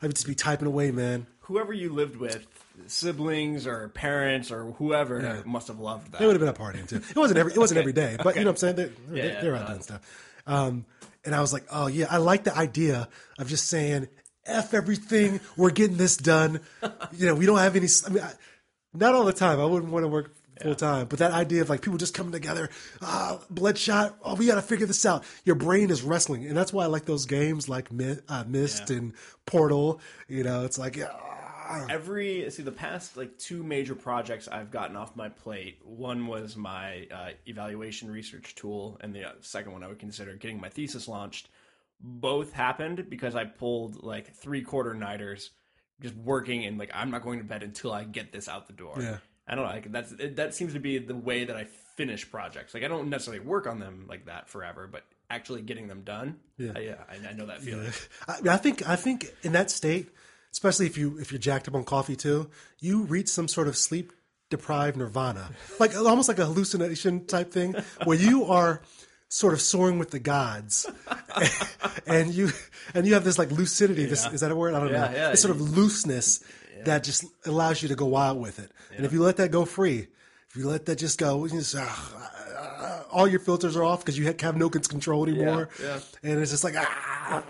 I 0.00 0.06
would 0.06 0.14
just 0.14 0.28
be 0.28 0.36
typing 0.36 0.68
away, 0.68 0.92
man. 0.92 1.26
Whoever 1.40 1.72
you 1.72 1.92
lived 1.92 2.16
with, 2.16 2.46
siblings 2.86 3.66
or 3.66 3.88
parents 3.88 4.52
or 4.52 4.70
whoever, 4.72 5.42
must 5.44 5.66
have 5.66 5.80
loved 5.80 6.12
that. 6.12 6.20
It 6.20 6.26
would 6.26 6.40
have 6.40 6.40
been 6.40 6.48
a 6.48 6.52
partying 6.52 6.88
too. 6.88 7.02
It 7.10 7.16
wasn't 7.16 7.38
every 7.38 7.52
it 7.52 7.58
wasn't 7.58 7.78
every 7.80 7.92
day, 7.92 8.16
but 8.22 8.36
you 8.36 8.42
know 8.42 8.50
what 8.50 8.62
I'm 8.62 8.74
saying. 8.74 8.76
They, 8.76 8.82
Yeah, 8.84 8.90
they, 9.22 9.32
yeah, 9.32 9.40
they're 9.40 9.56
out 9.56 9.62
no. 9.62 9.68
doing 9.68 9.82
stuff. 9.82 10.40
Um, 10.46 10.84
and 11.24 11.34
I 11.34 11.40
was 11.40 11.52
like, 11.52 11.64
oh 11.72 11.88
yeah, 11.88 12.06
I 12.08 12.18
like 12.18 12.44
the 12.44 12.56
idea 12.56 13.08
of 13.36 13.48
just 13.48 13.66
saying 13.66 14.06
f 14.46 14.74
everything. 14.74 15.40
We're 15.56 15.70
getting 15.70 15.96
this 15.96 16.16
done. 16.16 16.60
You 17.12 17.26
know, 17.26 17.34
we 17.34 17.46
don't 17.46 17.58
have 17.58 17.74
any. 17.74 17.88
I 18.06 18.10
mean, 18.10 18.22
I, 18.22 18.32
not 18.94 19.14
all 19.14 19.24
the 19.24 19.32
time. 19.32 19.58
I 19.60 19.64
wouldn't 19.64 19.92
want 19.92 20.04
to 20.04 20.08
work 20.08 20.32
full 20.60 20.74
time, 20.74 21.06
but 21.06 21.18
that 21.18 21.32
idea 21.32 21.62
of 21.62 21.68
like 21.68 21.82
people 21.82 21.98
just 21.98 22.14
coming 22.14 22.32
together, 22.32 22.68
ah, 23.02 23.40
bloodshot. 23.50 24.16
Oh, 24.22 24.34
we 24.34 24.46
got 24.46 24.56
to 24.56 24.62
figure 24.62 24.86
this 24.86 25.04
out. 25.06 25.24
Your 25.44 25.56
brain 25.56 25.90
is 25.90 26.02
wrestling, 26.02 26.46
and 26.46 26.56
that's 26.56 26.72
why 26.72 26.84
I 26.84 26.86
like 26.86 27.04
those 27.06 27.26
games 27.26 27.68
like 27.68 27.88
uh, 28.28 28.44
Myst 28.46 28.90
Yeah. 28.90 28.96
and 28.96 29.12
Portal. 29.46 30.00
You 30.28 30.44
know, 30.44 30.64
it's 30.64 30.78
like. 30.78 30.98
ah, 31.02 31.86
Every 31.88 32.50
see 32.50 32.64
the 32.64 32.72
past 32.72 33.16
like 33.16 33.38
two 33.38 33.62
major 33.62 33.94
projects 33.94 34.48
I've 34.48 34.72
gotten 34.72 34.96
off 34.96 35.14
my 35.14 35.28
plate. 35.28 35.78
One 35.84 36.26
was 36.26 36.56
my 36.56 37.06
uh, 37.12 37.30
evaluation 37.46 38.10
research 38.10 38.54
tool, 38.56 38.98
and 39.00 39.14
the 39.14 39.28
uh, 39.28 39.32
second 39.40 39.72
one 39.72 39.84
I 39.84 39.88
would 39.88 40.00
consider 40.00 40.34
getting 40.34 40.60
my 40.60 40.68
thesis 40.68 41.06
launched. 41.06 41.48
Both 42.00 42.52
happened 42.52 43.08
because 43.10 43.36
I 43.36 43.44
pulled 43.44 44.02
like 44.02 44.34
three 44.34 44.62
quarter 44.62 44.94
nighters, 44.94 45.50
just 46.00 46.16
working 46.16 46.64
and 46.64 46.76
like 46.78 46.90
I'm 46.94 47.10
not 47.10 47.22
going 47.22 47.38
to 47.38 47.44
bed 47.44 47.62
until 47.62 47.92
I 47.92 48.02
get 48.04 48.32
this 48.32 48.48
out 48.48 48.66
the 48.66 48.72
door. 48.72 48.96
Yeah. 48.98 49.18
I 49.50 49.56
don't 49.56 49.64
know. 49.64 49.70
Like 49.72 49.90
that's 49.92 50.12
it, 50.12 50.36
that 50.36 50.54
seems 50.54 50.72
to 50.74 50.78
be 50.80 50.98
the 50.98 51.14
way 51.16 51.44
that 51.44 51.56
I 51.56 51.64
finish 51.96 52.30
projects. 52.30 52.72
Like 52.72 52.84
I 52.84 52.88
don't 52.88 53.10
necessarily 53.10 53.44
work 53.44 53.66
on 53.66 53.80
them 53.80 54.06
like 54.08 54.26
that 54.26 54.48
forever, 54.48 54.88
but 54.90 55.02
actually 55.28 55.60
getting 55.62 55.88
them 55.88 56.02
done. 56.02 56.36
Yeah. 56.56 56.72
I, 56.76 56.78
yeah, 56.78 56.94
I, 57.10 57.30
I 57.30 57.32
know 57.32 57.46
that 57.46 57.60
feeling. 57.60 57.90
I, 58.28 58.38
I 58.48 58.56
think 58.56 58.88
I 58.88 58.94
think 58.96 59.26
in 59.42 59.52
that 59.52 59.70
state, 59.72 60.08
especially 60.52 60.86
if 60.86 60.96
you 60.96 61.18
if 61.18 61.32
you're 61.32 61.40
jacked 61.40 61.66
up 61.66 61.74
on 61.74 61.82
coffee 61.82 62.14
too, 62.16 62.48
you 62.78 63.02
reach 63.02 63.28
some 63.28 63.48
sort 63.48 63.66
of 63.66 63.76
sleep 63.76 64.12
deprived 64.50 64.96
nirvana, 64.96 65.50
like 65.80 65.96
almost 65.96 66.28
like 66.28 66.38
a 66.38 66.44
hallucination 66.46 67.26
type 67.26 67.52
thing, 67.52 67.74
where 68.04 68.16
you 68.16 68.44
are 68.44 68.82
sort 69.28 69.52
of 69.52 69.60
soaring 69.60 69.98
with 69.98 70.10
the 70.10 70.18
gods, 70.20 70.86
and 72.06 72.32
you 72.34 72.50
and 72.94 73.06
you 73.06 73.14
have 73.14 73.24
this 73.24 73.38
like 73.38 73.50
lucidity. 73.50 74.06
This 74.06 74.26
is 74.26 74.40
that 74.40 74.50
a 74.52 74.56
word? 74.56 74.74
I 74.74 74.80
don't 74.80 74.92
Yeah, 74.92 75.06
know. 75.08 75.12
yeah. 75.16 75.30
This 75.30 75.42
sort 75.42 75.54
of 75.54 75.60
looseness 75.60 76.42
that 76.84 77.04
just 77.04 77.24
allows 77.46 77.82
you 77.82 77.88
to 77.88 77.94
go 77.94 78.06
wild 78.06 78.40
with 78.40 78.58
it. 78.58 78.70
And 78.96 79.04
if 79.06 79.12
you 79.12 79.22
let 79.22 79.36
that 79.36 79.50
go 79.50 79.64
free, 79.64 80.08
if 80.48 80.56
you 80.56 80.68
let 80.68 80.86
that 80.86 80.96
just 80.96 81.18
go, 81.18 81.44
you 81.44 81.50
just, 81.50 81.76
ah, 81.78 83.04
all 83.12 83.28
your 83.28 83.40
filters 83.40 83.76
are 83.76 83.84
off 83.84 84.00
because 84.00 84.18
you 84.18 84.26
have 84.26 84.56
no 84.56 84.68
control 84.70 85.28
anymore. 85.28 85.68
yeah. 85.82 86.00
And 86.22 86.40
it's 86.40 86.50
just 86.50 86.64
like, 86.64 86.74
ah. 86.76 87.42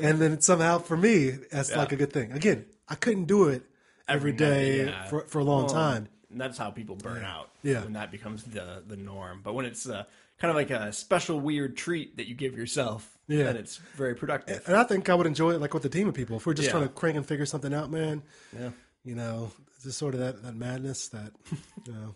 and 0.00 0.18
then 0.20 0.40
somehow 0.40 0.78
for 0.78 0.96
me, 0.96 1.30
that's 1.50 1.74
like 1.74 1.92
a 1.92 1.96
good 1.96 2.12
thing. 2.12 2.32
Again, 2.32 2.66
I 2.88 2.94
couldn't 2.94 3.26
do 3.26 3.48
it 3.48 3.62
every 4.08 4.32
Every 4.32 4.32
day 4.32 4.84
night, 4.84 4.92
yeah. 4.92 5.08
for, 5.08 5.20
for 5.28 5.38
a 5.38 5.44
long 5.44 5.68
time. 5.68 6.08
And 6.30 6.40
that's 6.40 6.58
how 6.58 6.70
people 6.70 6.96
burn 6.96 7.24
out. 7.24 7.50
Yeah. 7.62 7.84
When 7.84 7.92
that 7.92 8.10
becomes 8.10 8.42
the 8.42 8.82
the 8.86 8.96
norm. 8.96 9.40
But 9.44 9.54
when 9.54 9.64
it's 9.66 9.88
uh, 9.88 10.04
kind 10.42 10.50
of 10.50 10.56
like 10.56 10.70
a 10.70 10.92
special 10.92 11.38
weird 11.40 11.76
treat 11.76 12.16
that 12.16 12.26
you 12.28 12.34
give 12.34 12.56
yourself, 12.56 13.16
Yeah. 13.28 13.44
And 13.50 13.56
it's 13.58 13.76
very 13.96 14.16
productive. 14.16 14.60
And 14.66 14.76
I 14.76 14.82
think 14.82 15.08
I 15.08 15.14
would 15.14 15.26
enjoy 15.28 15.52
it 15.52 15.60
like 15.60 15.72
with 15.72 15.84
a 15.84 15.88
team 15.88 16.08
of 16.08 16.14
people. 16.14 16.36
If 16.36 16.44
we're 16.46 16.54
just 16.54 16.66
Yeah. 16.66 16.72
trying 16.72 16.82
to 16.82 16.88
crank 16.90 17.16
and 17.16 17.24
figure 17.24 17.46
something 17.46 17.72
out, 17.72 17.90
man, 17.92 18.22
Yeah. 18.52 18.70
you 19.04 19.14
know, 19.14 19.52
just 19.84 19.98
sort 19.98 20.14
of 20.14 20.20
that, 20.20 20.42
that 20.42 20.56
madness 20.56 21.06
that, 21.10 21.32
you 21.86 21.92
know, 21.92 22.14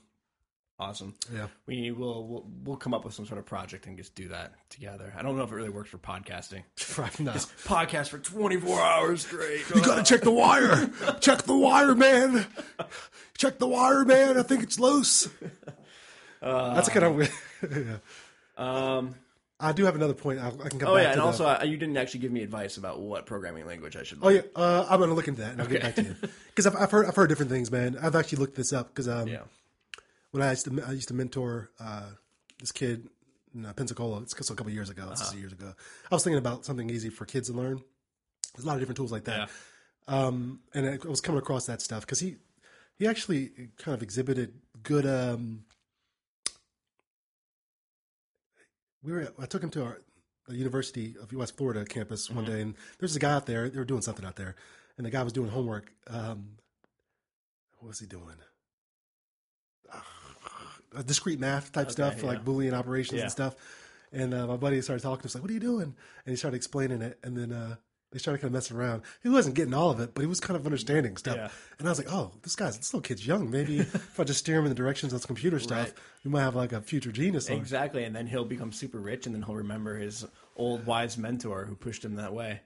Awesome. 0.78 1.14
yeah. 1.32 1.46
We 1.66 1.90
will 1.92 2.26
we'll, 2.26 2.46
we'll 2.64 2.76
come 2.76 2.92
up 2.94 3.04
with 3.04 3.14
some 3.14 3.24
sort 3.26 3.38
of 3.38 3.46
project 3.46 3.86
and 3.86 3.96
just 3.96 4.14
do 4.16 4.28
that 4.28 4.52
together. 4.70 5.14
I 5.16 5.22
don't 5.22 5.36
know 5.36 5.44
if 5.44 5.50
it 5.52 5.54
really 5.54 5.70
works 5.70 5.88
for 5.90 5.98
podcasting. 5.98 6.64
no. 7.20 7.32
Podcast 7.32 8.08
for 8.08 8.18
24 8.18 8.80
hours 8.80 9.24
straight. 9.24 9.62
You 9.74 9.80
gotta 9.82 10.02
check 10.02 10.20
the 10.22 10.32
wire. 10.32 10.90
check 11.20 11.42
the 11.44 11.56
wire, 11.56 11.94
man. 11.94 12.44
Check 13.38 13.58
the 13.58 13.68
wire, 13.68 14.04
man. 14.04 14.36
I 14.36 14.42
think 14.42 14.64
it's 14.64 14.78
loose. 14.80 15.28
That's 16.74 16.88
a 16.88 16.90
kind 16.90 17.04
of. 17.22 17.30
yeah. 17.76 17.96
Um, 18.56 19.14
I 19.59 19.72
do 19.72 19.85
have 19.85 19.94
another 19.94 20.12
point. 20.14 20.38
I, 20.38 20.48
I 20.48 20.68
can 20.68 20.78
come 20.78 20.88
oh 20.90 20.94
back 20.94 21.02
yeah, 21.02 21.09
to 21.09 21.12
and 21.12 21.20
also 21.22 21.46
uh, 21.46 21.62
you 21.64 21.78
didn't 21.78 21.96
actually 21.96 22.20
give 22.20 22.32
me 22.32 22.42
advice 22.42 22.76
about 22.76 23.00
what 23.00 23.24
programming 23.24 23.66
language 23.66 23.96
I 23.96 24.02
should. 24.02 24.18
Oh 24.20 24.28
yeah, 24.28 24.42
uh, 24.54 24.87
I'm 24.88 25.00
gonna 25.00 25.14
look 25.14 25.28
into 25.28 25.40
that 25.40 25.52
and 25.52 25.62
I'll 25.62 25.66
get 25.68 25.82
back 25.82 25.94
to 25.94 26.02
you 26.02 26.16
because 26.48 26.66
I've, 26.66 26.76
I've 26.76 26.90
heard 26.90 27.06
I've 27.06 27.16
heard 27.16 27.28
different 27.28 27.50
things, 27.50 27.70
man. 27.70 27.96
I've 28.02 28.14
actually 28.14 28.38
looked 28.38 28.56
this 28.56 28.72
up 28.72 28.88
because 28.88 29.09
um, 29.09 29.28
Yeah. 29.28 29.42
when 30.32 30.42
I 30.42 30.50
used 30.50 30.66
to 30.66 30.85
I 30.87 30.92
used 30.92 31.09
to 31.09 31.14
mentor 31.14 31.70
uh, 31.80 32.11
this 32.61 32.70
kid 32.70 33.09
in 33.54 33.64
uh, 33.64 33.72
Pensacola. 33.72 34.20
It's 34.20 34.50
a 34.50 34.54
couple 34.54 34.72
years 34.72 34.90
ago. 34.90 35.04
Uh-huh. 35.04 35.12
is 35.14 35.35
years 35.35 35.52
ago. 35.52 35.72
I 36.11 36.14
was 36.14 36.22
thinking 36.22 36.38
about 36.38 36.66
something 36.66 36.90
easy 36.90 37.09
for 37.09 37.24
kids 37.24 37.48
to 37.48 37.56
learn. 37.56 37.80
There's 38.54 38.64
a 38.64 38.68
lot 38.68 38.74
of 38.74 38.80
different 38.80 38.96
tools 38.96 39.12
like 39.12 39.24
that. 39.24 39.48
Um, 40.09 40.61
and 40.74 40.87
I 40.87 41.09
was 41.09 41.20
coming 41.20 41.38
across 41.38 41.66
that 41.66 41.80
stuff 41.82 42.02
because 42.02 42.20
he 42.20 42.37
he 42.98 43.06
actually 43.06 43.70
kind 43.78 43.94
of 43.94 44.02
exhibited 44.02 44.52
good. 44.82 45.06
Um, 45.06 45.64
we 49.07 49.12
were 49.12 49.33
I 49.40 49.47
took 49.47 49.62
him 49.62 49.71
to 49.71 49.85
our 49.85 49.99
the 50.49 50.57
University 50.57 51.14
of 51.21 51.33
West 51.33 51.57
Florida 51.57 51.85
campus 51.85 52.31
one 52.31 52.45
day, 52.45 52.61
and 52.61 52.75
there's 52.99 53.16
a 53.16 53.19
guy 53.19 53.33
out 53.33 53.47
there. 53.47 53.69
They 53.69 53.79
were 53.79 53.85
doing 53.85 54.03
something 54.03 54.25
out 54.25 54.37
there, 54.37 54.55
and 54.97 55.05
the 55.07 55.11
guy 55.11 55.23
was 55.23 55.33
doing 55.33 55.49
homework. 55.51 55.92
Um, 56.09 56.51
what 57.79 57.88
was 57.88 57.99
he 58.01 58.07
doing? 58.07 58.37
Uh, 59.92 61.03
discrete 61.03 61.40
math 61.40 61.73
type 61.73 61.90
stuff, 61.90 62.21
for 62.21 62.27
like. 62.27 62.45
Boolean 62.45 62.73
operations 62.73 63.19
Yeah. 63.19 63.23
and 63.25 63.33
stuff. 63.33 63.55
And 64.12 64.33
uh, 64.33 64.47
my 64.47 64.57
buddy 64.57 64.81
started 64.83 65.03
talking 65.03 65.23
to 65.23 65.27
us 65.27 65.35
like, 65.35 65.42
"What 65.42 65.51
are 65.51 65.55
you 65.55 65.61
doing?" 65.61 65.83
And 66.25 66.31
he 66.33 66.37
started 66.37 66.57
explaining 66.57 67.03
it, 67.03 67.19
and 67.25 67.37
then 67.37 67.53
uh, 67.53 67.77
they 68.12 68.19
started 68.19 68.38
kind 68.40 68.49
of 68.49 68.53
messing 68.53 68.77
around. 68.77 69.03
He 69.23 69.29
wasn't 69.29 69.57
getting 69.57 69.75
all 69.75 69.90
of 69.90 69.99
it, 70.01 70.14
but 70.14 70.21
he 70.21 70.27
was 70.27 70.40
kind 70.40 70.57
of 70.59 70.64
understanding 70.64 71.16
stuff. 71.16 71.37
Yeah. 71.37 71.49
And 71.79 71.88
I 71.88 71.90
was 71.90 71.99
like, 71.99 72.11
oh, 72.12 72.33
this 72.42 72.55
guy's 72.55 72.79
this 72.79 72.95
little 72.95 73.03
kid's 73.03 73.27
young. 73.27 73.51
Maybe 73.51 73.79
if 73.81 74.19
I 74.21 74.25
just 74.25 74.38
steer 74.40 74.59
him 74.59 74.64
in 74.64 74.69
the 74.71 74.75
directions 74.77 75.12
of 75.12 75.19
this 75.21 75.27
computer 75.27 75.59
stuff, 75.59 75.79
Right. 75.88 75.95
we 76.25 76.31
might 76.31 76.42
have 76.42 76.55
like 76.55 76.73
a 76.73 76.81
future 76.81 77.11
genius. 77.12 77.49
Exactly, 77.51 78.05
and 78.05 78.14
then 78.14 78.27
he'll 78.27 78.45
become 78.45 78.73
super 78.73 78.99
rich, 78.99 79.27
and 79.27 79.35
then 79.35 79.42
he'll 79.42 79.57
remember 79.57 79.97
his 79.99 80.25
old 80.57 80.87
wise 80.87 81.19
mentor 81.19 81.64
who 81.64 81.75
pushed 81.75 82.05
him 82.05 82.14
that 82.16 82.33
way. 82.33 82.61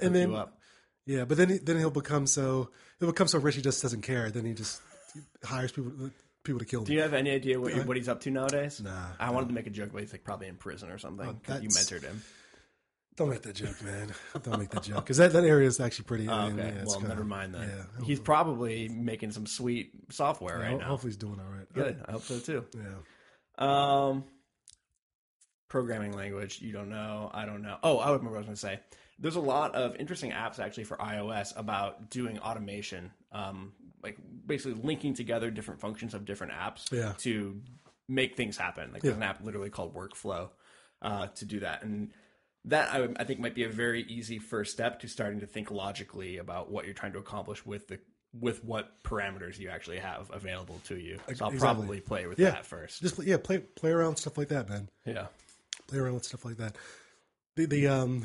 And 0.00 0.14
then 0.14 0.34
up. 0.34 0.58
yeah, 1.06 1.24
but 1.24 1.36
then 1.36 1.48
he, 1.50 1.58
then 1.58 1.78
he'll 1.78 1.90
become 1.90 2.26
so 2.26 2.70
he'll 2.98 3.10
become 3.10 3.28
so 3.28 3.38
rich 3.38 3.54
he 3.56 3.62
just 3.62 3.82
doesn't 3.82 4.02
care. 4.02 4.30
Then 4.30 4.44
he 4.44 4.52
just 4.54 4.80
hires 5.44 5.70
people 5.72 6.10
people 6.44 6.58
to 6.60 6.64
kill 6.64 6.80
him. 6.80 6.86
Do 6.86 6.94
you 6.94 7.02
have 7.02 7.14
any 7.14 7.30
idea 7.30 7.60
what, 7.60 7.72
what 7.86 7.96
he's 7.96 8.08
up 8.08 8.20
to 8.22 8.30
nowadays? 8.30 8.80
Nah, 8.80 8.90
I 9.20 9.30
wanted 9.30 9.48
to 9.48 9.54
make 9.54 9.66
a 9.66 9.70
joke, 9.70 9.90
but 9.92 10.00
he's 10.02 10.12
like 10.12 10.24
probably 10.24 10.46
in 10.48 10.56
prison 10.56 10.90
or 10.90 10.98
something. 10.98 11.26
Oh, 11.28 11.36
'cause 11.44 11.62
you 11.62 11.68
mentored 11.68 12.02
him. 12.02 12.22
Don't 13.16 13.30
make 13.30 13.42
that 13.42 13.54
joke, 13.54 13.82
man. 13.82 14.12
Don't 14.42 14.58
make 14.58 14.68
that 14.70 14.82
joke 14.82 14.96
because 15.04 15.16
that, 15.16 15.32
that 15.32 15.44
area 15.44 15.66
is 15.66 15.80
actually 15.80 16.04
pretty. 16.04 16.28
Oh, 16.28 16.48
okay, 16.48 16.56
yeah, 16.56 16.64
it's 16.82 16.86
well, 16.90 16.96
kinda- 16.96 17.08
never 17.08 17.24
mind 17.24 17.54
then. 17.54 17.68
Yeah, 17.68 18.04
He's 18.04 18.20
probably 18.20 18.88
making 18.88 19.32
some 19.32 19.46
sweet 19.46 19.90
software 20.10 20.58
right 20.58 20.72
Ho- 20.72 20.76
now. 20.78 20.86
hopefully 20.88 21.10
he's 21.12 21.16
doing 21.16 21.40
all 21.40 21.50
right. 21.50 21.72
Good, 21.72 22.02
I 22.06 22.12
hope 22.12 22.22
so 22.22 22.38
too. 22.38 22.66
Yeah. 22.76 22.92
Um, 23.58 24.24
programming 25.68 26.12
language, 26.12 26.60
you 26.60 26.72
don't 26.72 26.90
know. 26.90 27.30
I 27.32 27.44
don't 27.46 27.62
know. 27.62 27.78
Oh, 27.82 27.98
I 27.98 28.08
remember 28.10 28.30
what 28.30 28.36
I 28.36 28.38
was 28.40 28.46
going 28.46 28.54
to 28.56 28.60
say. 28.60 28.80
There's 29.18 29.36
a 29.36 29.40
lot 29.40 29.74
of 29.74 29.96
interesting 29.96 30.30
apps 30.32 30.58
actually 30.58 30.84
for 30.84 30.96
iOS 30.98 31.56
about 31.58 32.10
doing 32.10 32.38
automation, 32.38 33.10
um, 33.32 33.72
like 34.02 34.18
basically 34.46 34.80
linking 34.82 35.14
together 35.14 35.50
different 35.50 35.80
functions 35.80 36.12
of 36.12 36.26
different 36.26 36.52
apps 36.52 36.92
Yeah. 36.92 37.14
to 37.18 37.60
make 38.08 38.36
things 38.36 38.58
happen. 38.58 38.92
Like 38.92 39.02
there's 39.02 39.16
an 39.16 39.22
app 39.22 39.42
literally 39.42 39.70
called 39.70 39.94
Workflow 39.94 40.50
uh, 41.02 41.28
to 41.28 41.44
do 41.46 41.60
that, 41.60 41.82
and 41.82 42.10
that 42.66 42.92
I, 42.92 43.08
I 43.16 43.24
think 43.24 43.40
might 43.40 43.54
be 43.54 43.64
a 43.64 43.68
very 43.68 44.02
easy 44.02 44.38
first 44.38 44.72
step 44.72 45.00
to 45.00 45.08
starting 45.08 45.40
to 45.40 45.46
think 45.46 45.70
logically 45.70 46.38
about 46.38 46.70
what 46.70 46.84
you're 46.84 46.94
trying 46.94 47.12
to 47.12 47.18
accomplish 47.18 47.64
with 47.64 47.88
the 47.88 47.98
with 48.38 48.62
what 48.64 49.02
parameters 49.02 49.58
you 49.58 49.70
actually 49.70 49.98
have 49.98 50.30
available 50.30 50.78
to 50.84 50.96
you. 50.98 51.16
So 51.16 51.22
I'll 51.46 51.52
Exactly. 51.52 51.58
probably 51.58 52.00
play 52.00 52.26
with 52.26 52.38
Yeah. 52.38 52.50
that 52.50 52.66
first. 52.66 53.00
Just 53.00 53.22
yeah, 53.22 53.38
play 53.38 53.58
play 53.58 53.90
around 53.92 54.16
stuff 54.16 54.36
like 54.36 54.48
that, 54.48 54.68
man. 54.68 54.88
Yeah. 55.06 55.26
Play 55.86 55.98
around 56.00 56.14
with 56.14 56.24
stuff 56.24 56.44
like 56.44 56.56
that. 56.58 56.76
The 57.54 57.66
the 57.66 57.86
um, 57.88 58.24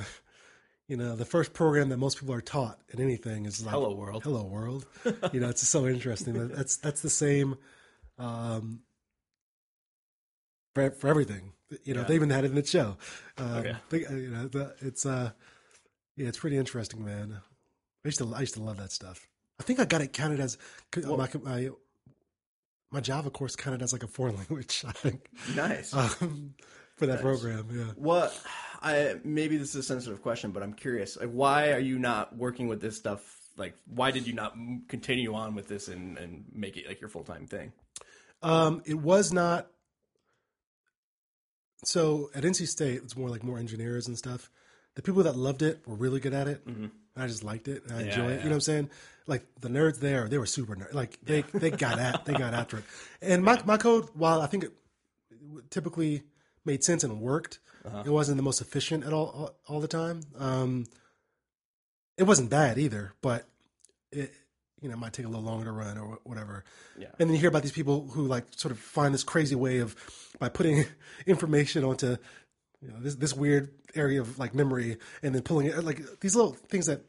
you 0.88 0.98
know, 0.98 1.16
the 1.16 1.24
first 1.24 1.54
program 1.54 1.88
that 1.90 1.98
most 1.98 2.20
people 2.20 2.34
are 2.34 2.42
taught 2.42 2.78
in 2.90 3.00
anything 3.00 3.46
is 3.46 3.64
like 3.64 3.72
Hello 3.74 3.94
World. 3.96 4.24
Hello 4.24 4.44
World. 4.44 4.86
you 5.32 5.40
know, 5.40 5.48
it's 5.50 5.66
so 5.66 5.88
interesting. 5.88 6.34
That 6.34 6.54
that's 6.56 6.76
that's 6.78 7.02
the 7.02 7.10
same 7.10 7.58
um, 8.18 8.82
for 10.74 10.92
for 10.92 11.08
everything. 11.08 11.54
You 11.84 11.94
know, 11.94 12.02
Yeah. 12.02 12.08
they 12.08 12.16
even 12.16 12.30
had 12.30 12.44
it 12.44 12.48
in 12.50 12.56
the 12.56 12.66
show. 12.66 12.98
Um, 13.38 13.48
Okay. 13.54 13.76
they- 13.90 14.06
uh, 14.06 14.14
you 14.14 14.30
know, 14.30 14.48
the, 14.48 14.76
it's 14.82 15.06
uh, 15.06 15.32
yeah, 16.18 16.28
it's 16.28 16.40
pretty 16.40 16.58
interesting, 16.58 17.04
man. 17.06 17.40
I 18.04 18.08
used 18.08 18.18
to 18.20 18.34
I 18.36 18.42
used 18.42 18.56
to 18.56 18.62
love 18.64 18.78
that 18.78 18.92
stuff. 18.92 19.28
I 19.60 19.64
think 19.64 19.80
I 19.80 19.86
got 19.86 20.02
it 20.02 20.12
counted 20.14 20.40
as 20.40 20.58
my 20.96 21.30
my 21.44 21.70
my 22.92 23.00
Java 23.00 23.30
course 23.30 23.56
counted 23.56 23.82
as 23.82 23.94
like 23.94 24.04
a 24.04 24.08
foreign 24.08 24.36
language. 24.42 24.84
I 24.88 24.92
think 24.92 25.28
Nice. 25.56 25.94
um, 25.94 26.56
for 26.98 27.06
that 27.06 27.22
program. 27.22 27.68
Yeah. 27.72 27.86
What 27.96 28.38
I 28.82 29.16
maybe 29.24 29.58
this 29.58 29.70
is 29.70 29.76
a 29.76 29.84
sensitive 29.84 30.22
question, 30.22 30.52
but 30.52 30.64
I'm 30.64 30.74
curious. 30.74 31.16
Like, 31.18 31.30
why 31.30 31.72
are 31.72 31.80
you 31.80 32.00
not 32.00 32.36
working 32.36 32.68
with 32.68 32.82
this 32.82 32.98
stuff? 32.98 33.38
Like, 33.58 33.76
why 33.86 34.12
did 34.12 34.26
you 34.28 34.34
not 34.34 34.56
continue 34.88 35.34
on 35.36 35.56
with 35.56 35.68
this 35.68 35.88
and, 35.88 36.18
and 36.18 36.46
make 36.54 36.78
it 36.78 36.88
like 36.88 37.00
your 37.00 37.10
full 37.10 37.24
time 37.24 37.46
thing? 37.48 37.72
Um, 38.42 38.82
it 38.86 38.96
was 38.96 39.32
not. 39.32 39.68
So 41.84 42.30
at 42.36 42.44
NC 42.44 42.67
State, 42.67 43.02
it's 43.04 43.15
more 43.17 43.30
like 43.30 43.44
more 43.44 43.58
engineers 43.58 44.08
and 44.08 44.17
stuff. 44.17 44.50
The 44.96 45.02
people 45.02 45.24
that 45.24 45.36
loved 45.36 45.62
it 45.62 45.82
were 45.88 45.96
really 45.96 46.20
good 46.20 46.34
at 46.34 46.48
it. 46.48 46.63
I 47.15 47.28
just 47.28 47.44
liked 47.44 47.67
it. 47.67 47.84
And 47.86 47.91
I 47.94 47.96
Mm-hmm. 47.96 48.06
Yeah, 48.08 48.13
enjoy 48.13 48.32
it. 48.32 48.36
yeah. 48.36 48.38
You 48.38 48.44
know 48.46 48.50
what 48.50 48.54
I'm 48.56 48.62
saying? 48.62 48.89
Like 49.28 49.46
the 49.60 49.70
nerds 49.70 50.00
there, 50.00 50.28
they 50.28 50.38
were 50.38 50.46
super 50.46 50.76
nerd. 50.76 50.94
Like 50.94 51.20
they 51.24 51.41
they 51.54 51.72
got 51.72 52.00
at 52.00 52.26
they 52.26 52.34
got 52.34 52.54
after 52.62 52.78
it. 52.78 52.84
And 53.22 53.44
my 53.44 53.62
my 53.65 53.78
code, 53.78 54.10
while 54.13 54.41
I 54.41 54.48
think 54.48 54.65
it 54.65 54.72
typically 55.70 56.24
made 56.65 56.84
sense 56.84 57.04
and 57.04 57.20
worked, 57.22 57.60
Uh-huh. 57.86 58.04
it 58.06 58.10
wasn't 58.10 58.38
the 58.38 58.44
most 58.44 58.62
efficient 58.62 59.04
at 59.06 59.13
all 59.13 59.28
all, 59.30 59.56
all 59.67 59.80
the 59.80 59.88
time. 59.88 60.22
Um, 60.38 60.86
it 62.17 62.24
wasn't 62.24 62.50
bad 62.50 62.78
either, 62.78 63.13
but 63.22 63.48
it 64.12 64.32
you 64.82 64.89
know 64.89 64.96
might 64.96 65.13
take 65.13 65.26
a 65.26 65.30
little 65.30 65.44
longer 65.44 65.65
to 65.65 65.72
run 65.72 65.98
or 65.98 66.17
whatever. 66.24 66.63
Yeah. 66.98 67.08
And 67.20 67.30
then 67.30 67.36
you 67.36 67.39
hear 67.39 67.50
about 67.50 67.62
these 67.63 67.72
people 67.72 68.08
who 68.08 68.26
like 68.28 68.46
sort 68.56 68.72
of 68.72 68.80
find 68.80 69.13
this 69.13 69.24
crazy 69.24 69.56
way 69.56 69.80
of 69.80 69.96
by 70.39 70.50
putting 70.50 70.86
information 71.26 71.84
onto 71.84 72.17
you 72.82 72.88
know 72.89 73.00
this 73.00 73.15
this 73.15 73.36
weird 73.36 73.70
area 73.96 74.22
of 74.22 74.39
like 74.39 74.56
memory 74.56 74.98
and 75.22 75.36
then 75.36 75.41
pulling 75.44 75.67
it 75.67 75.84
like 75.84 76.02
these 76.20 76.36
little 76.36 76.54
things 76.54 76.88
that 76.88 77.02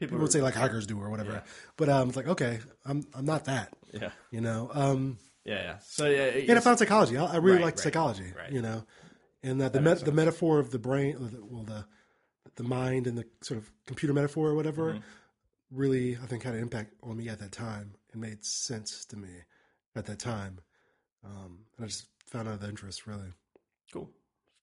people 0.00 0.18
would 0.18 0.32
say 0.32 0.40
like 0.42 0.54
hackers 0.54 0.86
do 0.86 0.98
or 1.00 1.10
whatever. 1.10 1.32
Yeah. 1.32 1.40
But 1.76 1.88
um, 1.88 2.08
it's 2.08 2.16
like 2.16 2.28
okay, 2.28 2.58
I'm 2.84 3.06
I'm 3.14 3.24
not 3.24 3.44
that. 3.46 3.72
Yeah, 3.92 4.10
You 4.30 4.40
know. 4.42 4.70
Um, 4.74 5.18
yeah, 5.44 5.62
yeah. 5.62 5.78
So 5.80 6.06
yeah, 6.06 6.24
it- 6.24 6.48
and 6.48 6.58
I 6.58 6.60
found 6.60 6.78
psychology. 6.78 7.16
I, 7.16 7.24
I 7.24 7.36
really 7.36 7.56
Right, 7.56 7.64
like 7.64 7.74
right, 7.76 7.78
psychology. 7.80 8.32
right. 8.36 8.52
You 8.52 8.60
know, 8.60 8.84
and 9.42 9.60
that 9.62 9.72
the 9.72 9.80
met, 9.80 10.04
the 10.04 10.12
metaphor 10.12 10.58
of 10.58 10.70
the 10.72 10.78
brain, 10.78 11.16
well, 11.50 11.62
the 11.64 11.86
the 12.56 12.64
mind 12.64 13.06
and 13.06 13.16
the 13.16 13.24
sort 13.42 13.56
of 13.58 13.70
computer 13.86 14.12
metaphor 14.12 14.48
or 14.48 14.54
whatever, 14.54 14.90
Mm-hmm. 14.94 15.00
Really 15.70 16.16
I 16.16 16.26
think 16.26 16.42
had 16.42 16.54
an 16.54 16.60
impact 16.60 16.94
on 17.02 17.16
me 17.16 17.28
at 17.28 17.38
that 17.40 17.52
time. 17.52 17.94
It 18.12 18.16
made 18.16 18.44
sense 18.44 19.04
to 19.06 19.16
me 19.16 19.28
at 19.96 20.06
that 20.06 20.18
time, 20.18 20.60
um, 21.24 21.58
and 21.76 21.84
I 21.84 21.88
just 21.88 22.06
found 22.26 22.48
out 22.48 22.60
the 22.60 22.68
interest 22.68 23.06
really. 23.06 23.32
cool. 23.92 24.10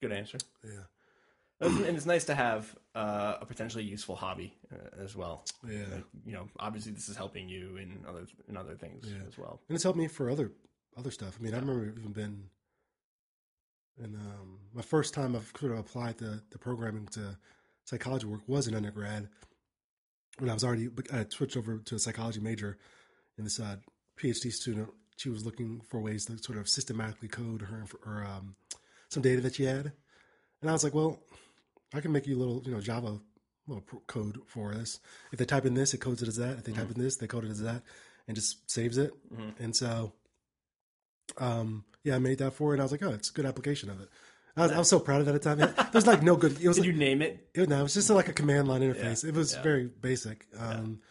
Good 0.01 0.11
answer. 0.11 0.37
Yeah, 0.63 0.81
and 1.61 1.85
it's 1.95 2.05
nice 2.05 2.25
to 2.25 2.35
have 2.35 2.75
uh, 2.95 3.35
a 3.41 3.45
potentially 3.45 3.83
useful 3.83 4.15
hobby 4.15 4.55
uh, 4.73 5.01
as 5.03 5.15
well. 5.15 5.45
yeah, 5.67 5.85
Like, 5.93 6.03
you 6.25 6.33
know, 6.33 6.47
obviously 6.59 6.91
this 6.91 7.07
is 7.09 7.15
helping 7.15 7.47
you 7.49 7.77
in 7.77 8.03
other 8.07 8.25
in 8.49 8.57
other 8.57 8.75
things 8.75 9.05
as 9.27 9.37
well. 9.37 9.61
and 9.67 9.75
it's 9.75 9.83
helped 9.83 9.97
me 9.97 10.07
for 10.07 10.29
other 10.29 10.51
other 10.97 11.11
stuff. 11.11 11.37
I 11.39 11.43
mean, 11.43 11.53
I 11.53 11.59
remember 11.59 11.93
even 11.99 12.11
been. 12.11 12.43
And 14.01 14.15
um, 14.17 14.59
my 14.73 14.81
first 14.81 15.13
time 15.13 15.37
I've 15.37 15.53
sort 15.57 15.71
of 15.71 15.79
applied 15.79 16.17
the, 16.17 16.41
the 16.51 16.57
programming 16.57 17.05
to 17.13 17.37
psychology 17.85 18.25
work 18.25 18.41
was 18.45 18.67
in 18.67 18.75
undergrad. 18.75 19.29
When 20.37 20.49
I 20.49 20.53
was 20.53 20.63
already, 20.63 20.89
I 21.13 21.25
switched 21.29 21.57
over 21.57 21.77
to 21.77 21.95
a 21.95 21.99
psychology 21.99 22.39
major, 22.39 22.77
and 23.37 23.45
this 23.45 23.59
uh, 23.59 23.77
PhD 24.19 24.51
student, 24.51 24.89
she 25.17 25.29
was 25.29 25.45
looking 25.45 25.81
for 25.89 25.99
ways 26.01 26.25
to 26.25 26.37
sort 26.37 26.57
of 26.57 26.67
systematically 26.67 27.29
code 27.29 27.61
her 27.61 27.85
or 28.05 28.23
um, 28.25 28.55
some 29.09 29.23
data 29.23 29.41
that 29.41 29.55
she 29.55 29.63
had, 29.63 29.93
and 30.61 30.69
I 30.69 30.73
was 30.73 30.83
like, 30.83 30.93
well, 30.93 31.19
I 31.93 32.01
can 32.01 32.11
make 32.11 32.27
you 32.27 32.35
a 32.35 32.39
little, 32.39 32.61
you 32.65 32.71
know, 32.71 32.81
Java 32.81 33.19
little 33.67 33.83
code 34.07 34.39
for 34.45 34.73
this. 34.73 34.99
If 35.31 35.39
they 35.39 35.45
type 35.45 35.65
in 35.65 35.73
this, 35.73 35.93
it 35.93 35.99
codes 35.99 36.21
it 36.21 36.27
as 36.27 36.35
that. 36.35 36.57
If 36.57 36.65
they 36.65 36.71
type 36.73 36.91
in 36.95 37.01
this, 37.01 37.15
they 37.17 37.27
code 37.27 37.45
it 37.45 37.51
as 37.51 37.61
that, 37.61 37.81
and 38.27 38.35
just 38.35 38.69
saves 38.69 38.97
it. 38.97 39.13
And 39.59 39.75
so, 39.75 40.13
um, 41.37 41.85
yeah, 42.03 42.15
I 42.15 42.19
made 42.19 42.37
that 42.39 42.53
for 42.53 42.69
her, 42.69 42.73
and 42.73 42.81
I 42.81 42.85
was 42.85 42.91
like, 42.91 43.03
oh, 43.03 43.11
it's 43.11 43.29
a 43.29 43.33
good 43.33 43.45
application 43.45 43.89
of 43.89 44.01
it. 44.01 44.09
I 44.57 44.61
was, 44.63 44.71
I 44.71 44.77
was 44.77 44.89
so 44.89 44.99
proud 44.99 45.19
of 45.19 45.25
that 45.25 45.35
at 45.35 45.41
the 45.41 45.55
time. 45.55 45.89
There's 45.91 46.07
like 46.07 46.23
no 46.23 46.35
good. 46.37 46.59
It 46.61 46.67
was 46.67 46.77
Did 46.77 46.83
like, 46.85 46.93
you 46.93 46.97
name 46.97 47.21
it? 47.21 47.49
it, 47.53 47.67
no, 47.67 47.79
it 47.79 47.83
was 47.83 47.93
just 47.93 48.09
like 48.09 48.29
a 48.29 48.33
command 48.33 48.67
line 48.67 48.81
interface. 48.81 49.23
Yeah, 49.23 49.29
It 49.29 49.35
was 49.35 49.53
yeah. 49.53 49.61
very 49.61 49.85
basic. 49.87 50.45
Um, 50.57 51.01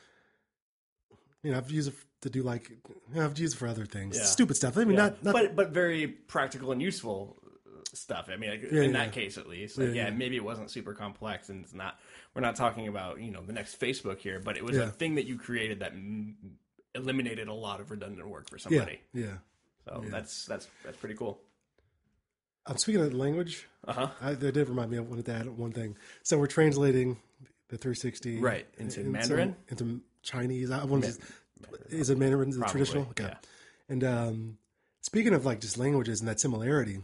You 1.43 1.53
know, 1.53 1.59
I've 1.59 1.71
used 1.71 1.89
it 1.89 1.95
to 2.23 2.31
do 2.31 2.43
like, 2.43 2.71
you 2.71 2.79
know, 3.15 3.25
I've 3.25 3.39
used 3.39 3.55
it 3.55 3.59
for 3.59 3.69
other 3.69 3.85
things, 3.85 4.19
stupid 4.31 4.57
stuff. 4.57 4.79
I 4.79 4.85
mean, 4.85 4.97
not, 4.97 5.23
not 5.23 5.35
but 5.35 5.55
but 5.55 5.71
very 5.71 6.07
practical 6.07 6.73
and 6.73 6.81
useful 6.81 7.37
uh, 7.67 7.81
stuff. 7.93 8.31
I 8.33 8.37
mean, 8.37 8.49
like, 8.49 8.63
in 8.65 8.93
that 8.95 9.13
case 9.13 9.37
at 9.37 9.47
least, 9.47 9.77
like, 9.77 9.93
Yeah, 9.95 10.09
maybe 10.09 10.37
it 10.37 10.45
wasn't 10.45 10.71
super 10.71 10.95
complex, 10.95 11.51
and 11.51 11.65
it's 11.65 11.75
not. 11.75 11.99
We're 12.35 12.41
not 12.41 12.57
talking 12.57 12.89
about 12.89 13.21
you 13.21 13.31
know 13.31 13.43
the 13.43 13.53
next 13.53 13.79
Facebook 13.79 14.21
here, 14.21 14.41
but 14.41 14.57
it 14.57 14.65
was 14.65 14.79
a 14.79 14.89
thing 14.89 15.17
that 15.17 15.27
you 15.27 15.37
created 15.37 15.81
that 15.81 15.95
mm, 15.95 16.33
eliminated 16.95 17.49
a 17.49 17.53
lot 17.53 17.81
of 17.81 17.91
redundant 17.91 18.27
work 18.27 18.49
for 18.49 18.57
somebody. 18.57 19.01
yeah. 19.13 19.37
So 19.85 20.03
that's 20.09 20.47
that's 20.47 20.67
that's 20.83 20.97
pretty 20.97 21.15
cool. 21.15 21.41
I'm 22.67 22.79
speaking 22.79 23.03
of 23.03 23.13
language. 23.15 23.67
Uh 23.87 23.93
huh. 23.93 24.09
I, 24.23 24.35
that 24.35 24.53
did 24.53 24.69
remind 24.69 24.91
me 24.91 24.97
of 24.97 25.09
one 25.09 25.19
of 25.19 25.25
that 25.27 25.47
one 25.53 25.73
thing. 25.73 25.97
So 26.23 26.39
we're 26.39 26.47
translating 26.47 27.19
the 27.69 27.77
360 27.77 28.39
Right, 28.41 28.67
into 28.79 29.01
in- 29.01 29.13
Mandarin? 29.13 29.57
into 29.69 30.01
Chinese. 30.23 30.71
I 30.71 30.85
want 30.85 31.05
to. 31.05 31.15
Is 31.91 32.11
it 32.11 32.19
Mandarin 32.19 32.51
the 32.51 32.65
traditional? 32.67 33.05
Okay. 33.11 33.25
yeah. 33.25 33.35
And 33.89 34.03
um, 34.05 34.59
speaking 35.03 35.35
of 35.35 35.45
like 35.45 35.61
just 35.61 35.77
languages 35.79 36.21
and 36.21 36.29
that 36.29 36.41
similarity, 36.41 37.01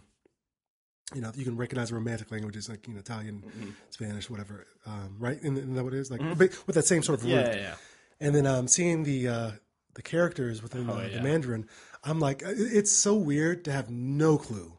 you 1.14 1.20
know, 1.20 1.32
you 1.34 1.44
can 1.44 1.56
recognize 1.56 1.92
romantic 1.92 2.30
languages 2.30 2.68
like 2.68 2.86
you 2.86 2.94
know 2.94 3.00
Italian, 3.00 3.42
Mm-hmm. 3.46 3.70
Spanish, 3.90 4.30
whatever. 4.30 4.66
Um, 4.86 5.16
right? 5.18 5.36
Isn't 5.38 5.56
isn't 5.58 5.74
that 5.74 5.84
what 5.84 5.92
it 5.94 5.98
is? 5.98 6.10
Like 6.10 6.20
but 6.38 6.56
with 6.66 6.74
that 6.76 6.86
same 6.86 7.02
sort 7.02 7.18
of 7.18 7.24
root. 7.24 7.32
Yeah, 7.32 7.50
yeah, 7.50 7.56
yeah. 7.56 7.74
And 8.20 8.34
then 8.34 8.46
um, 8.46 8.68
seeing 8.68 9.02
the 9.02 9.28
uh, 9.28 9.50
the 9.94 10.02
characters 10.02 10.62
within 10.62 10.86
the, 10.86 10.92
Oh, 10.94 11.00
the 11.00 11.10
yeah. 11.10 11.22
Mandarin, 11.22 11.66
I'm 12.04 12.20
like, 12.20 12.42
it's 12.46 12.90
so 12.92 13.14
weird 13.16 13.64
to 13.64 13.72
have 13.72 13.90
no 13.90 14.38
clue. 14.38 14.72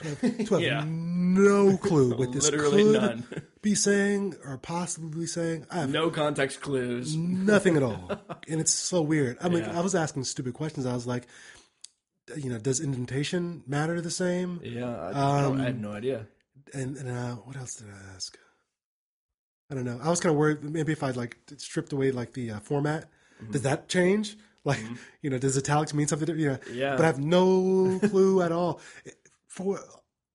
To 0.00 0.08
have, 0.08 0.20
to 0.20 0.54
have 0.54 0.60
Yeah. 0.62 0.84
no 0.86 1.76
clue 1.76 2.16
what 2.16 2.32
this 2.32 2.44
Literally 2.50 2.82
could 2.84 3.00
none. 3.02 3.42
be 3.62 3.74
saying 3.74 4.34
or 4.44 4.56
possibly 4.58 5.26
saying. 5.26 5.66
I 5.70 5.80
have 5.80 5.90
No 5.90 6.10
context 6.10 6.60
clues. 6.60 7.14
nothing 7.16 7.76
at 7.76 7.82
all, 7.82 8.10
and 8.48 8.60
it's 8.60 8.72
so 8.72 9.02
weird. 9.02 9.36
I 9.40 9.48
mean, 9.48 9.64
Yeah. 9.64 9.78
I 9.78 9.82
was 9.82 9.94
asking 9.94 10.24
stupid 10.24 10.54
questions. 10.54 10.86
I 10.86 10.94
was 10.94 11.06
like, 11.06 11.26
you 12.36 12.48
know, 12.48 12.58
does 12.58 12.80
indentation 12.80 13.62
matter 13.66 14.00
the 14.00 14.10
same? 14.10 14.60
Yeah, 14.62 14.86
I, 14.88 15.42
don't, 15.42 15.60
I 15.60 15.64
have 15.66 15.74
Um, 15.76 15.80
no 15.82 15.92
idea. 15.92 16.26
And, 16.72 16.96
and 16.96 17.08
uh, 17.10 17.34
what 17.36 17.56
else 17.56 17.74
did 17.74 17.88
I 17.88 18.14
ask? 18.14 18.38
I 19.70 19.74
don't 19.74 19.84
know. 19.84 20.00
I 20.02 20.08
was 20.08 20.20
kind 20.20 20.32
of 20.32 20.38
worried 20.38 20.62
maybe 20.64 20.92
if 20.92 21.02
I 21.02 21.10
like 21.10 21.36
stripped 21.58 21.92
away 21.92 22.10
like 22.12 22.32
the 22.32 22.52
uh, 22.52 22.60
format, 22.60 23.08
does 23.50 23.62
that 23.62 23.88
change? 23.88 24.36
Like, 24.64 24.80
you 25.22 25.30
know, 25.30 25.38
does 25.38 25.56
italics 25.56 25.94
mean 25.94 26.06
something? 26.06 26.26
different? 26.26 26.62
Yeah. 26.68 26.74
Yeah. 26.90 26.96
But 26.96 27.02
I 27.04 27.06
have 27.06 27.18
no 27.18 27.98
clue 28.10 28.42
at 28.42 28.52
all. 28.52 28.80
For 29.50 29.80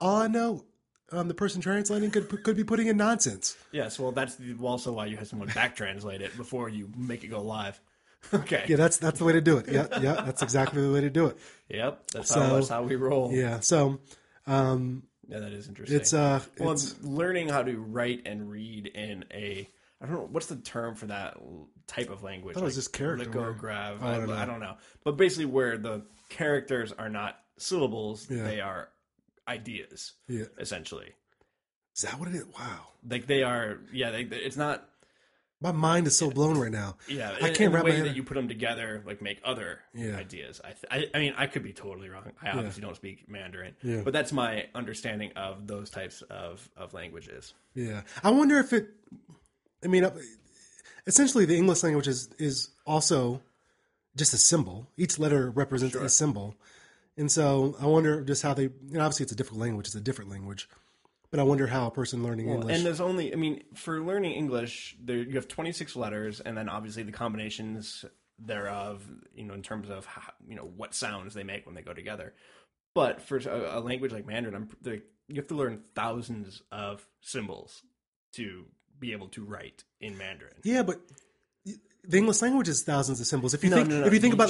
all 0.01 0.17
I 0.17 0.27
know, 0.27 0.65
um, 1.11 1.29
the 1.29 1.33
person 1.33 1.61
translating 1.61 2.11
could 2.11 2.27
could 2.43 2.57
be 2.57 2.65
putting 2.65 2.87
in 2.87 2.97
nonsense. 2.97 3.55
Yes, 3.71 3.97
well, 3.97 4.11
that's 4.11 4.35
the- 4.35 4.55
also 4.61 4.91
why 4.91 5.05
you 5.05 5.15
have 5.15 5.27
someone 5.27 5.47
back 5.55 5.75
translate 5.77 6.21
it 6.21 6.35
before 6.35 6.67
you 6.67 6.91
make 6.97 7.23
it 7.23 7.27
go 7.27 7.41
live. 7.41 7.79
Okay. 8.33 8.65
Yeah, 8.67 8.77
that's 8.77 8.97
that's 8.97 9.19
the 9.19 9.25
way 9.25 9.33
to 9.33 9.41
do 9.41 9.57
it. 9.59 9.67
Yeah, 9.71 9.85
yeah, 10.01 10.13
that's 10.25 10.41
exactly 10.41 10.81
the 10.81 10.91
way 10.91 10.99
to 11.01 11.11
do 11.11 11.27
it. 11.27 11.37
Yep. 11.69 12.07
That's, 12.11 12.29
So- 12.29 12.41
how, 12.41 12.55
that's 12.55 12.69
how 12.69 12.81
we 12.83 12.95
roll. 12.95 13.31
Yeah. 13.31 13.39
Yeah. 13.39 13.59
So, 13.59 13.99
um, 14.47 15.03
that 15.29 15.43
is 15.53 15.67
interesting. 15.67 15.95
it's 15.97 16.11
uh, 16.13 16.41
well, 16.59 16.71
it's, 16.71 16.95
learning 17.03 17.49
how 17.49 17.61
to 17.63 17.77
write 17.79 18.23
and 18.25 18.49
read 18.49 18.87
in 18.87 19.25
a 19.31 19.69
I 20.01 20.05
don't 20.07 20.15
know 20.15 20.27
what's 20.31 20.47
the 20.47 20.55
term 20.55 20.95
for 20.95 21.05
that 21.05 21.37
type 21.87 22.09
of 22.09 22.23
language. 22.23 22.55
thought 22.55 22.61
it 22.63 22.65
was 22.65 22.75
just 22.75 22.93
character. 22.93 23.25
Lithograph. 23.25 24.01
I, 24.01 24.15
I 24.15 24.17
don't 24.17 24.27
know. 24.27 24.33
I 24.35 24.45
don't 24.45 24.59
know. 24.59 24.75
But 25.03 25.17
basically, 25.17 25.45
where 25.45 25.77
the 25.77 26.03
characters 26.29 26.91
are 26.91 27.09
not 27.09 27.37
syllables, 27.57 28.27
Yeah. 28.29 28.43
they 28.43 28.59
are 28.59 28.89
ideas, 29.47 30.13
yeah. 30.27 30.45
essentially. 30.59 31.13
Is 31.95 32.01
that 32.01 32.19
what 32.19 32.29
it 32.29 32.35
is? 32.35 32.45
Wow. 32.57 32.87
Like 33.09 33.27
they 33.27 33.43
are, 33.43 33.79
yeah. 33.93 34.11
They, 34.11 34.21
it's 34.23 34.57
not, 34.57 34.89
My 35.61 35.71
mind 35.71 36.07
is 36.07 36.17
so 36.17 36.29
blown 36.29 36.57
right 36.57 36.71
now. 36.71 36.97
yeah. 37.07 37.31
I 37.37 37.51
can't 37.51 37.57
the 37.57 37.69
wrap 37.69 37.83
my 37.85 37.91
way 37.91 38.01
that 38.01 38.15
you 38.15 38.23
put 38.23 38.33
them 38.33 38.47
together, 38.49 39.01
like 39.05 39.21
make 39.21 39.39
other 39.45 39.79
Yeah. 39.93 40.17
ideas. 40.17 40.59
I, 40.63 40.67
th- 40.71 40.85
I, 41.13 41.17
I 41.17 41.19
mean, 41.21 41.33
I 41.37 41.47
could 41.47 41.63
be 41.63 41.71
totally 41.73 42.09
wrong. 42.09 42.31
I 42.41 42.49
obviously 42.49 42.81
don't 42.81 42.95
speak 42.97 43.29
Mandarin, 43.29 43.75
Yeah. 43.81 44.01
but 44.03 44.11
that's 44.11 44.33
my 44.33 44.65
understanding 44.75 45.31
of 45.37 45.67
those 45.67 45.89
types 45.89 46.21
of 46.29 46.67
of 46.75 46.93
languages. 46.93 47.53
Yeah, 47.73 48.01
I 48.23 48.31
wonder 48.31 48.57
if 48.59 48.73
it. 48.73 48.89
I 49.83 49.87
mean, 49.87 50.05
essentially, 51.07 51.45
the 51.45 51.55
English 51.55 51.83
language 51.83 52.07
is 52.07 52.29
is 52.37 52.69
also 52.85 53.41
just 54.17 54.33
a 54.33 54.37
symbol. 54.37 54.87
Each 54.97 55.17
letter 55.19 55.49
represents 55.49 55.95
a 55.95 56.09
symbol, 56.09 56.55
and 57.17 57.31
so 57.31 57.75
I 57.79 57.85
wonder 57.85 58.21
just 58.21 58.43
how 58.43 58.53
they. 58.53 58.67
Know, 58.67 59.01
obviously, 59.01 59.23
it's 59.23 59.31
a 59.31 59.35
difficult 59.35 59.61
language; 59.61 59.87
it's 59.87 59.95
a 59.95 60.01
different 60.01 60.31
language, 60.31 60.69
but 61.31 61.39
I 61.39 61.43
wonder 61.43 61.67
how 61.67 61.87
a 61.87 61.91
person 61.91 62.23
learning 62.23 62.49
English. 62.49 62.75
And 62.75 62.85
there's 62.85 63.01
only, 63.01 63.33
I 63.33 63.35
mean, 63.35 63.63
for 63.73 64.01
learning 64.01 64.33
English, 64.33 64.95
there 65.03 65.17
you 65.17 65.35
have 65.35 65.47
26 65.47 65.95
letters, 65.95 66.39
and 66.39 66.57
then 66.57 66.69
obviously 66.69 67.03
the 67.03 67.11
combinations 67.11 68.05
thereof, 68.39 69.05
you 69.33 69.45
know, 69.45 69.53
in 69.53 69.61
terms 69.61 69.89
of 69.89 70.05
how, 70.05 70.33
you 70.47 70.55
know 70.55 70.69
what 70.75 70.93
sounds 70.93 71.33
they 71.33 71.43
make 71.43 71.65
when 71.65 71.75
they 71.75 71.81
go 71.81 71.93
together. 71.93 72.33
But 72.93 73.21
for 73.21 73.37
a, 73.37 73.79
a 73.79 73.81
language 73.81 74.11
like 74.11 74.25
Mandarin, 74.25 74.55
I'm, 74.55 74.69
the, 74.81 75.01
you 75.27 75.35
have 75.35 75.47
to 75.47 75.55
learn 75.55 75.81
thousands 75.95 76.61
of 76.71 77.05
symbols 77.21 77.83
to 78.33 78.65
be 78.99 79.11
able 79.11 79.27
to 79.29 79.43
write 79.43 79.83
in 79.99 80.17
Mandarin. 80.17 80.53
yeah, 80.63 80.83
but 80.83 81.01
the 82.07 82.17
English 82.17 82.41
language 82.41 82.67
is 82.69 82.83
thousands 82.83 83.19
of 83.19 83.27
symbols. 83.27 83.53
If 83.53 83.63
you 83.63 83.69
No, 83.69 83.77
think, 83.77 83.89
no, 83.89 83.99
no. 84.01 84.05
if 84.07 84.13
you 84.13 84.19
think 84.19 84.33
about, 84.33 84.49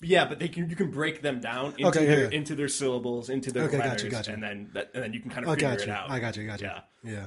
yeah, 0.00 0.24
but 0.26 0.38
they 0.38 0.48
can 0.48 0.68
you 0.70 0.76
can 0.76 0.90
break 0.90 1.22
them 1.22 1.40
down 1.40 1.72
into 1.78 1.86
Okay, 1.88 2.04
yeah, 2.04 2.14
their 2.14 2.24
yeah. 2.32 2.38
into 2.38 2.54
their 2.54 2.68
syllables, 2.68 3.28
into 3.30 3.50
their 3.52 3.64
Okay, 3.64 3.78
letters, 3.78 4.02
gotcha, 4.04 4.10
gotcha. 4.10 4.32
and 4.32 4.42
then 4.42 4.70
that, 4.74 4.90
and 4.94 5.02
then 5.02 5.12
you 5.12 5.20
can 5.20 5.30
kind 5.30 5.44
of 5.44 5.50
I 5.50 5.54
figure 5.54 5.68
got 5.70 5.80
it 5.82 5.88
out. 5.88 6.10
I 6.10 6.18
got 6.20 6.36
you, 6.36 6.42
I 6.44 6.46
got 6.46 6.60
you, 6.60 6.66
Yeah. 6.68 6.80
yeah, 7.12 7.26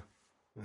yeah. 0.58 0.64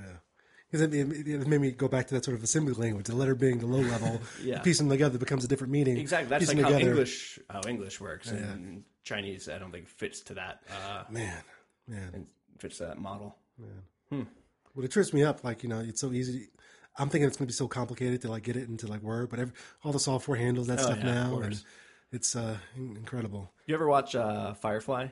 Because 0.70 0.82
it, 0.82 0.94
it, 0.94 1.26
it 1.28 1.46
made 1.48 1.60
me 1.60 1.72
go 1.72 1.88
back 1.88 2.06
to 2.08 2.14
that 2.14 2.24
sort 2.24 2.36
of 2.36 2.44
assembly 2.44 2.74
language. 2.74 3.06
The 3.06 3.16
letter 3.16 3.34
being 3.34 3.58
the 3.58 3.66
low 3.66 3.80
level, 3.80 4.20
Yeah. 4.42 4.60
piecing 4.60 4.86
them 4.86 4.94
together 4.94 5.18
becomes 5.18 5.44
a 5.44 5.48
different 5.48 5.72
meaning. 5.72 5.96
Exactly. 5.96 6.28
That's 6.28 6.46
like 6.46 6.58
how 6.58 6.68
together- 6.68 6.90
English 6.90 7.38
how 7.50 7.60
English 7.68 8.00
works, 8.00 8.30
and 8.30 8.84
Chinese 9.02 9.48
I 9.48 9.58
don't 9.58 9.72
think 9.72 9.88
fits 9.88 10.20
to 10.22 10.34
that 10.34 10.62
uh, 10.70 11.04
Man, 11.10 11.42
man. 11.88 12.10
and 12.14 12.26
fits 12.58 12.78
to 12.78 12.84
that 12.86 12.98
model. 12.98 13.34
Hmm. 14.10 14.22
Well, 14.76 14.84
it 14.84 14.92
trips 14.92 15.12
me 15.12 15.24
up. 15.24 15.42
Like 15.42 15.64
you 15.64 15.68
know, 15.68 15.80
it's 15.80 16.00
so 16.00 16.12
easy. 16.12 16.50
I'm 16.98 17.08
thinking 17.08 17.26
it's 17.28 17.36
going 17.36 17.46
to 17.46 17.52
be 17.52 17.56
so 17.56 17.68
complicated 17.68 18.20
to 18.22 18.28
like 18.30 18.42
get 18.42 18.56
it 18.56 18.68
into 18.68 18.86
like 18.86 19.02
Word, 19.02 19.30
but 19.30 19.38
every, 19.38 19.54
all 19.84 19.92
the 19.92 19.98
software 20.00 20.36
handles 20.38 20.66
that 20.66 20.80
stuff 20.80 20.98
Oh, 21.02 21.06
yeah, 21.06 21.24
of 21.26 21.30
now, 21.32 21.40
and 21.40 21.62
it's 22.12 22.34
uh, 22.36 22.56
incredible. 22.76 23.52
You 23.66 23.74
ever 23.74 23.86
watch 23.88 24.14
uh, 24.16 24.54
Firefly 24.54 25.08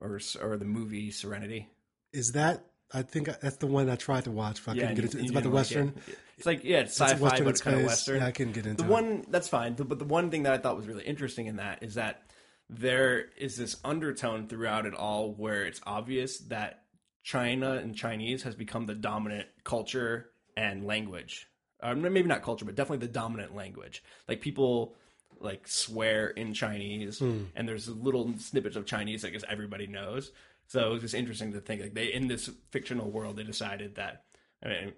or 0.00 0.20
or 0.40 0.56
the 0.56 0.64
movie 0.64 1.10
Serenity? 1.10 1.68
Is 2.12 2.32
that? 2.32 2.64
I 2.92 3.02
think 3.02 3.28
that's 3.40 3.56
the 3.56 3.66
one 3.66 3.90
I 3.90 3.96
tried 3.96 4.24
to 4.24 4.30
watch, 4.30 4.64
but 4.64 4.72
I 4.72 4.74
couldn't 4.74 4.88
and 4.88 4.96
get 4.96 5.04
into. 5.06 5.18
It's 5.18 5.30
about 5.30 5.42
the 5.42 5.50
didn't 5.50 5.54
like 5.54 5.60
western. 5.60 5.88
it. 6.08 6.18
It's 6.38 6.46
like 6.46 6.64
yeah, 6.64 6.78
it's 6.78 6.92
It's 6.92 7.00
sci-fi, 7.00 7.22
western 7.22 7.44
but 7.44 7.50
it's 7.50 7.60
kind 7.60 7.76
of 7.76 7.80
space. 7.82 7.88
western. 7.90 8.16
Yeah, 8.20 8.26
I 8.26 8.30
couldn't 8.32 8.52
get 8.54 8.66
into 8.66 8.82
the 8.84 8.88
it. 8.88 8.92
one 8.92 9.24
that's 9.28 9.48
fine. 9.48 9.74
But 9.74 9.98
the 9.98 10.04
one 10.06 10.30
thing 10.30 10.44
that 10.44 10.52
I 10.54 10.58
thought 10.58 10.76
was 10.76 10.86
really 10.86 11.04
interesting 11.04 11.46
in 11.46 11.56
that 11.56 11.82
is 11.82 11.94
that 11.94 12.22
there 12.70 13.26
is 13.36 13.56
this 13.56 13.76
undertone 13.84 14.46
throughout 14.48 14.86
it 14.86 14.94
all 14.94 15.32
where 15.34 15.64
it's 15.64 15.80
obvious 15.86 16.38
that 16.48 16.84
China 17.28 17.72
and 17.72 17.94
Chinese 17.94 18.42
has 18.44 18.54
become 18.54 18.86
the 18.86 18.94
dominant 18.94 19.46
culture 19.62 20.30
and 20.56 20.86
language. 20.86 21.46
Uh, 21.82 21.94
maybe 21.94 22.22
not 22.26 22.42
culture, 22.42 22.64
but 22.64 22.74
definitely 22.74 23.06
the 23.06 23.12
dominant 23.12 23.54
language. 23.54 24.02
Like 24.26 24.40
people 24.40 24.94
like 25.38 25.68
swear 25.68 26.28
in 26.28 26.54
Chinese, 26.54 27.18
Hmm. 27.18 27.42
and 27.54 27.68
there's 27.68 27.86
little 27.86 28.32
snippets 28.38 28.76
of 28.76 28.86
Chinese 28.86 29.20
that 29.22 29.28
I 29.28 29.30
guess 29.32 29.44
everybody 29.46 29.86
knows. 29.86 30.32
So 30.68 30.88
it 30.88 30.92
was 30.94 31.02
just 31.02 31.14
interesting 31.14 31.52
to 31.52 31.60
think 31.60 31.82
like 31.82 31.92
they 31.92 32.06
in 32.14 32.28
this 32.28 32.48
fictional 32.70 33.10
world 33.10 33.36
they 33.36 33.44
decided 33.44 33.96
that. 33.96 34.24
I 34.64 34.68
mean, 34.68 34.92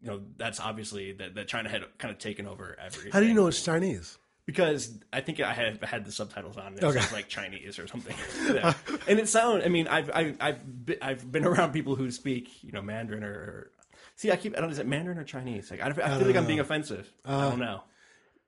you 0.00 0.08
know, 0.08 0.22
that's 0.38 0.58
obviously 0.58 1.12
that, 1.12 1.36
that 1.36 1.46
China 1.46 1.68
had 1.68 1.82
kind 1.98 2.12
of 2.12 2.18
taken 2.18 2.48
over 2.48 2.76
everything. 2.84 3.12
How 3.12 3.20
do 3.20 3.26
you 3.26 3.34
know 3.34 3.46
it's 3.46 3.62
Chinese? 3.62 4.18
Because 4.48 4.98
I 5.12 5.20
think 5.20 5.40
I 5.40 5.52
had 5.52 5.84
had 5.84 6.06
the 6.06 6.10
subtitles 6.12 6.56
on. 6.56 6.68
And 6.68 6.76
it 6.78 6.84
Okay. 6.84 6.96
was 7.00 7.12
like 7.12 7.28
Chinese 7.28 7.78
or 7.78 7.86
something. 7.86 8.16
Yeah. 8.54 8.72
and 9.06 9.18
it 9.18 9.28
sound. 9.28 9.62
I 9.62 9.68
mean, 9.68 9.86
I've 9.88 10.10
I've 10.14 10.36
I've 10.40 10.86
been, 10.86 10.96
I've 11.02 11.30
been 11.30 11.44
around 11.44 11.72
people 11.72 11.96
who 11.96 12.10
speak 12.10 12.64
you 12.64 12.72
know 12.72 12.80
Mandarin 12.80 13.22
or. 13.24 13.32
or 13.32 13.70
See, 14.16 14.32
I 14.32 14.36
keep. 14.36 14.56
I 14.56 14.60
don't. 14.62 14.70
Is 14.70 14.78
it 14.78 14.86
Mandarin 14.86 15.18
or 15.18 15.24
Chinese? 15.24 15.70
Like, 15.70 15.82
I, 15.82 15.88
I 15.90 15.92
feel 16.18 16.26
like 16.26 16.34
I'm 16.36 16.46
being 16.46 16.60
offensive. 16.60 17.06
I 17.26 17.32
Uh, 17.34 17.50
don't 17.50 17.58
know. 17.60 17.82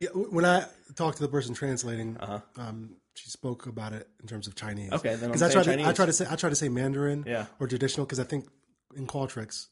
Yeah, 0.01 0.09
when 0.15 0.47
I 0.47 0.65
talked 0.95 1.19
to 1.19 1.23
the 1.23 1.29
person 1.29 1.53
translating, 1.55 2.17
Uh-huh. 2.17 2.41
um, 2.57 2.97
she 3.15 3.29
spoke 3.29 3.67
about 3.67 3.93
it 3.93 4.09
in 4.23 4.27
terms 4.27 4.47
of 4.47 4.55
Chinese. 4.55 4.93
Okay, 4.93 5.15
then 5.17 5.29
because 5.29 5.43
I 5.43 5.53
tried 5.53 5.65
to, 5.77 5.87
I 5.87 5.93
try 5.93 6.07
to 6.07 6.13
say 6.15 6.27
I 6.31 6.37
try 6.37 6.49
to 6.49 6.57
say 6.57 6.71
Mandarin 6.71 7.25
Yeah. 7.27 7.45
or 7.61 7.67
traditional 7.69 8.07
because 8.07 8.19
I 8.19 8.25
think 8.25 8.49
in 8.97 9.07
Qualtrics, 9.07 9.67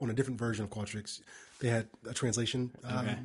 on 0.00 0.10
a 0.10 0.12
different 0.12 0.40
version 0.40 0.64
of 0.64 0.70
Qualtrics, 0.70 1.20
they 1.60 1.68
had 1.68 1.86
a 2.10 2.12
translation 2.12 2.72
um, 2.82 2.98
Okay. 2.98 3.18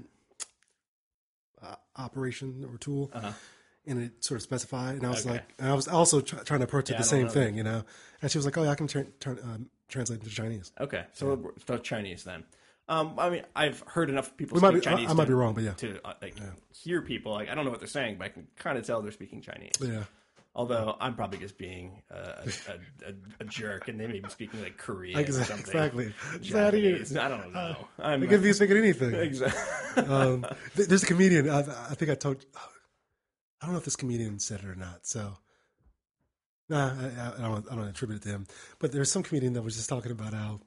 Operation 1.97 2.65
or 2.71 2.77
tool, 2.77 3.11
Uh-huh. 3.13 3.31
and 3.85 4.01
it 4.01 4.23
sort 4.23 4.37
of 4.37 4.43
specified. 4.43 4.95
And 4.95 5.05
I 5.05 5.09
was 5.09 5.25
Okay. 5.25 5.35
like, 5.35 5.53
and 5.59 5.69
I 5.69 5.73
was 5.73 5.87
also 5.87 6.21
try, 6.21 6.39
trying 6.43 6.59
to 6.59 6.65
approach 6.65 6.89
it 6.89 6.93
Yeah, 6.93 6.99
the 6.99 7.03
same 7.05 7.27
thing, 7.29 7.55
you 7.55 7.63
know. 7.63 7.83
And 8.21 8.31
she 8.31 8.37
was 8.37 8.45
like, 8.45 8.57
"Oh, 8.57 8.63
yeah, 8.63 8.71
I 8.71 8.75
can 8.75 8.87
tra- 8.87 9.05
turn 9.19 9.39
um, 9.43 9.69
translate 9.87 10.19
into 10.21 10.33
Chinese." 10.33 10.71
Okay, 10.79 11.05
so 11.13 11.53
so 11.67 11.77
Chinese 11.77 12.23
then. 12.23 12.43
Um, 12.89 13.15
I 13.19 13.29
mean, 13.29 13.43
I've 13.53 13.81
heard 13.81 14.09
enough 14.09 14.35
people 14.37 14.55
We 14.55 14.61
speak 14.61 14.83
be, 14.83 14.87
I, 14.87 14.93
Chinese. 14.93 15.09
I 15.09 15.13
might 15.13 15.23
to, 15.25 15.27
be 15.27 15.33
wrong, 15.33 15.53
but 15.53 15.63
yeah, 15.63 15.73
To 15.73 15.99
uh, 16.07 16.13
like 16.21 16.35
hear 16.73 17.01
people, 17.01 17.33
like 17.33 17.49
I 17.49 17.55
don't 17.55 17.65
know 17.65 17.71
what 17.71 17.79
they're 17.79 17.87
saying, 17.87 18.17
but 18.17 18.25
I 18.25 18.29
can 18.29 18.47
kind 18.55 18.77
of 18.77 18.85
tell 18.85 19.01
they're 19.01 19.11
speaking 19.11 19.41
Chinese. 19.41 19.73
yeah. 19.81 20.03
Although 20.57 20.97
I'm 20.99 21.13
probably 21.13 21.37
just 21.37 21.55
being 21.59 22.01
uh, 22.11 22.15
a, 22.43 22.71
a, 22.71 23.09
a, 23.09 23.13
a 23.41 23.43
jerk, 23.45 23.89
and 23.89 23.99
they 23.99 24.07
may 24.07 24.19
be 24.19 24.29
speaking 24.29 24.59
like 24.63 24.75
Korean 24.79 25.15
Like, 25.15 25.29
or 25.29 25.33
something. 25.33 25.59
exactly. 25.59 26.13
Is 26.41 27.11
that. 27.11 27.31
I 27.31 27.37
don't 27.37 27.53
know. 27.53 27.87
I'm 27.99 28.23
It 28.23 28.27
could 28.27 28.41
be 28.41 28.51
speaking 28.53 28.75
anything. 28.77 29.13
exactly. 29.13 30.03
um, 30.07 30.47
th- 30.75 30.87
there's 30.87 31.03
a 31.03 31.05
comedian. 31.05 31.47
I, 31.47 31.59
I 31.59 31.93
think 31.93 32.09
I 32.09 32.15
told. 32.15 32.43
I 33.61 33.67
don't 33.67 33.73
know 33.73 33.77
if 33.77 33.85
this 33.85 33.95
comedian 33.95 34.39
said 34.39 34.61
it 34.61 34.65
or 34.65 34.73
not. 34.73 35.05
So, 35.05 35.37
nah, 36.69 36.87
I, 36.87 37.33
I, 37.37 37.47
don't. 37.47 37.71
I 37.71 37.75
don't 37.75 37.87
attribute 37.87 38.21
it 38.21 38.23
to 38.23 38.29
him. 38.29 38.47
But 38.79 38.91
there's 38.91 39.11
some 39.11 39.21
comedian 39.21 39.53
that 39.53 39.61
was 39.61 39.75
just 39.75 39.89
talking 39.89 40.11
about 40.11 40.33
how, 40.33 40.59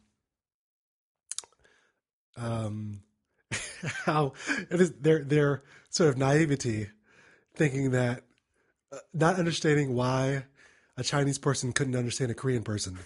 um, 2.36 3.02
how 4.04 4.34
it 4.70 4.80
is 4.80 4.92
their 4.92 5.24
their 5.24 5.64
sort 5.88 6.10
of 6.10 6.16
naivety, 6.16 6.86
thinking 7.56 7.90
that 7.90 8.18
uh, 8.18 8.22
not 9.14 9.36
understanding 9.36 9.94
why 9.94 10.44
a 10.96 11.02
Chinese 11.02 11.38
person 11.38 11.72
couldn't 11.72 11.96
understand 11.96 12.30
a 12.30 12.34
Korean 12.34 12.62
person. 12.62 12.98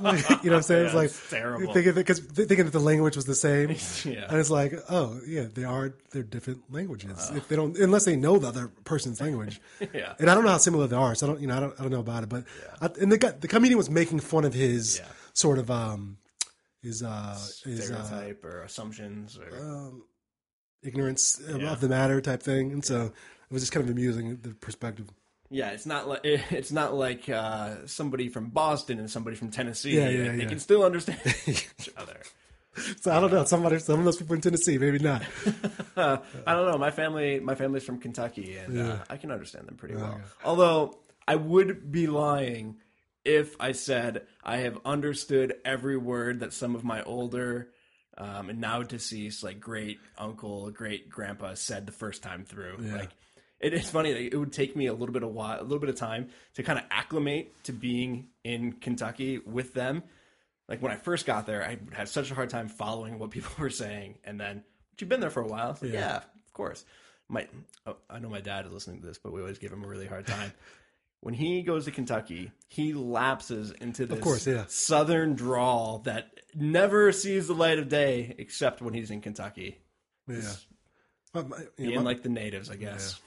Like, 0.00 0.28
you 0.42 0.50
know 0.50 0.52
what 0.52 0.52
I'm 0.56 0.62
saying? 0.62 0.86
it's 0.86 0.94
like 0.94 1.06
it's 1.06 1.30
terrible. 1.30 1.72
thinking 1.72 1.94
because 1.94 2.18
thinking 2.20 2.64
that 2.64 2.72
the 2.72 2.78
language 2.80 3.16
was 3.16 3.24
the 3.24 3.34
same. 3.34 3.70
yeah. 4.04 4.26
And 4.28 4.38
it's 4.38 4.50
like, 4.50 4.72
oh 4.88 5.20
yeah, 5.26 5.46
they 5.52 5.64
are 5.64 5.94
they're 6.12 6.22
different 6.22 6.62
languages. 6.72 7.30
if 7.34 7.48
they 7.48 7.56
don't, 7.56 7.76
unless 7.76 8.04
they 8.04 8.16
know 8.16 8.38
the 8.38 8.48
other 8.48 8.68
person's 8.84 9.20
language, 9.20 9.60
Yeah. 9.92 10.14
and 10.18 10.30
I 10.30 10.34
don't 10.34 10.44
know 10.44 10.50
how 10.50 10.58
similar 10.58 10.86
they 10.86 10.96
are, 10.96 11.14
so 11.14 11.26
I 11.26 11.30
don't, 11.30 11.40
you 11.40 11.46
know, 11.48 11.56
I 11.56 11.60
don't, 11.60 11.74
I 11.78 11.82
don't 11.82 11.92
know 11.92 12.00
about 12.00 12.22
it. 12.22 12.28
But 12.28 12.44
I, 12.80 12.90
and 13.00 13.10
the 13.12 13.18
guy, 13.18 13.30
the 13.32 13.48
comedian 13.48 13.76
was 13.76 13.90
making 13.90 14.20
fun 14.20 14.44
of 14.44 14.54
his 14.54 14.98
Yeah. 14.98 15.06
sort 15.34 15.58
of 15.58 15.70
um 15.70 16.18
his 16.82 17.02
uh 17.02 17.36
his 17.64 17.90
uh, 17.90 18.04
Stereotype 18.04 18.44
or 18.44 18.62
assumptions 18.62 19.36
or 19.38 19.56
um, 19.58 20.04
ignorance 20.82 21.40
Yeah. 21.48 21.72
of 21.72 21.80
the 21.80 21.88
matter 21.88 22.20
type 22.20 22.42
thing, 22.42 22.72
and 22.72 22.84
so 22.84 23.12
it 23.50 23.52
was 23.52 23.62
just 23.62 23.72
kind 23.72 23.84
of 23.84 23.90
amusing 23.90 24.38
the 24.42 24.50
perspective. 24.50 25.08
yeah, 25.50 25.70
it's 25.70 25.86
not 25.86 26.08
like 26.08 26.20
it's 26.24 26.72
not 26.72 26.94
like 26.94 27.28
uh, 27.28 27.86
somebody 27.86 28.28
from 28.28 28.50
Boston 28.50 28.98
and 28.98 29.10
somebody 29.10 29.36
from 29.36 29.50
Tennessee. 29.50 29.96
Yeah, 29.96 30.08
yeah, 30.08 30.22
Like, 30.22 30.36
They 30.36 30.42
yeah. 30.44 30.48
can 30.48 30.58
still 30.58 30.84
understand 30.84 31.20
each 31.46 31.90
other. 31.96 32.18
So 33.00 33.10
I 33.10 33.20
don't 33.20 33.32
know. 33.32 33.44
Somebody, 33.44 33.78
some 33.78 34.00
of 34.00 34.04
those 34.04 34.18
people 34.18 34.34
in 34.34 34.42
Tennessee, 34.42 34.76
maybe 34.76 34.98
not. 34.98 35.22
Uh, 35.96 36.18
I 36.46 36.52
don't 36.52 36.70
know. 36.70 36.76
My 36.76 36.90
family, 36.90 37.40
my 37.40 37.54
family's 37.54 37.84
from 37.84 37.98
Kentucky, 37.98 38.56
and 38.58 38.78
uh, 38.78 38.98
I 39.08 39.16
can 39.16 39.30
understand 39.30 39.66
them 39.66 39.76
pretty 39.76 39.94
well. 39.94 40.16
yeah. 40.18 40.24
Although 40.44 40.98
I 41.26 41.36
would 41.36 41.90
be 41.90 42.06
lying 42.06 42.76
if 43.24 43.56
I 43.58 43.72
said 43.72 44.22
I 44.44 44.58
have 44.58 44.78
understood 44.84 45.54
every 45.64 45.96
word 45.96 46.40
that 46.40 46.52
some 46.52 46.74
of 46.76 46.84
my 46.84 47.02
older 47.02 47.70
um, 48.18 48.50
and 48.50 48.60
now 48.60 48.82
deceased, 48.82 49.42
like 49.42 49.58
great 49.58 49.98
uncle, 50.18 50.70
great 50.70 51.08
grandpa, 51.08 51.54
said 51.54 51.86
the 51.86 51.92
first 51.92 52.22
time 52.22 52.44
through. 52.44 52.76
Like 52.78 53.10
it 53.60 53.72
is 53.72 53.90
funny. 53.90 54.12
that 54.12 54.22
it 54.22 54.36
would 54.36 54.52
take 54.52 54.76
me 54.76 54.86
a 54.86 54.92
little 54.92 55.12
bit 55.12 55.22
of 55.22 55.30
while, 55.30 55.60
a 55.60 55.62
little 55.62 55.78
bit 55.78 55.88
of 55.88 55.96
time 55.96 56.28
to 56.54 56.62
kind 56.62 56.78
of 56.78 56.84
acclimate 56.90 57.52
to 57.64 57.72
being 57.72 58.28
in 58.44 58.72
Kentucky 58.72 59.38
with 59.38 59.74
them. 59.74 60.02
Like 60.68 60.82
when 60.82 60.92
I 60.92 60.96
first 60.96 61.26
got 61.26 61.46
there, 61.46 61.62
I 61.64 61.78
had 61.92 62.08
such 62.08 62.30
a 62.30 62.34
hard 62.34 62.50
time 62.50 62.68
following 62.68 63.18
what 63.18 63.30
people 63.30 63.52
were 63.58 63.70
saying, 63.70 64.16
and 64.24 64.40
then 64.40 64.64
but 64.96 65.02
you've 65.02 65.10
been 65.10 65.20
there 65.20 65.30
for 65.30 65.42
a 65.42 65.46
while. 65.46 65.72
It's 65.72 65.82
like, 65.82 65.92
yeah. 65.92 66.16
of 66.16 66.52
course. 66.54 66.84
My, 67.28 67.46
oh, 67.86 67.96
I 68.08 68.18
know 68.18 68.30
my 68.30 68.40
dad 68.40 68.64
is 68.64 68.72
listening 68.72 69.00
to 69.00 69.06
this, 69.06 69.18
but 69.18 69.32
we 69.32 69.40
always 69.40 69.58
give 69.58 69.72
him 69.72 69.84
a 69.84 69.86
really 69.86 70.06
hard 70.06 70.26
time. 70.26 70.52
when 71.20 71.34
he 71.34 71.62
goes 71.62 71.84
to 71.84 71.90
Kentucky, 71.90 72.50
he 72.68 72.94
lapses 72.94 73.72
into 73.72 74.06
this 74.06 74.20
course, 74.20 74.46
yeah. 74.46 74.64
southern 74.68 75.34
drawl 75.34 75.98
that 76.04 76.30
never 76.54 77.12
sees 77.12 77.48
the 77.48 77.54
light 77.54 77.78
of 77.78 77.88
day 77.90 78.34
except 78.38 78.80
when 78.80 78.94
he's 78.94 79.10
in 79.10 79.20
Kentucky. 79.20 79.76
Yeah. 80.28 80.52
But 81.34 81.48
my- 81.48 81.58
you 81.58 81.64
know, 81.64 81.70
Being 81.76 81.94
my- 81.96 82.02
like 82.02 82.22
the 82.22 82.28
natives, 82.30 82.70
I 82.70 82.76
guess. 82.76 83.20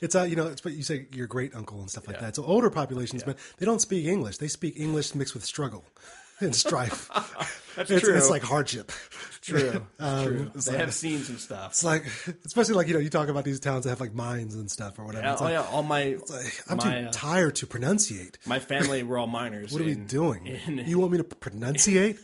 It's 0.00 0.14
uh, 0.14 0.22
you 0.22 0.36
know, 0.36 0.46
it's 0.46 0.64
what 0.64 0.74
you 0.74 0.82
say 0.82 1.06
your 1.12 1.26
great 1.26 1.54
uncle 1.54 1.80
and 1.80 1.90
stuff 1.90 2.06
like 2.08 2.20
that. 2.20 2.36
So 2.36 2.44
older 2.44 2.70
populations, 2.70 3.22
but 3.22 3.36
they 3.58 3.66
don't 3.66 3.80
speak 3.80 4.06
English. 4.06 4.38
They 4.38 4.48
speak 4.48 4.78
English 4.78 5.14
mixed 5.14 5.34
with 5.34 5.44
struggle 5.44 5.84
and 6.40 6.54
strife. 6.56 7.08
That's 7.76 7.90
it's, 7.90 8.04
true. 8.04 8.16
it's 8.16 8.28
like 8.30 8.42
hardship. 8.42 8.90
true. 9.42 9.86
Um, 10.00 10.24
true. 10.26 10.50
it's 10.54 10.64
They 10.66 10.72
like- 10.72 10.80
have 10.80 10.94
seen 10.94 11.20
some 11.20 11.38
stuff. 11.38 11.70
It's 11.70 11.84
like, 11.84 12.04
especially 12.44 12.74
like 12.74 12.88
you 12.88 12.94
know, 12.94 13.00
you 13.00 13.08
talk 13.10 13.28
about 13.28 13.44
these 13.44 13.60
towns 13.60 13.84
that 13.84 13.90
have 13.90 14.00
like 14.00 14.12
mines 14.14 14.54
and 14.54 14.70
stuff 14.70 14.98
or 14.98 15.04
whatever. 15.04 15.24
Yeah, 15.26 15.36
oh 15.38 15.44
like, 15.44 15.52
yeah, 15.52 15.62
all 15.70 15.82
my 15.82 16.16
like, 16.28 16.62
I'm 16.68 16.78
my, 16.78 16.82
too 16.82 17.06
uh, 17.08 17.10
tired 17.12 17.54
to 17.56 17.66
pronunciate. 17.66 18.36
my 18.46 18.58
family 18.58 19.02
were 19.02 19.18
all 19.18 19.26
miners. 19.28 19.70
What 19.72 19.82
are 19.82 19.84
we 19.84 19.92
in- 19.92 20.06
doing? 20.06 20.46
in- 20.46 20.78
you 20.78 20.98
want 20.98 21.12
me 21.12 21.18
to 21.18 21.24
pronunciate? 21.24 22.18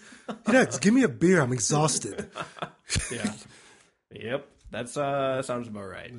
yeah, 0.51 0.65
give 0.81 0.93
me 0.95 1.03
a 1.05 1.09
beer. 1.09 1.41
I'm 1.41 1.53
exhausted. 1.53 2.29
Yeah. 3.13 3.33
yep. 4.11 4.49
That's 4.73 4.97
uh 4.97 5.43
sounds 5.43 5.69
about 5.69 5.85
right. 5.89 6.11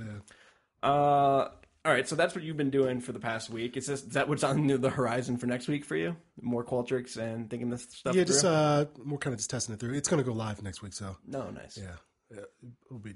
Uh 0.83 1.49
all 1.87 1.93
right, 1.93 2.05
so 2.05 2.17
that's 2.17 2.35
what 2.35 2.43
you've 2.43 2.57
been 2.57 2.69
doing 2.69 2.99
for 2.99 3.13
the 3.13 3.19
past 3.19 3.49
week. 3.49 3.77
Is 3.77 3.85
this 3.85 4.01
is 4.03 4.09
that 4.09 4.27
what's 4.27 4.43
on 4.43 4.67
the 4.67 4.89
horizon 4.89 5.37
for 5.37 5.47
next 5.47 5.69
week 5.69 5.85
for 5.85 5.95
you? 5.95 6.17
More 6.41 6.65
Qualtrics 6.65 7.15
and 7.15 7.49
thinking 7.49 7.69
this 7.69 7.83
stuff 7.83 8.13
Yeah, 8.13 8.25
through? 8.25 8.33
just 8.33 8.43
uh, 8.43 8.85
we're 9.05 9.17
kind 9.19 9.33
of 9.33 9.39
just 9.39 9.49
testing 9.49 9.73
it 9.73 9.79
through. 9.79 9.93
It's 9.93 10.09
going 10.09 10.21
to 10.21 10.29
go 10.29 10.35
live 10.35 10.61
next 10.61 10.81
week, 10.81 10.91
so 10.91 11.15
no, 11.25 11.49
nice. 11.49 11.77
yeah, 11.77 11.91
yeah 12.29 12.43
it'll 12.85 12.99
be 12.99 13.13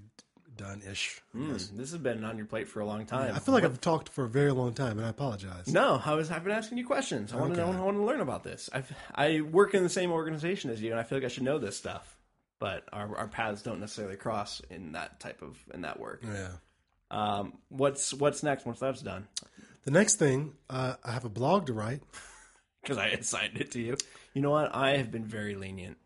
done 0.56 0.82
ish. 0.90 1.22
Hmm, 1.34 1.52
this 1.52 1.92
has 1.92 1.98
been 1.98 2.24
on 2.24 2.38
your 2.38 2.46
plate 2.46 2.70
for 2.70 2.80
a 2.80 2.86
long 2.86 3.06
time. 3.06 3.36
I 3.36 3.40
feel 3.40 3.54
like 3.54 3.66
I've 3.66 3.82
talked 3.82 4.08
for 4.08 4.24
a 4.24 4.30
very 4.30 4.52
long 4.52 4.74
time, 4.74 4.98
and 4.98 5.06
I 5.06 5.10
apologize. 5.10 5.68
No, 5.68 6.02
I 6.06 6.14
was. 6.14 6.32
I've 6.32 6.46
been 6.46 6.54
asking 6.54 6.78
you 6.78 6.86
questions. 6.86 7.34
I 7.34 7.38
want 7.38 7.54
to 7.54 7.60
know. 7.60 7.74
I 7.74 7.82
want 7.82 7.98
to 7.98 8.04
learn 8.04 8.22
about 8.22 8.46
this. 8.46 8.70
I've, 8.72 8.90
I 9.14 9.42
work 9.42 9.74
in 9.74 9.84
the 9.84 9.90
same 9.90 10.14
organization 10.14 10.70
as 10.70 10.82
you, 10.82 10.92
and 10.92 11.00
I 11.00 11.04
feel 11.04 11.18
like 11.18 11.26
I 11.26 11.30
should 11.30 11.44
know 11.44 11.60
this 11.60 11.76
stuff. 11.78 12.18
But 12.60 12.84
our, 12.94 13.18
our 13.18 13.28
paths 13.28 13.64
don't 13.64 13.82
necessarily 13.82 14.16
cross 14.16 14.62
in 14.70 14.92
that 14.94 15.20
type 15.20 15.42
of 15.42 15.58
in 15.74 15.82
that 15.82 16.00
work. 16.00 16.24
Yeah. 16.24 16.52
Um, 17.12 17.54
what's 17.70 18.14
what's 18.14 18.42
next 18.42 18.66
once 18.66 18.80
that's 18.80 19.02
done? 19.02 19.28
The 19.84 19.92
next 19.92 20.16
thing, 20.16 20.54
uh, 20.70 20.96
I 21.04 21.12
have 21.12 21.26
a 21.26 21.30
blog 21.30 21.68
to 21.68 21.74
write. 21.74 22.02
Because 22.82 22.98
I 22.98 23.10
assigned 23.10 23.58
it 23.62 23.70
to 23.74 23.80
you. 23.80 23.96
You 24.34 24.42
know 24.42 24.50
what? 24.50 24.74
I 24.74 24.98
have 24.98 25.12
been 25.12 25.24
very 25.26 25.54
lenient. 25.54 25.98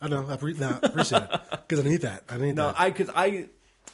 I 0.00 0.08
know. 0.08 0.26
I, 0.26 0.36
pre- 0.38 0.54
no, 0.54 0.78
I 0.82 0.86
appreciate 0.86 1.24
it 1.24 1.40
because 1.68 1.84
I 1.84 1.86
need 1.86 2.00
that. 2.00 2.22
I 2.30 2.38
need 2.38 2.54
No, 2.54 2.68
that. 2.68 2.80
I 2.80 2.88
because 2.88 3.10
I 3.14 3.48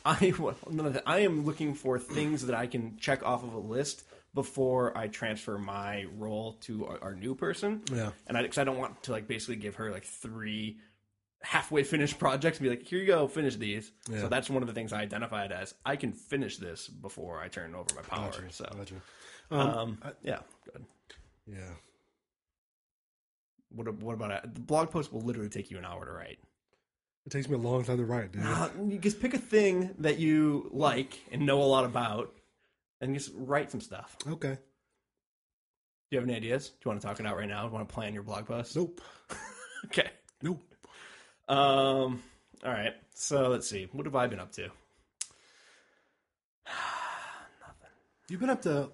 I 0.04 0.14
that. 0.30 1.02
I 1.04 1.18
am 1.20 1.44
looking 1.44 1.74
for 1.74 1.98
things 1.98 2.46
that 2.46 2.54
I 2.54 2.68
can 2.68 2.96
check 2.96 3.24
off 3.24 3.42
of 3.42 3.54
a 3.54 3.58
list 3.58 4.04
before 4.34 4.96
I 4.96 5.08
transfer 5.08 5.58
my 5.58 6.06
role 6.16 6.52
to 6.62 6.86
our, 6.86 6.98
our 7.02 7.14
new 7.16 7.34
person. 7.34 7.82
Yeah. 7.92 8.10
and 8.28 8.38
I 8.38 8.42
because 8.42 8.58
I 8.58 8.62
don't 8.64 8.78
want 8.78 9.02
to 9.02 9.10
like 9.10 9.26
basically 9.26 9.56
give 9.56 9.74
her 9.74 9.90
like 9.90 10.04
three 10.04 10.78
halfway 11.42 11.82
finished 11.82 12.18
projects 12.18 12.58
and 12.58 12.64
be 12.64 12.70
like, 12.70 12.82
here 12.86 12.98
you 13.00 13.06
go, 13.06 13.26
finish 13.28 13.56
these. 13.56 13.90
Yeah. 14.10 14.20
So 14.20 14.28
that's 14.28 14.48
one 14.48 14.62
of 14.62 14.68
the 14.68 14.74
things 14.74 14.92
I 14.92 15.00
identified 15.00 15.50
as 15.52 15.74
I 15.84 15.96
can 15.96 16.12
finish 16.12 16.56
this 16.56 16.88
before 16.88 17.40
I 17.40 17.48
turn 17.48 17.74
over 17.74 17.86
my 17.96 18.02
power. 18.02 18.30
So 18.50 18.64
Gotcha. 18.76 18.94
Um, 19.50 19.60
um, 19.60 19.98
I- 20.02 20.12
yeah, 20.22 20.38
good. 20.72 20.84
yeah. 21.46 21.56
What 23.70 23.92
what 24.02 24.14
about 24.14 24.30
it? 24.44 24.54
The 24.54 24.60
blog 24.60 24.90
post 24.90 25.12
will 25.12 25.22
literally 25.22 25.48
take 25.48 25.70
you 25.70 25.78
an 25.78 25.84
hour 25.84 26.04
to 26.04 26.12
write. 26.12 26.38
It 27.24 27.30
takes 27.30 27.48
me 27.48 27.54
a 27.54 27.58
long 27.58 27.84
time 27.84 27.98
to 27.98 28.04
write, 28.04 28.32
dude. 28.32 28.42
Uh, 28.44 28.68
you 28.88 28.98
just 28.98 29.20
pick 29.20 29.32
a 29.32 29.38
thing 29.38 29.94
that 29.98 30.18
you 30.18 30.68
like 30.72 31.20
and 31.30 31.46
know 31.46 31.62
a 31.62 31.64
lot 31.64 31.84
about, 31.84 32.34
and 33.00 33.14
just 33.14 33.30
write 33.34 33.70
some 33.70 33.80
stuff. 33.80 34.16
Okay. 34.28 34.54
Do 34.54 36.16
you 36.16 36.18
have 36.20 36.28
any 36.28 36.36
ideas? 36.36 36.68
Do 36.70 36.74
you 36.84 36.88
want 36.90 37.00
to 37.00 37.06
talk 37.06 37.20
it 37.20 37.26
out 37.26 37.36
right 37.36 37.48
now? 37.48 37.62
Do 37.62 37.68
you 37.68 37.72
want 37.74 37.88
to 37.88 37.94
plan 37.94 38.12
your 38.12 38.22
blog 38.24 38.46
post? 38.46 38.76
Nope. 38.76 39.00
Okay. 39.86 40.08
Nope. 40.42 40.62
Um. 41.52 42.22
All 42.64 42.72
right. 42.72 42.94
So 43.14 43.48
let's 43.48 43.68
see. 43.68 43.88
What 43.92 44.06
have 44.06 44.16
I 44.16 44.26
been 44.26 44.40
up 44.40 44.52
to? 44.52 44.62
Nothing. 46.66 47.90
You've 48.30 48.40
been 48.40 48.50
up 48.50 48.62
to. 48.62 48.88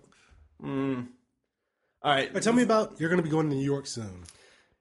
Mm. 0.63 1.07
All 2.03 2.13
right. 2.13 2.43
Tell 2.43 2.53
me 2.53 2.65
about. 2.65 2.99
You're 2.99 3.11
going 3.11 3.19
to 3.19 3.23
be 3.23 3.31
going 3.31 3.49
to 3.49 3.55
New 3.55 3.63
York 3.63 3.87
soon. 3.87 4.25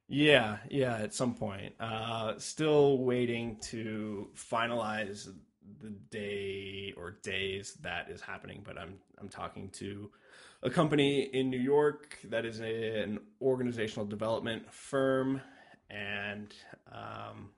Yeah, 0.09 0.57
yeah, 0.69 0.95
at 0.95 1.13
some 1.13 1.35
point. 1.35 1.73
Uh, 1.79 2.33
still 2.37 2.99
waiting 2.99 3.57
to 3.63 4.29
finalize 4.35 5.29
the 5.81 5.89
day 6.09 6.93
or 6.97 7.19
days 7.23 7.73
that 7.81 8.09
is 8.09 8.21
happening, 8.21 8.61
but 8.65 8.77
I'm 8.77 8.95
I'm 9.19 9.29
talking 9.29 9.69
to 9.73 10.09
a 10.63 10.69
company 10.69 11.29
in 11.33 11.49
New 11.51 11.59
York 11.59 12.17
that 12.29 12.45
is 12.45 12.59
a, 12.61 13.01
an 13.01 13.19
organizational 13.41 14.05
development 14.05 14.73
firm, 14.73 15.41
and 15.89 16.55
um, 16.91 17.49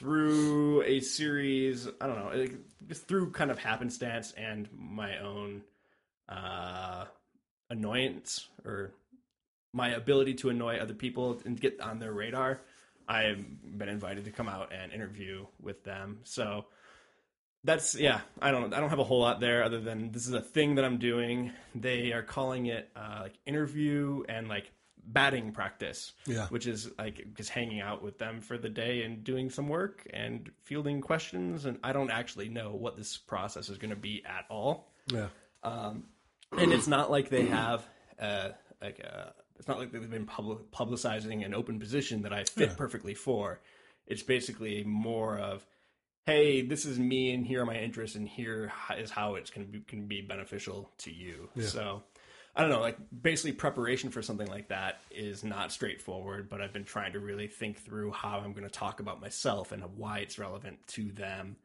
through 0.00 0.82
a 0.82 1.00
series, 1.00 1.86
I 2.00 2.06
don't 2.06 2.16
know, 2.16 2.48
just 2.88 3.06
through 3.06 3.32
kind 3.32 3.50
of 3.50 3.58
happenstance 3.58 4.32
and 4.32 4.66
my 4.72 5.18
own 5.18 5.60
uh, 6.26 7.04
annoyance 7.68 8.48
or 8.64 8.94
my 9.74 9.90
ability 9.90 10.34
to 10.34 10.48
annoy 10.48 10.78
other 10.78 10.94
people 10.94 11.42
and 11.44 11.60
get 11.60 11.82
on 11.82 11.98
their 11.98 12.14
radar, 12.14 12.62
I've 13.06 13.44
been 13.62 13.90
invited 13.90 14.24
to 14.24 14.30
come 14.30 14.48
out 14.48 14.72
and 14.72 14.90
interview 14.90 15.44
with 15.60 15.84
them. 15.84 16.20
So 16.24 16.64
that's 17.62 17.94
yeah. 17.94 18.20
I 18.40 18.52
don't 18.52 18.72
I 18.72 18.80
don't 18.80 18.88
have 18.88 19.00
a 19.00 19.04
whole 19.04 19.20
lot 19.20 19.38
there 19.38 19.62
other 19.62 19.80
than 19.80 20.12
this 20.12 20.26
is 20.26 20.32
a 20.32 20.40
thing 20.40 20.76
that 20.76 20.84
I'm 20.84 20.96
doing. 20.96 21.52
They 21.74 22.12
are 22.12 22.22
calling 22.22 22.66
it 22.66 22.88
uh, 22.96 23.18
like 23.24 23.34
interview 23.44 24.22
and 24.30 24.48
like 24.48 24.72
batting 25.06 25.52
practice. 25.52 26.12
Yeah. 26.26 26.46
which 26.48 26.66
is 26.66 26.90
like 26.98 27.34
just 27.34 27.50
hanging 27.50 27.80
out 27.80 28.02
with 28.02 28.18
them 28.18 28.40
for 28.40 28.58
the 28.58 28.68
day 28.68 29.02
and 29.02 29.24
doing 29.24 29.50
some 29.50 29.68
work 29.68 30.06
and 30.12 30.50
fielding 30.62 31.00
questions. 31.00 31.64
And 31.64 31.78
I 31.82 31.92
don't 31.92 32.10
actually 32.10 32.48
know 32.48 32.72
what 32.72 32.96
this 32.96 33.16
process 33.16 33.68
is 33.68 33.78
going 33.78 33.90
to 33.90 33.96
be 33.96 34.22
at 34.24 34.44
all 34.48 34.92
Yeah. 35.12 35.28
um, 35.62 36.04
and 36.56 36.72
it's 36.72 36.86
not 36.88 37.10
like 37.10 37.28
they 37.30 37.46
have 37.46 37.84
uh, 38.18 38.50
like 38.82 38.98
a, 39.00 39.32
it's 39.58 39.68
not 39.68 39.78
like 39.78 39.92
they've 39.92 40.10
been 40.10 40.26
public, 40.26 40.70
publicizing 40.70 41.44
an 41.44 41.54
open 41.54 41.78
position 41.78 42.22
that 42.22 42.32
I 42.32 42.44
fit 42.44 42.70
Yeah. 42.70 42.74
perfectly 42.76 43.14
for. 43.14 43.60
It's 44.06 44.22
basically 44.22 44.82
more 44.84 45.38
of, 45.38 45.64
hey, 46.26 46.62
this 46.62 46.84
is 46.84 46.98
me, 46.98 47.32
and 47.32 47.46
here 47.46 47.62
are 47.62 47.66
my 47.66 47.76
interests, 47.76 48.16
and 48.16 48.28
here 48.28 48.72
is 48.96 49.10
how 49.10 49.34
it's 49.36 49.50
going 49.50 49.66
to 49.66 49.72
be 49.72 49.80
can 49.80 50.06
be 50.06 50.20
beneficial 50.20 50.90
to 50.98 51.12
you. 51.12 51.48
So. 51.60 52.02
I 52.56 52.62
don't 52.62 52.70
know, 52.70 52.80
like 52.80 52.98
basically 53.22 53.52
preparation 53.52 54.10
for 54.10 54.22
something 54.22 54.48
like 54.48 54.68
that 54.68 55.00
is 55.10 55.44
not 55.44 55.70
straightforward, 55.70 56.48
but 56.48 56.60
I've 56.60 56.72
been 56.72 56.84
trying 56.84 57.12
to 57.12 57.20
really 57.20 57.46
think 57.46 57.78
through 57.78 58.10
how 58.10 58.40
I'm 58.40 58.52
going 58.52 58.64
to 58.64 58.70
talk 58.70 59.00
about 59.00 59.20
myself 59.20 59.70
and 59.72 59.82
why 59.96 60.18
it's 60.18 60.38
relevant 60.38 60.78
to 60.88 61.12
them 61.12 61.56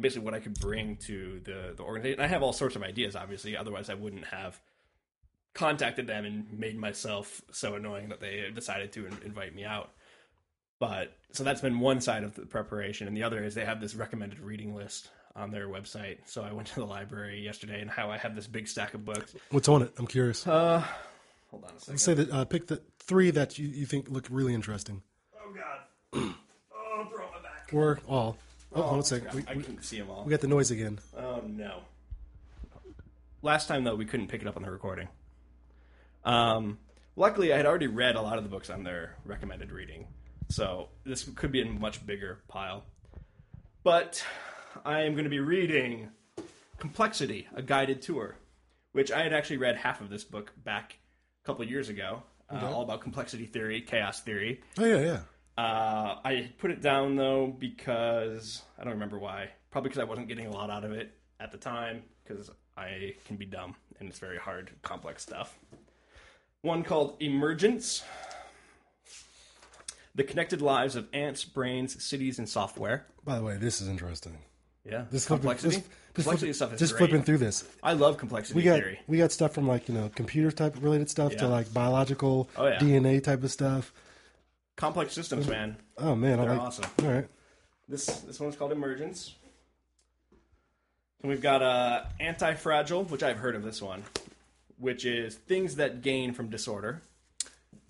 basically 0.00 0.24
what 0.24 0.34
I 0.34 0.40
could 0.40 0.58
bring 0.60 0.96
to 0.96 1.40
the 1.44 1.74
the 1.76 1.82
organization. 1.82 2.20
I 2.20 2.26
have 2.26 2.42
all 2.42 2.52
sorts 2.52 2.76
of 2.76 2.82
ideas, 2.82 3.16
obviously. 3.16 3.56
Otherwise, 3.56 3.90
I 3.90 3.94
wouldn't 3.94 4.26
have 4.26 4.60
contacted 5.54 6.06
them 6.06 6.24
and 6.24 6.58
made 6.58 6.76
myself 6.76 7.40
so 7.50 7.74
annoying 7.74 8.10
that 8.10 8.20
they 8.20 8.50
decided 8.54 8.92
to 8.92 9.06
in- 9.06 9.18
invite 9.24 9.54
me 9.54 9.64
out. 9.64 9.92
But 10.78 11.16
so 11.32 11.44
that's 11.44 11.62
been 11.62 11.80
one 11.80 12.00
side 12.00 12.24
of 12.24 12.34
the 12.34 12.44
preparation, 12.44 13.06
and 13.06 13.16
the 13.16 13.22
other 13.22 13.42
is 13.42 13.54
they 13.54 13.64
have 13.64 13.80
this 13.80 13.94
recommended 13.94 14.40
reading 14.40 14.74
list 14.74 15.08
on 15.36 15.50
their 15.50 15.68
website. 15.68 16.18
So 16.26 16.42
I 16.42 16.52
went 16.52 16.68
to 16.68 16.76
the 16.76 16.86
library 16.86 17.40
yesterday, 17.42 17.80
and 17.80 17.90
how 17.90 18.10
I 18.10 18.16
have 18.18 18.34
this 18.34 18.46
big 18.46 18.66
stack 18.68 18.94
of 18.94 19.04
books. 19.04 19.34
What's 19.50 19.68
on 19.68 19.82
it? 19.82 19.92
I'm 19.98 20.06
curious. 20.06 20.46
Uh, 20.46 20.82
hold 21.50 21.64
on 21.64 21.70
a 21.70 21.78
second. 21.78 21.92
Let's 21.94 22.02
say 22.04 22.14
that. 22.14 22.30
Uh, 22.30 22.44
pick 22.44 22.66
the 22.66 22.80
three 23.00 23.30
that 23.30 23.58
you, 23.58 23.68
you 23.68 23.86
think 23.86 24.08
look 24.08 24.26
really 24.30 24.54
interesting, 24.54 25.02
Oh 25.36 25.52
God! 25.54 26.34
oh, 26.74 27.00
I'm 27.00 27.08
throwing 27.08 27.30
my 27.32 27.42
back. 27.42 27.68
or 27.72 28.00
all. 28.08 28.36
Oh, 28.74 28.82
hold 28.82 28.94
on 28.94 28.98
a 29.00 29.04
second. 29.04 29.28
I, 29.28 29.34
We, 29.34 29.44
I 29.48 29.54
we, 29.54 29.62
couldn't 29.62 29.82
see 29.84 29.98
them 29.98 30.10
all. 30.10 30.24
we 30.24 30.30
got 30.30 30.40
the 30.40 30.48
noise 30.48 30.70
again. 30.70 30.98
Oh 31.16 31.42
no. 31.46 31.80
Last 33.42 33.68
time 33.68 33.84
though, 33.84 33.94
we 33.94 34.04
couldn't 34.06 34.26
pick 34.28 34.42
it 34.42 34.48
up 34.48 34.56
on 34.56 34.62
the 34.62 34.70
recording. 34.70 35.08
Um, 36.24 36.78
luckily, 37.14 37.52
I 37.52 37.56
had 37.56 37.66
already 37.66 37.86
read 37.86 38.16
a 38.16 38.22
lot 38.22 38.38
of 38.38 38.42
the 38.44 38.50
books 38.50 38.70
on 38.70 38.82
their 38.82 39.16
recommended 39.24 39.70
reading, 39.70 40.06
so 40.48 40.88
this 41.04 41.22
could 41.36 41.52
be 41.52 41.60
a 41.62 41.66
much 41.66 42.04
bigger 42.04 42.40
pile. 42.48 42.84
But 43.84 44.24
I 44.84 45.02
am 45.02 45.12
going 45.12 45.24
to 45.24 45.30
be 45.30 45.40
reading 45.40 46.10
Complexity: 46.78 47.48
A 47.54 47.62
Guided 47.62 48.02
Tour, 48.02 48.36
which 48.92 49.10
I 49.10 49.22
had 49.22 49.32
actually 49.32 49.58
read 49.58 49.76
half 49.76 50.00
of 50.00 50.10
this 50.10 50.24
book 50.24 50.52
back 50.64 50.98
a 51.42 51.46
couple 51.46 51.62
of 51.64 51.70
years 51.70 51.88
ago, 51.88 52.22
uh, 52.50 52.70
all 52.72 52.82
about 52.82 53.00
complexity 53.00 53.46
theory, 53.46 53.80
chaos 53.80 54.20
theory. 54.20 54.60
Oh 54.78 54.84
yeah, 54.84 55.00
yeah. 55.00 55.20
Uh, 55.58 56.18
I 56.24 56.50
put 56.58 56.70
it 56.70 56.82
down 56.82 57.16
though 57.16 57.46
because 57.58 58.62
I 58.78 58.84
don't 58.84 58.92
remember 58.92 59.18
why. 59.18 59.50
Probably 59.70 59.88
because 59.88 60.00
I 60.00 60.04
wasn't 60.04 60.28
getting 60.28 60.46
a 60.46 60.50
lot 60.50 60.70
out 60.70 60.84
of 60.84 60.92
it 60.92 61.16
at 61.40 61.50
the 61.52 61.58
time 61.58 62.02
because 62.24 62.50
I 62.76 63.14
can 63.24 63.36
be 63.36 63.46
dumb 63.46 63.74
and 63.98 64.08
it's 64.08 64.18
very 64.18 64.38
hard, 64.38 64.70
complex 64.82 65.22
stuff. 65.22 65.58
One 66.62 66.82
called 66.82 67.16
Emergence 67.20 68.02
The 70.14 70.24
Connected 70.24 70.60
Lives 70.60 70.96
of 70.96 71.08
Ants, 71.12 71.44
Brains, 71.44 72.02
Cities, 72.02 72.38
and 72.38 72.48
Software. 72.48 73.06
By 73.24 73.36
the 73.38 73.44
way, 73.44 73.56
this 73.56 73.80
is 73.80 73.88
interesting. 73.88 74.38
Yeah. 74.88 75.04
This 75.10 75.26
flipping- 75.26 75.42
complexity. 75.42 75.76
this 75.76 75.84
complexity 76.24 76.36
flipping- 76.52 76.54
stuff 76.54 76.72
is 76.74 76.78
just 76.78 76.92
great. 76.96 77.10
flipping 77.10 77.24
through 77.24 77.38
this. 77.38 77.64
I 77.82 77.92
love 77.94 78.16
complexity 78.18 78.56
We 78.56 78.62
got 78.62 78.76
theory. 78.80 79.00
we 79.06 79.18
got 79.18 79.32
stuff 79.32 79.52
from 79.54 79.66
like 79.66 79.88
you 79.88 79.94
know 79.94 80.10
computer 80.14 80.50
type 80.50 80.76
related 80.80 81.10
stuff 81.10 81.36
to 81.36 81.48
like 81.48 81.72
biological 81.74 82.48
Oh, 82.56 82.66
yeah. 82.66 82.78
DNA 82.78 83.22
type 83.22 83.42
of 83.42 83.50
stuff. 83.50 83.92
Complex 84.76 85.12
systems, 85.14 85.48
man. 85.48 85.76
Oh 85.98 86.14
man, 86.14 86.38
They're 86.38 86.50
like. 86.50 86.60
awesome. 86.60 86.84
All 87.02 87.08
right. 87.12 87.28
This 87.88 88.06
this 88.06 88.38
one's 88.40 88.56
called 88.56 88.72
Emergence. 88.72 89.34
And 91.22 91.30
we've 91.30 91.40
got 91.40 91.62
uh, 91.62 92.04
Anti-Fragile, 92.20 93.04
which 93.04 93.22
I've 93.22 93.38
heard 93.38 93.56
of 93.56 93.62
this 93.62 93.80
one, 93.80 94.02
which 94.78 95.04
is 95.06 95.34
things 95.34 95.76
that 95.76 96.02
gain 96.02 96.32
from 96.34 96.50
disorder. 96.50 97.00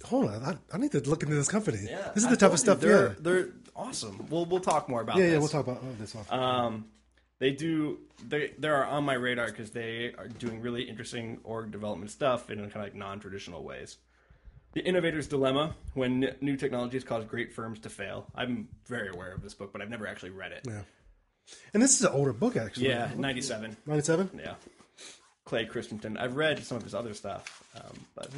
Hold 0.05 0.29
on, 0.31 0.43
I, 0.45 0.57
I 0.75 0.79
need 0.79 0.93
to 0.93 1.01
look 1.01 1.23
into 1.23 1.35
this 1.35 1.49
company. 1.49 1.79
Yeah, 1.91 2.11
this 2.15 2.23
is 2.23 2.27
I 2.27 2.31
the 2.31 2.37
toughest 2.37 2.65
stuff. 2.65 2.79
Yeah, 2.83 2.89
They're, 2.89 3.09
they're 3.21 3.49
awesome. 3.77 4.27
We'll 4.31 4.47
we'll 4.47 4.61
talk 4.61 4.89
more 4.89 5.01
about 5.01 5.17
yeah, 5.17 5.25
this. 5.25 5.33
yeah. 5.33 5.39
We'll 5.39 5.49
talk 5.49 5.67
about 5.67 5.83
oh, 5.83 5.95
this 5.99 6.15
one. 6.15 6.25
Um, 6.31 6.87
they 7.39 7.51
do. 7.51 7.99
They 8.27 8.53
they 8.59 8.69
are 8.69 8.85
on 8.85 9.05
my 9.05 9.15
radar 9.15 9.47
because 9.47 9.71
they 9.71 10.15
are 10.17 10.29
doing 10.29 10.61
really 10.61 10.83
interesting 10.83 11.39
org 11.45 11.71
development 11.71 12.11
stuff 12.11 12.51
in 12.51 12.59
kind 12.59 12.77
of 12.77 12.83
like 12.83 12.95
non-traditional 12.95 13.63
ways. 13.63 13.99
The 14.73 14.81
Innovator's 14.81 15.27
Dilemma: 15.27 15.75
When 15.95 16.25
n- 16.25 16.37
new 16.41 16.57
technologies 16.57 17.05
cause 17.05 17.25
great 17.25 17.53
firms 17.53 17.79
to 17.81 17.91
fail. 17.91 18.27
I'm 18.35 18.69
very 18.87 19.09
aware 19.09 19.33
of 19.33 19.43
this 19.43 19.55
book, 19.55 19.73
but 19.73 19.83
I've 19.83 19.91
never 19.91 20.07
actually 20.07 20.31
read 20.31 20.53
it. 20.53 20.67
yeah, 20.67 20.83
and 21.75 21.83
this 21.83 21.95
is 21.95 22.03
an 22.03 22.13
older 22.13 22.33
book 22.33 22.57
actually. 22.57 22.89
Yeah, 22.89 23.11
'97. 23.17 23.77
ninety-seven. 23.87 24.31
Yeah, 24.43 24.55
Clay 25.45 25.67
Christensen. 25.67 26.17
I've 26.17 26.37
read 26.37 26.65
some 26.65 26.77
of 26.79 26.83
his 26.85 26.95
other 26.95 27.15
stuff, 27.15 27.63
um, 27.77 28.07
but 28.15 28.31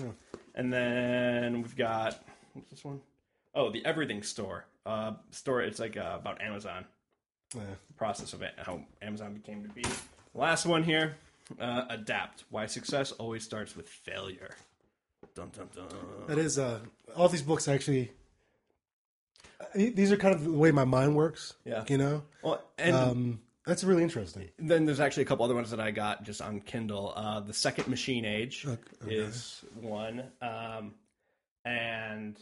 and 0.54 0.72
then 0.72 1.62
we've 1.62 1.76
got 1.76 2.20
what's 2.52 2.70
this 2.70 2.84
one? 2.84 3.00
Oh, 3.54 3.70
the 3.70 3.84
Everything 3.84 4.22
Store. 4.22 4.66
Uh, 4.88 5.12
store. 5.30 5.60
It's 5.60 5.78
like 5.78 5.96
uh, 5.96 6.16
about 6.20 6.40
Amazon. 6.40 6.84
Yeah. 7.54 7.62
process 7.96 8.34
of 8.34 8.42
it, 8.42 8.52
how 8.58 8.82
Amazon 9.00 9.32
became 9.34 9.62
to 9.62 9.68
be. 9.70 9.82
Last 10.34 10.66
one 10.66 10.82
here, 10.82 11.16
uh, 11.58 11.84
adapt. 11.88 12.44
Why 12.50 12.66
success 12.66 13.10
always 13.12 13.42
starts 13.42 13.74
with 13.76 13.88
failure. 13.88 14.50
Dun 15.34 15.50
dun 15.56 15.68
dun. 15.74 15.86
That 16.26 16.36
is 16.38 16.58
uh, 16.58 16.80
all 17.16 17.28
these 17.28 17.42
books 17.42 17.66
actually. 17.68 18.12
These 19.74 20.12
are 20.12 20.16
kind 20.16 20.34
of 20.34 20.44
the 20.44 20.52
way 20.52 20.70
my 20.72 20.84
mind 20.84 21.16
works. 21.16 21.54
Yeah. 21.64 21.84
you 21.88 21.98
know. 21.98 22.22
Well, 22.42 22.62
and 22.78 22.94
Um, 22.94 23.40
that's 23.66 23.82
really 23.82 24.02
interesting. 24.02 24.48
then 24.58 24.84
there's 24.86 25.00
actually 25.00 25.24
a 25.24 25.26
couple 25.26 25.44
other 25.44 25.54
ones 25.54 25.70
that 25.70 25.80
I 25.80 25.90
got 25.90 26.22
just 26.24 26.40
on 26.42 26.60
Kindle. 26.60 27.12
Uh, 27.16 27.40
the 27.40 27.52
Second 27.54 27.88
Machine 27.88 28.24
Age 28.24 28.66
is 29.06 29.64
one, 29.80 30.22
um, 30.42 30.94
and 31.64 32.38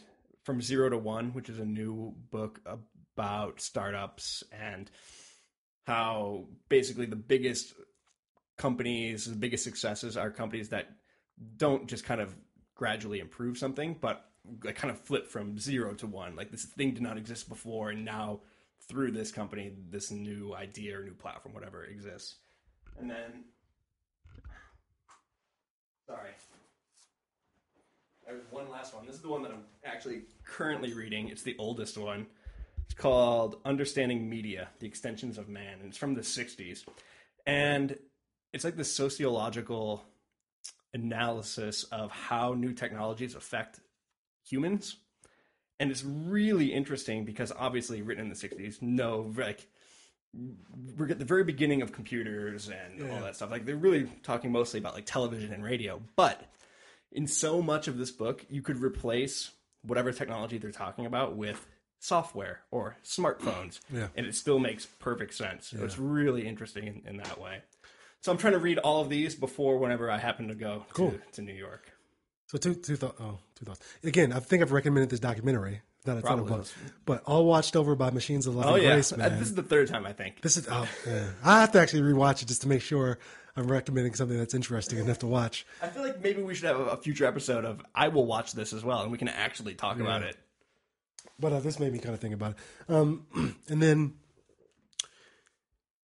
From 0.47 0.61
Zero 0.61 0.89
to 0.89 0.97
One, 0.97 1.33
which 1.33 1.49
is 1.49 1.59
a 1.59 1.65
new 1.65 2.15
book 2.31 2.61
about 3.17 3.59
startups 3.59 4.45
and 4.49 4.89
how 5.85 6.45
basically 6.69 7.05
the 7.05 7.17
biggest 7.17 7.73
companies, 8.57 9.25
the 9.25 9.35
biggest 9.35 9.65
successes 9.65 10.15
are 10.15 10.31
companies 10.31 10.69
that 10.69 10.87
don't 11.57 11.85
just 11.89 12.05
kind 12.05 12.21
of 12.21 12.33
gradually 12.75 13.19
improve 13.19 13.57
something, 13.57 13.97
but 13.99 14.23
like 14.63 14.77
kind 14.77 14.89
of 14.89 14.97
flip 15.01 15.27
from 15.27 15.59
zero 15.59 15.93
to 15.95 16.07
one. 16.07 16.37
Like 16.37 16.49
this 16.49 16.63
thing 16.63 16.93
did 16.93 17.03
not 17.03 17.17
exist 17.17 17.49
before, 17.49 17.89
and 17.89 18.05
now 18.05 18.39
through 18.87 19.11
this 19.11 19.33
company, 19.33 19.73
this 19.89 20.11
new 20.11 20.55
idea 20.55 20.97
or 20.97 21.03
new 21.03 21.13
platform, 21.13 21.55
whatever 21.55 21.83
exists. 21.83 22.37
And 22.97 23.09
then, 23.09 23.43
sorry, 26.07 26.31
there's 28.27 28.51
one 28.51 28.69
last 28.69 28.93
one. 28.93 29.05
This 29.05 29.15
is 29.15 29.21
the 29.21 29.29
one 29.29 29.41
that 29.43 29.51
I'm 29.51 29.63
actually 29.85 30.21
currently 30.45 30.93
reading. 30.93 31.29
It's 31.29 31.43
the 31.43 31.55
oldest 31.57 31.97
one. 31.97 32.27
It's 32.85 32.93
called 32.93 33.59
Understanding 33.65 34.29
Media: 34.29 34.69
The 34.79 34.87
Extensions 34.87 35.37
of 35.37 35.49
Man, 35.49 35.79
and 35.79 35.89
it's 35.89 35.97
from 35.97 36.13
the 36.13 36.21
'60s. 36.21 36.85
And 37.45 37.97
it's 38.53 38.63
like 38.63 38.75
this 38.75 38.93
sociological 38.93 40.03
analysis 40.93 41.83
of 41.85 42.11
how 42.11 42.53
new 42.53 42.73
technologies 42.73 43.35
affect 43.35 43.79
humans 44.43 44.97
and 45.79 45.91
it's 45.91 46.03
really 46.03 46.73
interesting 46.73 47.25
because 47.25 47.51
obviously 47.57 48.01
written 48.01 48.23
in 48.23 48.29
the 48.29 48.35
60s 48.35 48.81
no 48.81 49.33
like 49.37 49.67
we're 50.97 51.09
at 51.09 51.19
the 51.19 51.25
very 51.25 51.43
beginning 51.43 51.81
of 51.81 51.91
computers 51.91 52.69
and 52.69 53.11
all 53.11 53.21
that 53.21 53.35
stuff 53.35 53.51
like 53.51 53.65
they're 53.65 53.75
really 53.75 54.09
talking 54.23 54.51
mostly 54.51 54.79
about 54.79 54.93
like 54.93 55.05
television 55.05 55.53
and 55.53 55.63
radio 55.63 56.01
but 56.15 56.41
in 57.11 57.27
so 57.27 57.61
much 57.61 57.87
of 57.87 57.97
this 57.97 58.11
book 58.11 58.45
you 58.49 58.61
could 58.61 58.81
replace 58.81 59.51
whatever 59.83 60.11
technology 60.11 60.57
they're 60.57 60.71
talking 60.71 61.05
about 61.05 61.35
with 61.35 61.65
software 61.99 62.61
or 62.71 62.97
smartphones 63.03 63.79
Yeah. 63.93 64.07
and 64.15 64.25
it 64.25 64.35
still 64.35 64.59
makes 64.59 64.85
perfect 64.85 65.33
sense 65.33 65.67
so 65.69 65.83
it's 65.83 65.97
really 65.97 66.47
interesting 66.47 66.85
in, 66.87 67.01
in 67.07 67.17
that 67.17 67.39
way 67.41 67.61
so 68.21 68.31
i'm 68.31 68.37
trying 68.37 68.53
to 68.53 68.59
read 68.59 68.77
all 68.79 69.01
of 69.01 69.09
these 69.09 69.33
before 69.35 69.77
whenever 69.79 70.11
i 70.11 70.17
happen 70.17 70.47
to 70.49 70.55
go 70.55 70.85
Cool. 70.93 71.11
to, 71.11 71.19
to 71.33 71.41
new 71.41 71.53
york 71.53 71.91
So 72.47 72.57
two 72.57 72.75
two 72.75 72.95
thoughts. 72.95 73.17
Oh, 73.19 73.39
two 73.55 73.65
thoughts. 73.65 73.81
Again, 74.03 74.31
I 74.31 74.39
think 74.39 74.61
I've 74.63 74.71
recommended 74.71 75.09
this 75.09 75.19
documentary. 75.19 75.81
Not 76.05 76.19
a 76.19 76.21
ton 76.21 76.39
of 76.39 76.47
books, 76.47 76.73
but 77.05 77.21
all 77.25 77.43
watched 77.45 77.75
over 77.75 77.93
by 77.93 78.11
Machines 78.11 78.47
of 78.47 78.55
Love 78.55 78.67
oh 78.67 78.75
and 78.75 78.83
yeah 78.83 78.93
Grace, 78.93 79.11
Uh, 79.11 79.17
man. 79.17 79.37
this 79.39 79.49
is 79.49 79.55
the 79.55 79.63
third 79.63 79.89
time 79.89 80.05
i 80.05 80.13
think 80.13 80.41
This 80.41 80.55
is 80.55 80.65
oh 80.71 80.87
yeah. 81.05 81.25
I 81.43 81.59
have 81.61 81.71
to 81.73 81.79
actually 81.81 82.03
rewatch 82.03 82.41
it 82.41 82.47
just 82.47 82.61
to 82.61 82.69
make 82.69 82.81
sure 82.81 83.17
I'm 83.57 83.71
recommending 83.71 84.13
something 84.13 84.37
that's 84.37 84.53
interesting 84.53 84.99
enough 84.99 85.17
to 85.19 85.27
watch. 85.27 85.65
I 85.81 85.87
feel 85.87 86.03
like 86.03 86.21
maybe 86.21 86.43
we 86.43 86.53
should 86.53 86.67
have 86.67 86.79
a, 86.79 86.95
future 86.95 87.25
episode 87.25 87.65
of 87.65 87.81
I 87.95 88.07
will 88.09 88.27
watch 88.27 88.53
this 88.53 88.71
as 88.71 88.83
well, 88.83 89.01
and 89.01 89.11
we 89.11 89.17
can 89.17 89.27
actually 89.27 89.73
talk 89.73 89.99
about 89.99 90.21
it. 90.21 90.37
But 91.39 91.53
uh, 91.53 91.59
this 91.59 91.79
made 91.79 91.91
me 91.91 91.97
kind 91.97 92.13
of 92.13 92.21
think 92.21 92.35
about 92.35 92.51
it. 92.51 92.93
Um, 92.93 93.25
and 93.67 93.81
then, 93.81 94.13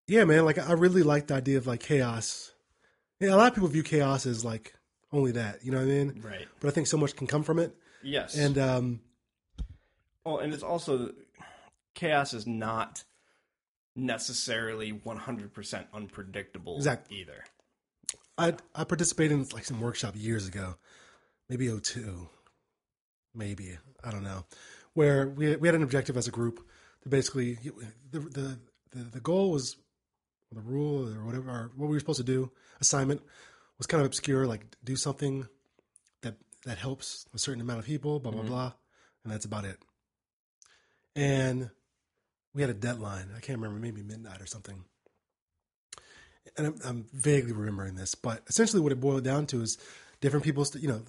yeah, 0.08 0.24
man, 0.24 0.45
like 0.45 0.58
I 0.58 0.72
really 0.74 1.04
like 1.04 1.28
the 1.28 1.34
idea 1.34 1.58
of 1.58 1.68
like 1.68 1.82
chaos. 1.82 2.54
Yeah, 3.20 3.34
a 3.34 3.36
lot 3.36 3.49
of 3.49 3.54
people 3.54 3.68
view 3.68 3.84
chaos 3.84 4.26
as 4.26 4.45
like 4.45 4.74
only 5.12 5.34
that, 5.34 5.64
you 5.66 5.72
know 5.72 5.80
what 5.80 5.88
I 5.88 5.88
mean? 5.88 6.22
Right. 6.24 6.47
But 6.62 6.70
I 6.70 6.72
think 6.72 6.88
so 6.88 6.97
much 6.97 7.18
can 7.18 7.28
come 7.28 7.43
from 7.43 7.60
it. 7.60 7.76
Yes. 8.02 8.38
And 8.38 8.58
um, 8.58 9.02
well, 10.26 10.38
and 10.38 10.54
it's 10.54 10.64
also 10.64 11.12
chaos 11.95 12.34
is 12.34 12.47
not 12.47 13.04
necessarily 13.96 14.92
100% 14.94 15.86
unpredictable 15.94 16.78
Exact- 16.78 17.12
either. 17.12 17.44
I 18.38 18.56
I 18.74 18.86
participated 18.86 19.34
in 19.34 19.46
like 19.54 19.66
some 19.66 19.82
workshop 19.82 20.14
years 20.18 20.48
ago, 20.48 20.76
maybe 21.50 21.68
02, 21.68 22.30
maybe 23.36 23.78
I 24.04 24.10
don't 24.10 24.24
know, 24.24 24.46
where 24.94 25.28
we 25.28 25.56
we 25.58 25.68
had 25.68 25.76
an 25.76 25.84
objective 25.84 26.18
as 26.18 26.28
a 26.28 26.32
group 26.32 26.66
to 27.04 27.10
basically 27.10 27.58
the 28.10 28.20
the 28.20 28.60
the, 28.92 29.04
the 29.04 29.20
goal 29.20 29.52
was 29.52 29.76
the 30.52 30.62
rule 30.62 31.08
or 31.08 31.26
whatever 31.26 31.50
or 31.50 31.72
what 31.76 31.88
we 31.88 31.96
were 31.96 32.00
supposed 32.00 32.18
to 32.18 32.26
do 32.26 32.52
assignment 32.82 33.22
was 33.78 33.88
kind 33.88 34.02
of 34.02 34.08
obscure 34.08 34.46
like 34.48 34.66
do 34.84 34.96
something 34.96 35.48
that 36.22 36.36
that 36.66 36.78
helps 36.78 37.26
a 37.34 37.38
certain 37.38 37.62
amount 37.62 37.80
of 37.80 37.86
people 37.86 38.20
blah 38.20 38.32
blah 38.32 38.42
mm-hmm. 38.42 38.50
blah 38.50 38.74
and 39.24 39.32
that's 39.32 39.46
about 39.46 39.66
it. 39.66 39.78
And 41.16 41.70
we 42.54 42.62
had 42.62 42.70
a 42.70 42.76
deadline 42.76 43.28
i 43.36 43.39
can't 43.39 43.60
remember 43.60 43.80
maybe 43.80 44.02
midnight 44.02 44.41
or 44.41 44.45
something 44.45 44.84
and 46.58 46.68
I'm, 46.68 46.76
I'm 46.86 47.06
vaguely 47.14 47.54
remembering 47.54 47.95
this, 47.95 48.16
but 48.16 48.41
essentially 48.47 48.82
what 48.82 48.91
it 48.91 48.99
boiled 48.99 49.24
down 49.24 49.45
to 49.47 49.62
is 49.62 49.78
different 50.20 50.43
people, 50.43 50.66
st- 50.66 50.84
you 50.84 50.89
know, 50.89 51.02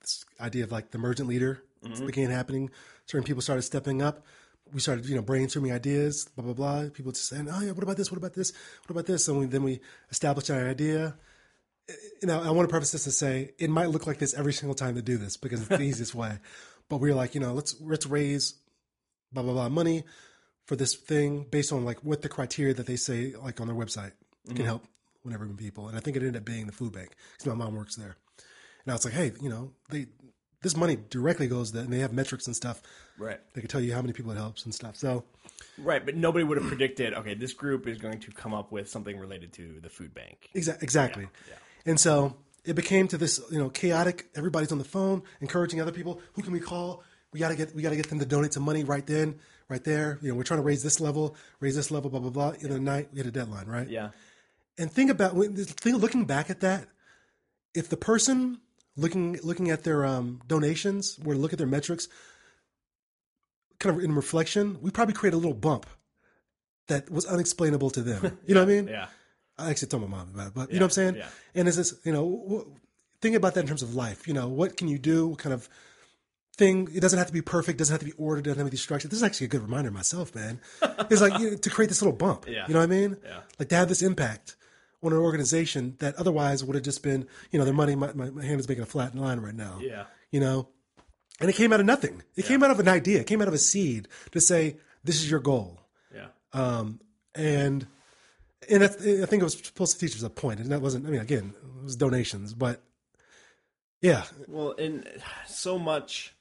this 0.00 0.24
idea 0.40 0.64
of 0.64 0.72
like 0.72 0.90
the 0.90 0.98
emergent 0.98 1.28
leader 1.28 1.62
mm-hmm. 1.84 2.06
began 2.06 2.30
happening. 2.30 2.70
Certain 3.06 3.24
people 3.24 3.42
started 3.42 3.62
stepping 3.62 4.02
up. 4.02 4.24
We 4.72 4.80
started, 4.80 5.06
you 5.06 5.16
know, 5.16 5.22
brainstorming 5.22 5.74
ideas, 5.74 6.28
blah 6.36 6.44
blah 6.44 6.54
blah. 6.54 6.90
People 6.92 7.10
just 7.10 7.28
saying, 7.28 7.48
"Oh 7.50 7.60
yeah, 7.60 7.72
what 7.72 7.82
about 7.82 7.96
this? 7.96 8.12
What 8.12 8.18
about 8.18 8.34
this? 8.34 8.52
What 8.86 8.90
about 8.90 9.06
this?" 9.06 9.26
And 9.26 9.40
we, 9.40 9.46
then 9.46 9.64
we 9.64 9.80
established 10.10 10.48
our 10.48 10.68
idea. 10.68 11.16
Eh, 11.88 11.92
eh, 11.92 11.94
you 12.22 12.28
know, 12.28 12.40
I 12.40 12.50
want 12.50 12.68
to 12.68 12.72
preface 12.72 12.92
this 12.92 13.04
to 13.04 13.10
say 13.10 13.50
it 13.58 13.68
might 13.68 13.90
look 13.90 14.06
like 14.06 14.18
this 14.18 14.32
every 14.32 14.52
single 14.52 14.76
time 14.76 14.94
to 14.94 15.02
do 15.02 15.16
this 15.16 15.36
because 15.36 15.60
it's 15.60 15.68
the 15.68 15.80
easiest 15.90 16.14
way. 16.14 16.38
But 16.88 16.98
we 16.98 17.10
were 17.10 17.16
like, 17.16 17.34
you 17.34 17.40
know, 17.40 17.52
let's 17.52 17.80
let's 17.80 18.06
raise 18.06 18.54
blah 19.32 19.42
blah 19.42 19.54
blah 19.54 19.68
money 19.68 20.04
for 20.70 20.76
this 20.76 20.94
thing 20.94 21.44
based 21.50 21.72
on 21.72 21.84
like 21.84 21.98
what 22.04 22.22
the 22.22 22.28
criteria 22.28 22.72
that 22.72 22.86
they 22.86 22.94
say 22.94 23.34
like 23.42 23.60
on 23.60 23.66
their 23.66 23.74
website 23.74 24.12
can 24.46 24.54
mm-hmm. 24.54 24.66
help 24.66 24.84
whenever 25.24 25.44
people. 25.48 25.88
And 25.88 25.96
I 25.96 26.00
think 26.00 26.16
it 26.16 26.20
ended 26.20 26.36
up 26.36 26.44
being 26.44 26.66
the 26.66 26.72
food 26.72 26.92
bank 26.92 27.10
because 27.32 27.46
my 27.46 27.56
mom 27.56 27.74
works 27.74 27.96
there. 27.96 28.14
And 28.84 28.92
I 28.92 28.94
was 28.94 29.04
like, 29.04 29.14
hey, 29.14 29.32
you 29.42 29.48
know, 29.48 29.72
they 29.88 30.06
this 30.62 30.76
money 30.76 30.96
directly 31.10 31.48
goes 31.48 31.72
there, 31.72 31.82
and 31.82 31.92
they 31.92 31.98
have 31.98 32.12
metrics 32.12 32.46
and 32.46 32.54
stuff. 32.54 32.82
Right. 33.18 33.40
They 33.52 33.62
can 33.62 33.68
tell 33.68 33.80
you 33.80 33.92
how 33.92 34.00
many 34.00 34.12
people 34.12 34.30
it 34.30 34.36
helps 34.36 34.64
and 34.64 34.72
stuff. 34.72 34.94
So 34.94 35.24
Right, 35.76 36.06
but 36.06 36.14
nobody 36.14 36.44
would 36.44 36.56
have 36.56 36.68
predicted, 36.68 37.14
okay, 37.14 37.34
this 37.34 37.52
group 37.52 37.88
is 37.88 37.98
going 37.98 38.20
to 38.20 38.30
come 38.30 38.54
up 38.54 38.70
with 38.70 38.88
something 38.88 39.18
related 39.18 39.52
to 39.54 39.80
the 39.82 39.88
food 39.88 40.14
bank. 40.14 40.50
exa- 40.54 40.80
exactly. 40.84 41.26
Yeah. 41.48 41.54
And 41.84 41.98
so 41.98 42.36
it 42.64 42.74
became 42.74 43.08
to 43.08 43.18
this 43.18 43.40
you 43.50 43.58
know 43.58 43.70
chaotic. 43.70 44.28
Everybody's 44.36 44.70
on 44.70 44.78
the 44.78 44.84
phone, 44.84 45.24
encouraging 45.40 45.80
other 45.80 45.90
people. 45.90 46.20
Who 46.34 46.42
can 46.42 46.52
we 46.52 46.60
call? 46.60 47.02
We 47.32 47.40
gotta 47.40 47.56
get 47.56 47.74
we 47.74 47.82
gotta 47.82 47.96
get 47.96 48.08
them 48.08 48.20
to 48.20 48.24
donate 48.24 48.52
some 48.52 48.62
money 48.62 48.84
right 48.84 49.04
then, 49.04 49.40
right 49.70 49.82
there. 49.84 50.18
You 50.20 50.28
know, 50.28 50.34
we're 50.34 50.42
trying 50.42 50.60
to 50.60 50.64
raise 50.64 50.82
this 50.82 51.00
level, 51.00 51.36
raise 51.60 51.76
this 51.76 51.90
level, 51.90 52.10
blah 52.10 52.20
blah 52.20 52.30
blah. 52.30 52.50
In 52.60 52.70
the 52.70 52.80
night, 52.80 53.08
we 53.12 53.18
had 53.18 53.26
a 53.26 53.30
deadline, 53.30 53.66
right? 53.66 53.88
Yeah. 53.88 54.10
And 54.76 54.90
think 54.90 55.10
about 55.10 55.34
when 55.34 55.54
think 55.56 56.00
looking 56.00 56.24
back 56.24 56.50
at 56.50 56.60
that, 56.60 56.88
if 57.74 57.88
the 57.88 57.96
person 57.96 58.58
looking 58.96 59.38
looking 59.42 59.70
at 59.70 59.84
their 59.84 60.04
um, 60.04 60.40
donations 60.46 61.18
were 61.22 61.34
to 61.34 61.40
look 61.40 61.52
at 61.52 61.58
their 61.58 61.66
metrics, 61.66 62.08
kind 63.78 63.96
of 63.96 64.04
in 64.04 64.14
reflection, 64.14 64.78
we 64.82 64.90
probably 64.90 65.14
create 65.14 65.34
a 65.34 65.38
little 65.38 65.54
bump 65.54 65.86
that 66.88 67.10
was 67.10 67.24
unexplainable 67.24 67.90
to 67.90 68.02
them. 68.02 68.38
You 68.46 68.54
know 68.54 68.64
what 68.64 68.70
I 68.70 68.74
mean? 68.74 68.88
Yeah. 68.88 69.06
I 69.58 69.70
actually 69.70 69.88
told 69.88 70.02
my 70.02 70.08
mom 70.08 70.30
about 70.34 70.48
it, 70.48 70.54
but 70.54 70.72
you 70.72 70.78
know 70.78 70.86
what 70.86 70.98
I'm 70.98 71.14
saying? 71.14 71.16
yeah. 71.16 71.28
And 71.54 71.68
is 71.68 71.76
this, 71.76 71.94
you 72.04 72.12
know, 72.12 72.66
think 73.20 73.36
about 73.36 73.54
that 73.54 73.60
in 73.60 73.66
terms 73.66 73.82
of 73.82 73.94
life. 73.94 74.26
You 74.26 74.34
know, 74.34 74.48
what 74.48 74.76
can 74.76 74.88
you 74.88 74.98
do? 74.98 75.28
What 75.28 75.38
kind 75.38 75.52
of 75.52 75.68
thing? 76.60 76.88
It 76.94 77.00
doesn't 77.00 77.18
have 77.18 77.26
to 77.26 77.32
be 77.32 77.42
perfect. 77.42 77.78
Doesn't 77.78 77.92
have 77.92 78.00
to 78.00 78.06
be 78.06 78.22
ordered. 78.22 78.44
Doesn't 78.44 78.58
have 78.58 78.66
to 78.68 78.70
be 78.70 78.76
structured. 78.76 79.10
This 79.10 79.16
is 79.18 79.22
actually 79.24 79.46
a 79.46 79.48
good 79.48 79.62
reminder 79.62 79.90
myself, 79.90 80.32
man. 80.34 80.60
It's 81.10 81.20
like 81.20 81.40
you 81.40 81.50
know, 81.50 81.56
to 81.56 81.70
create 81.70 81.88
this 81.88 82.00
little 82.00 82.16
bump. 82.16 82.46
Yeah. 82.46 82.66
You 82.68 82.74
know 82.74 82.80
what 82.80 82.84
I 82.84 82.98
mean? 82.98 83.16
Yeah. 83.24 83.40
Like 83.58 83.68
to 83.70 83.76
have 83.76 83.88
this 83.88 84.02
impact 84.02 84.56
on 85.02 85.12
an 85.12 85.18
organization 85.18 85.96
that 85.98 86.14
otherwise 86.16 86.62
would 86.62 86.76
have 86.76 86.84
just 86.84 87.02
been, 87.02 87.26
you 87.50 87.58
know, 87.58 87.64
their 87.64 87.74
money. 87.74 87.96
My, 87.96 88.12
my, 88.12 88.44
hand 88.44 88.60
is 88.60 88.68
making 88.68 88.84
a 88.84 88.86
flat 88.86 89.14
line 89.16 89.40
right 89.40 89.54
now. 89.54 89.78
Yeah. 89.80 90.04
You 90.30 90.40
know, 90.40 90.68
and 91.40 91.50
it 91.50 91.54
came 91.56 91.72
out 91.72 91.80
of 91.80 91.86
nothing. 91.86 92.22
It 92.36 92.44
came 92.44 92.62
out 92.62 92.70
of 92.70 92.78
an 92.78 92.88
idea. 92.88 93.20
It 93.20 93.26
came 93.26 93.42
out 93.42 93.48
of 93.48 93.54
a 93.54 93.58
seed 93.58 94.06
to 94.32 94.40
say, 94.40 94.76
"This 95.02 95.16
is 95.16 95.30
your 95.30 95.40
goal." 95.40 95.80
Yeah. 96.14 96.26
um, 96.52 97.00
and 97.34 97.86
and 98.68 98.84
I 98.84 98.88
think 98.88 99.40
it 99.40 99.42
was 99.42 99.58
supposed 99.58 99.98
to 99.98 100.06
teach 100.06 100.14
us 100.14 100.22
a 100.22 100.30
point, 100.30 100.60
and 100.60 100.70
that 100.70 100.82
wasn't. 100.82 101.06
I 101.06 101.10
mean, 101.10 101.20
again, 101.20 101.54
it 101.78 101.84
was 101.84 101.96
donations, 101.96 102.52
but 102.52 102.82
yeah, 104.00 104.24
Well, 104.48 104.74
and 104.78 105.06
so 105.46 105.78
much, 105.78 106.34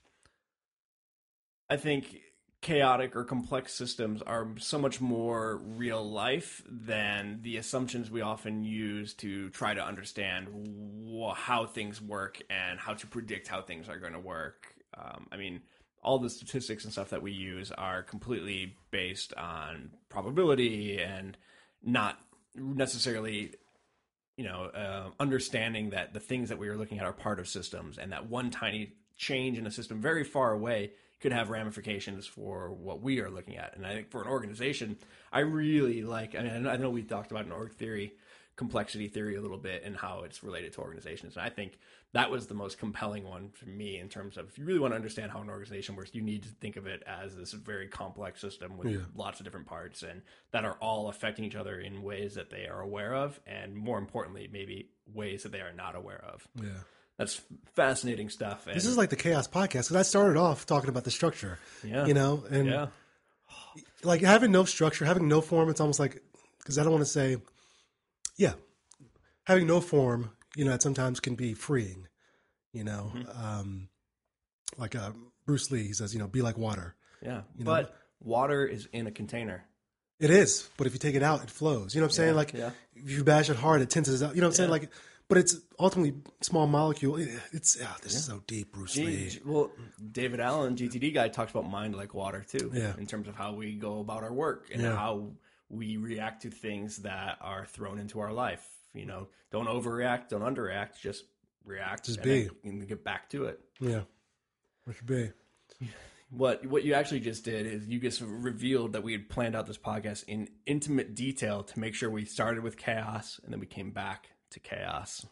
I 1.70 1.78
think 1.78 2.22
chaotic 2.62 3.16
or 3.16 3.24
complex 3.24 3.74
systems 3.74 4.22
are 4.22 4.48
so 4.58 4.78
much 4.78 5.00
more 5.00 5.62
real 5.64 6.04
life 6.04 6.62
than 6.70 7.40
the 7.42 7.58
assumptions 7.58 8.12
we 8.12 8.22
often 8.22 8.64
use 8.64 9.14
to 9.14 9.50
try 9.52 9.74
to 9.74 9.86
understand 9.86 10.48
wh- 11.08 11.36
how 11.36 11.66
things 11.66 12.02
work 12.02 12.42
and 12.50 12.80
how 12.80 12.94
to 12.94 13.08
predict 13.08 13.48
how 13.48 13.62
things 13.62 13.88
are 13.88 13.98
going 13.98 14.14
to 14.14 14.20
work. 14.20 14.74
Um, 14.98 15.28
I 15.32 15.38
mean, 15.38 15.62
all 16.04 16.20
the 16.20 16.30
statistics 16.30 16.84
and 16.84 16.92
stuff 16.92 17.12
that 17.12 17.22
we 17.22 17.32
use 17.32 17.72
are 17.72 18.04
completely 18.04 18.76
based 18.92 19.34
on 19.36 19.92
probability 20.10 21.00
and 21.02 21.38
not 21.82 22.20
necessarily 22.56 23.54
you 24.36 24.46
know, 24.46 24.68
uh, 24.68 25.10
understanding 25.20 25.90
that 25.90 26.14
the 26.14 26.20
things 26.22 26.48
that 26.48 26.58
we 26.58 26.70
are 26.70 26.78
looking 26.78 26.98
at 26.98 27.06
are 27.06 27.12
part 27.12 27.42
of 27.42 27.48
systems, 27.50 27.98
and 27.98 28.14
that 28.14 28.30
one 28.30 28.50
tiny 28.50 28.94
change 29.18 29.58
in 29.58 29.68
a 29.68 29.72
system 29.72 30.00
very 30.00 30.24
far 30.24 30.54
away 30.54 30.92
could 31.20 31.32
have 31.34 31.50
ramifications 31.50 32.26
for 32.26 32.72
what 32.72 33.02
we 33.02 33.20
are 33.20 33.30
looking 33.30 33.58
at. 33.58 33.76
And 33.76 33.86
I 33.86 33.94
think 33.94 34.10
for 34.10 34.22
an 34.22 34.28
organization, 34.28 34.98
I 35.32 35.40
really 35.40 36.02
like. 36.04 36.36
I 36.36 36.42
mean, 36.44 36.68
I 36.68 36.78
know- 36.78 36.90
we 36.90 37.04
talked 37.04 37.32
about 37.32 37.46
an 37.46 37.52
org 37.52 37.74
theory, 37.74 38.14
complexity 38.56 39.08
theory 39.08 39.36
a 39.36 39.42
little 39.42 39.58
bit, 39.58 39.84
and 39.84 39.96
how 39.98 40.24
it's 40.24 40.44
related 40.44 40.74
to 40.74 40.82
organizations. 40.82 41.36
And 41.36 41.46
I 41.46 41.50
think 41.50 41.78
that 42.14 42.32
was 42.32 42.48
the 42.48 42.54
most 42.54 42.78
compelling 42.80 43.24
one 43.26 43.50
for 43.52 43.68
me 43.68 44.00
in 44.00 44.10
terms 44.10 44.38
of 44.38 44.48
if 44.50 44.58
you 44.58 44.66
really 44.66 44.80
want 44.80 44.94
to 44.94 44.96
understand 44.96 45.32
how 45.32 45.42
an 45.42 45.50
organization 45.50 45.96
works, 45.96 46.12
you 46.14 46.22
need 46.22 46.44
to 46.44 46.50
think 46.50 46.76
of 46.78 46.88
it 46.88 47.04
as 47.06 47.36
this 47.36 47.52
very 47.54 47.88
complex 47.88 48.42
system 48.42 48.78
with 48.78 48.88
Yeah. 48.92 48.98
lots 49.14 49.40
of 49.40 49.44
different 49.44 49.68
parts 49.68 50.04
and 50.04 50.22
that 50.52 50.66
are 50.66 50.74
all 50.82 51.10
affecting 51.10 51.46
each 51.46 51.56
other 51.56 51.80
in 51.80 52.02
ways 52.02 52.34
that 52.36 52.50
they 52.50 52.68
are 52.68 52.82
aware 52.82 53.14
of 53.14 53.40
and 53.46 53.76
more 53.76 53.98
importantly 54.00 54.50
maybe 54.52 54.90
ways 55.14 55.44
that 55.44 55.52
they 55.52 55.62
are 55.62 55.74
not 55.74 55.96
aware 55.96 56.24
of 56.26 56.48
yeah. 56.56 56.70
That's 57.20 57.40
fascinating 57.76 58.30
stuff 58.30 58.66
and 58.66 58.76
This 58.76 58.86
is 58.88 58.98
like 58.98 59.12
the 59.12 59.16
chaos 59.16 59.48
podcast 59.48 59.90
because 59.90 59.96
I 59.96 60.02
started 60.02 60.40
off 60.40 60.66
talking 60.66 60.90
about 60.90 61.04
the 61.04 61.12
structure, 61.12 61.60
yeah 61.84 62.08
you 62.08 62.16
know, 62.16 62.44
and 62.50 62.66
yeah 62.68 62.88
like 64.04 64.22
having 64.22 64.52
no 64.52 64.64
structure, 64.66 65.06
having 65.06 65.28
no 65.28 65.42
form. 65.42 65.70
It's 65.70 65.82
almost 65.82 66.00
like 66.00 66.24
because 66.60 66.78
I 66.80 66.84
don't 66.84 66.94
want 66.94 67.04
to 67.04 67.12
say, 67.12 67.38
yeah, 68.38 68.54
having 69.44 69.68
no 69.68 69.82
form. 69.82 70.32
You 70.56 70.66
know, 70.66 70.74
it 70.74 70.82
sometimes 70.82 71.20
can 71.20 71.36
be 71.36 71.54
freeing. 71.54 72.08
You 72.74 72.84
know, 72.84 73.12
Mm-hmm. 73.16 73.46
um, 73.46 73.90
like 74.78 74.96
uh, 74.96 75.12
Bruce 75.46 75.70
Lee, 75.72 75.84
he 75.88 75.94
says, 75.94 76.14
you 76.14 76.20
know, 76.20 76.28
be 76.28 76.42
like 76.42 76.58
water. 76.58 76.96
yeah 77.22 77.42
know? 77.58 77.66
but 77.66 77.96
water 78.22 78.66
is 78.66 78.88
in 78.94 79.08
a 79.08 79.12
container 79.12 79.66
It 80.20 80.30
is, 80.30 80.70
but 80.78 80.88
if 80.88 80.94
you 80.94 81.00
take 81.00 81.16
it 81.16 81.24
out, 81.24 81.44
it 81.44 81.50
flows. 81.50 81.94
You 81.96 82.02
know 82.02 82.06
what 82.06 82.12
I'm 82.12 82.16
saying? 82.16 82.30
Yeah, 82.30 82.36
like 82.36 82.54
yeah. 82.54 82.72
if 82.96 83.10
you 83.12 83.24
bash 83.24 83.50
it 83.50 83.56
hard, 83.58 83.82
it 83.82 83.90
tenses 83.90 84.22
out. 84.24 84.36
You 84.36 84.42
know 84.42 84.48
what 84.48 84.54
I'm 84.54 84.56
saying? 84.58 84.70
Like, 84.70 84.90
but 85.30 85.38
it's 85.38 85.56
ultimately 85.80 86.16
small 86.42 86.68
molecule. 86.68 87.16
It, 87.18 87.30
it's 87.54 87.78
yeah, 87.80 87.94
this 88.04 88.16
is 88.16 88.26
so 88.26 88.42
deep, 88.48 88.74
Bruce 88.74 88.98
Lee. 88.98 89.30
Gee, 89.30 89.40
well 89.46 89.72
david 90.12 90.40
allen 90.40 90.76
gtd 90.76 91.14
guy 91.14 91.28
talks 91.30 91.52
about 91.52 91.70
mind 91.70 91.96
like 91.96 92.14
water 92.14 92.44
too 92.48 92.72
Yeah. 92.74 92.94
in 92.98 93.06
terms 93.06 93.28
of 93.30 93.36
how 93.36 93.54
we 93.54 93.74
go 93.76 94.00
about 94.02 94.24
our 94.24 94.34
work 94.34 94.68
and 94.74 94.82
Yeah. 94.82 94.96
how 94.96 95.32
we 95.70 95.98
react 95.98 96.42
to 96.44 96.50
things 96.50 96.98
that 97.04 97.38
are 97.42 97.66
thrown 97.66 98.00
into 98.00 98.20
our 98.20 98.34
life 98.34 98.66
you 98.94 99.06
know 99.06 99.28
don't 99.52 99.68
overreact 99.68 100.30
don't 100.30 100.42
underreact 100.42 101.00
just 101.02 101.24
react 101.66 102.06
Just 102.06 102.18
and 102.20 102.26
be. 102.26 102.50
and 102.64 102.88
get 102.88 103.04
back 103.04 103.30
to 103.30 103.46
it 103.46 103.60
Yeah, 103.80 104.02
what 104.86 104.96
should 104.98 105.06
be? 105.08 105.32
What 106.32 106.64
what 106.68 106.84
you 106.84 106.94
actually 106.94 107.22
just 107.22 107.44
did 107.44 107.66
is 107.66 107.88
you 107.88 108.00
just 108.00 108.22
revealed 108.22 108.94
that 108.94 109.02
we 109.02 109.14
had 109.14 109.30
planned 109.30 109.56
out 109.56 109.66
this 109.66 109.80
podcast 109.80 110.26
in 110.28 110.48
intimate 110.68 111.16
detail 111.16 111.64
to 111.64 111.80
make 111.80 111.96
sure 111.96 112.08
we 112.12 112.24
started 112.26 112.62
with 112.64 112.78
chaos 112.78 113.40
and 113.44 113.52
then 113.52 113.60
we 113.60 113.66
came 113.66 113.90
back 113.90 114.30
to 114.52 114.60
chaos. 114.60 115.26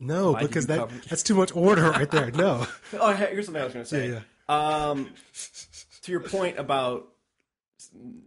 No, 0.00 0.34
did 0.34 0.48
because 0.48 0.66
that 0.66 0.78
cover- 0.78 1.00
that's 1.08 1.22
too 1.22 1.34
much 1.34 1.54
order 1.54 1.90
right 1.90 2.10
there. 2.10 2.30
No, 2.32 2.66
Oh, 2.94 3.12
hey, 3.12 3.28
here's 3.32 3.46
something 3.46 3.60
I 3.62 3.64
was 3.64 3.74
going 3.74 3.84
to 3.84 3.88
say. 3.88 4.08
Yeah, 4.10 4.20
Um, 4.48 5.10
to 6.02 6.10
your 6.12 6.20
point 6.20 6.58
about 6.58 7.08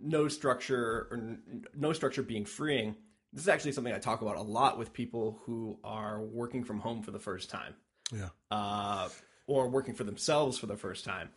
no 0.02 0.28
structure 0.28 1.08
or 1.12 1.18
n- 1.18 1.66
no 1.76 1.92
structure 1.94 2.24
being 2.24 2.46
freeing, 2.46 2.96
this 3.34 3.42
is 3.44 3.50
actually 3.50 3.74
something 3.74 3.94
I 3.94 4.00
talk 4.00 4.22
about 4.22 4.38
a 4.38 4.42
lot 4.42 4.78
with 4.78 4.94
people 4.94 5.40
who 5.46 5.78
are 5.84 6.22
working 6.22 6.64
from 6.64 6.80
home 6.80 7.02
for 7.02 7.12
the 7.12 7.20
first 7.20 7.50
time. 7.50 7.74
yeah, 8.14 8.30
uh, 8.52 9.10
or 9.48 9.68
working 9.70 9.94
for 9.96 10.04
themselves 10.06 10.58
for 10.58 10.68
the 10.68 10.78
first 10.78 11.04
time, 11.06 11.30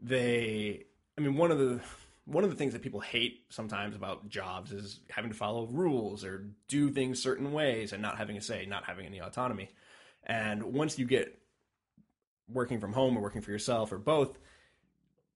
they, 0.00 0.84
I 1.18 1.20
mean, 1.20 1.36
one 1.36 1.50
of 1.50 1.58
the 1.58 1.80
one 2.26 2.44
of 2.44 2.50
the 2.50 2.56
things 2.56 2.72
that 2.72 2.82
people 2.82 3.00
hate 3.00 3.44
sometimes 3.50 3.94
about 3.94 4.28
jobs 4.28 4.72
is 4.72 5.00
having 5.10 5.30
to 5.30 5.36
follow 5.36 5.66
rules 5.66 6.24
or 6.24 6.46
do 6.68 6.90
things 6.90 7.22
certain 7.22 7.52
ways 7.52 7.92
and 7.92 8.00
not 8.00 8.16
having 8.16 8.36
a 8.36 8.40
say, 8.40 8.64
not 8.66 8.84
having 8.84 9.04
any 9.06 9.20
autonomy. 9.20 9.68
And 10.24 10.62
once 10.62 10.98
you 10.98 11.04
get 11.04 11.38
working 12.48 12.80
from 12.80 12.92
home 12.92 13.16
or 13.16 13.20
working 13.20 13.42
for 13.42 13.50
yourself 13.50 13.92
or 13.92 13.98
both, 13.98 14.38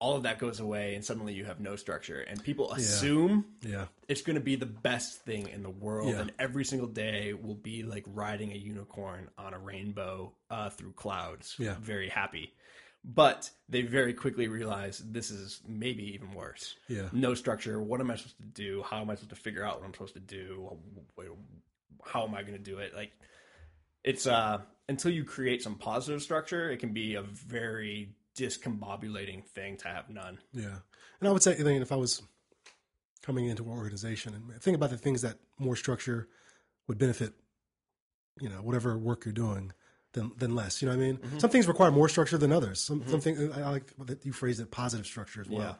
all 0.01 0.17
of 0.17 0.23
that 0.23 0.39
goes 0.39 0.61
away 0.61 0.95
and 0.95 1.05
suddenly 1.05 1.35
you 1.35 1.45
have 1.45 1.59
no 1.61 1.75
structure. 1.77 2.21
And 2.21 2.43
people 2.43 2.73
assume 2.73 3.45
yeah, 3.63 3.87
it's 4.07 4.23
going 4.23 4.37
to 4.37 4.41
be 4.43 4.57
the 4.57 4.65
best 4.67 5.23
thing 5.23 5.49
in 5.49 5.63
the 5.63 5.71
world 5.71 6.11
Yeah. 6.15 6.21
and 6.21 6.33
every 6.39 6.65
single 6.65 6.89
day 6.89 7.35
will 7.35 7.55
be 7.57 7.83
like 7.83 8.05
riding 8.07 8.53
a 8.53 8.57
unicorn 8.57 9.29
on 9.37 9.55
a 9.55 9.59
rainbow 9.59 10.33
uh, 10.51 10.71
through 10.71 10.93
clouds 10.93 11.57
Yeah. 11.59 11.75
very 11.81 12.09
happy 12.09 12.55
but 13.05 13.51
they 13.69 13.83
very 13.83 14.13
quickly 14.13 14.49
realize 14.49 14.99
this 14.99 15.31
is 15.31 15.61
maybe 15.67 16.15
even 16.15 16.33
worse. 16.33 16.77
Yeah, 16.89 17.09
no 17.13 17.35
structure. 17.35 17.81
What 17.81 18.01
am 18.01 18.11
i 18.11 18.17
supposed 18.17 18.37
to 18.39 18.63
do? 18.63 18.83
How 18.89 19.01
am 19.01 19.11
i 19.11 19.15
supposed 19.15 19.31
to 19.31 19.37
figure 19.37 19.65
out 19.65 19.79
what 19.79 19.87
i'm 19.87 19.93
supposed 19.93 20.15
to 20.15 20.21
do? 20.21 20.77
How 22.05 22.25
am 22.25 22.35
i 22.35 22.43
going 22.43 22.55
to 22.55 22.59
do 22.59 22.79
it? 22.79 22.95
Like 22.95 23.13
it's 24.05 24.27
uh 24.27 24.59
until 24.89 25.11
you 25.11 25.25
create 25.25 25.63
some 25.63 25.75
positive 25.75 26.23
structure 26.23 26.71
it 26.71 26.79
can 26.79 26.93
be 26.93 27.15
a 27.15 27.23
very 27.23 28.15
discombobulating 28.39 29.45
thing 29.45 29.77
to 29.79 29.89
have 29.89 30.09
none. 30.09 30.39
Yeah. 30.53 30.77
And 31.21 31.29
I 31.29 31.33
would 31.33 31.43
say, 31.43 31.57
I 31.59 31.63
mean, 31.63 31.83
if 31.83 31.93
I 31.93 31.97
was 31.97 32.23
coming 33.23 33.47
into 33.47 33.65
an 33.65 33.71
organization 33.71 34.35
and 34.35 34.63
think 34.63 34.77
about 34.77 34.91
the 34.91 34.97
things 34.97 35.23
that 35.23 35.37
more 35.59 35.77
structure 35.77 36.29
would 36.87 36.99
benefit, 36.99 37.33
you 38.41 38.49
know, 38.49 38.57
whatever 38.57 38.97
work 38.97 39.25
you're 39.25 39.35
doing. 39.35 39.73
Than, 40.15 40.33
than 40.39 40.55
less, 40.55 40.81
you 40.81 40.89
know 40.89 40.97
what 40.97 41.03
I 41.03 41.07
mean. 41.07 41.17
Mm-hmm. 41.19 41.39
Some 41.39 41.51
things 41.51 41.69
require 41.69 41.91
more 41.91 42.09
structure 42.09 42.39
than 42.39 42.51
others. 42.51 42.81
Some 42.81 43.07
some 43.07 43.21
things 43.21 43.39
I 43.55 43.69
like 43.69 43.93
that 44.07 44.25
you 44.25 44.33
phrased 44.33 44.59
it 44.59 44.71
positive 44.71 45.05
structure 45.05 45.43
as 45.43 45.51
well. 45.51 45.61
Yeah. 45.61 45.75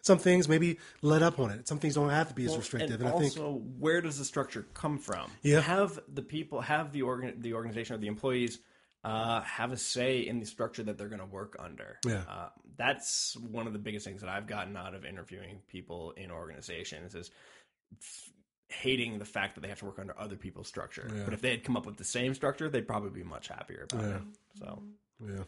Some 0.00 0.18
things 0.18 0.48
maybe 0.48 0.78
let 1.02 1.22
up 1.22 1.38
on 1.38 1.50
it. 1.50 1.68
Some 1.68 1.78
things 1.78 1.94
don't 1.94 2.10
have 2.10 2.28
to 2.28 2.34
be 2.34 2.44
as 2.44 2.50
Well, 2.50 2.58
restrictive. 2.58 3.00
And, 3.00 3.08
And, 3.08 3.14
I 3.14 3.18
think 3.18 3.36
also, 3.38 3.62
where 3.78 4.00
does 4.00 4.18
the 4.18 4.24
structure 4.24 4.66
come 4.74 4.98
from? 4.98 5.30
Yeah. 5.42 5.60
Have 5.60 5.98
the 6.12 6.22
people, 6.22 6.60
have 6.62 6.92
the 6.92 7.02
organ, 7.02 7.40
the 7.40 7.54
organization 7.54 7.96
or 7.96 7.98
the 7.98 8.06
employees, 8.06 8.58
uh, 9.04 9.42
have 9.42 9.72
a 9.72 9.76
say 9.76 10.20
in 10.20 10.40
the 10.40 10.46
structure 10.46 10.82
that 10.82 10.98
they're 10.98 11.08
going 11.08 11.20
to 11.20 11.26
work 11.26 11.56
under. 11.58 11.98
Yeah. 12.06 12.22
Uh, 12.28 12.48
that's 12.76 13.36
one 13.36 13.66
of 13.66 13.72
the 13.72 13.78
biggest 13.78 14.06
things 14.06 14.20
that 14.22 14.30
I've 14.30 14.46
gotten 14.46 14.76
out 14.76 14.94
of 14.94 15.04
interviewing 15.04 15.60
people 15.68 16.12
in 16.16 16.30
organizations 16.30 17.14
is 17.14 17.30
hating 18.68 19.18
the 19.18 19.24
fact 19.24 19.54
that 19.54 19.60
they 19.60 19.68
have 19.68 19.78
to 19.80 19.84
work 19.84 19.98
under 19.98 20.18
other 20.18 20.36
people's 20.36 20.68
structure. 20.68 21.08
Yeah. 21.14 21.22
But 21.24 21.34
if 21.34 21.40
they 21.42 21.50
had 21.50 21.64
come 21.64 21.76
up 21.76 21.86
with 21.86 21.96
the 21.96 22.04
same 22.04 22.34
structure, 22.34 22.68
they'd 22.68 22.86
probably 22.88 23.10
be 23.10 23.22
much 23.22 23.48
happier 23.48 23.86
about 23.90 24.02
Yeah. 24.04 24.16
it. 24.16 24.22
So. 24.58 24.82
yeah. 25.26 25.44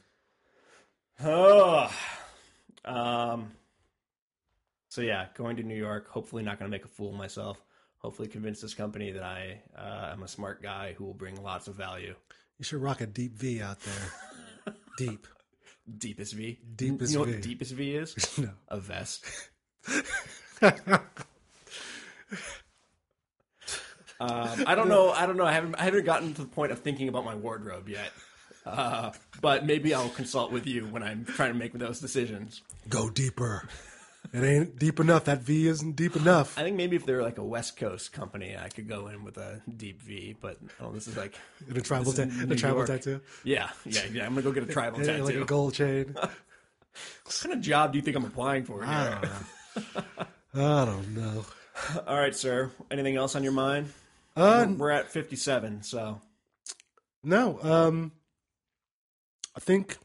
Oh, 1.25 1.91
um. 2.85 3.53
So 4.89 5.01
yeah, 5.03 5.27
going 5.35 5.57
to 5.57 5.63
New 5.63 5.77
York. 5.77 6.09
Hopefully, 6.09 6.43
not 6.43 6.59
going 6.59 6.71
to 6.71 6.75
make 6.75 6.85
a 6.85 6.89
fool 6.89 7.11
of 7.11 7.17
myself. 7.17 7.63
Hopefully, 7.99 8.29
convince 8.29 8.61
this 8.61 8.75
company 8.75 9.11
that 9.13 9.23
I 9.23 9.61
uh, 9.77 10.11
am 10.13 10.23
a 10.23 10.29
smart 10.29 10.63
guy 10.63 10.95
who 10.97 11.05
will 11.05 11.15
bring 11.15 11.43
lots 11.43 11.67
of 11.69 11.75
value. 11.75 12.15
You 12.59 12.65
should 12.65 12.81
rock 12.81 13.01
a 13.01 13.07
deep 13.07 13.35
V 13.35 13.61
out 13.61 13.79
there. 13.81 14.75
deep. 14.99 15.27
Deepest 15.99 16.33
V. 16.35 16.59
Deepest 16.77 17.13
you 17.13 17.19
know 17.19 17.25
what 17.25 17.35
V. 17.35 17.41
deepest 17.41 17.73
V 17.73 17.95
is? 17.97 18.39
No. 18.39 18.51
A 18.69 18.79
vest. 18.81 19.25
Um, 24.21 24.65
I 24.67 24.75
don't 24.75 24.89
know. 24.89 25.11
I 25.11 25.27
don't 25.27 25.37
know. 25.37 25.45
I 25.45 25.53
haven't. 25.53 25.75
I 25.77 25.83
haven't 25.85 26.05
gotten 26.05 26.35
to 26.35 26.43
the 26.43 26.49
point 26.49 26.73
of 26.73 26.81
thinking 26.81 27.09
about 27.09 27.25
my 27.25 27.35
wardrobe 27.35 27.89
yet. 27.89 28.11
Uh, 28.65 29.13
but 29.41 29.65
maybe 29.65 29.95
I'll 29.95 30.09
consult 30.09 30.51
with 30.51 30.67
you 30.67 30.87
when 30.87 31.03
I'm 31.03 31.25
trying 31.25 31.53
to 31.53 31.59
make 31.59 31.73
those 31.75 32.01
decisions. 32.01 32.63
Go 32.89 33.11
deeper. 33.11 33.69
It 34.33 34.43
ain't 34.43 34.79
deep 34.79 34.99
enough. 34.99 35.27
That 35.27 35.43
V 35.43 35.69
isn't 35.69 35.95
deep 35.95 36.17
enough. 36.17 36.59
I 36.59 36.63
think 36.63 36.77
maybe 36.77 36.97
if 36.97 37.07
they're 37.07 37.23
like 37.23 37.39
a 37.39 37.45
West 37.45 37.77
Coast 37.77 38.13
company, 38.13 38.57
I 38.57 38.69
could 38.69 38.89
go 38.89 39.07
in 39.07 39.23
with 39.23 39.37
a 39.37 39.61
deep 39.77 40.03
V. 40.03 40.37
But 40.41 40.59
oh, 40.81 40.91
this 40.91 41.07
is 41.07 41.17
like 41.17 41.35
a 41.75 41.81
tribal, 41.81 42.13
ta- 42.13 42.23
a 42.23 42.57
tribal 42.57 42.79
York. 42.79 42.89
tattoo. 42.89 43.21
yeah, 43.45 43.71
yeah, 43.85 44.03
yeah. 44.13 44.27
I'm 44.27 44.31
gonna 44.31 44.43
go 44.43 44.53
get 44.53 44.65
a 44.69 44.73
tribal 44.73 44.99
tattoo. 45.05 45.25
like 45.25 45.35
a 45.37 45.45
gold 45.45 45.75
chain. 45.75 46.15
what 46.15 46.33
kind 47.41 47.55
of 47.55 47.61
job 47.61 47.93
do 47.93 47.99
you 47.99 48.03
think 48.03 48.17
I'm 48.17 48.25
applying 48.25 48.65
for 48.65 48.85
I 48.85 49.11
don't 49.11 49.23
know. 49.23 50.25
I 50.55 50.85
don't 50.87 51.15
know. 51.15 51.45
All 52.07 52.19
right, 52.19 52.35
sir. 52.35 52.73
Anything 52.91 53.17
else 53.17 53.37
on 53.37 53.45
your 53.45 53.53
mind? 53.53 53.93
Uh, 54.37 54.67
We're 54.77 54.91
at 54.91 55.09
57, 55.11 55.83
so 55.83 56.21
no. 57.25 57.59
Um, 57.63 58.13
I 59.57 59.61
think 59.61 59.97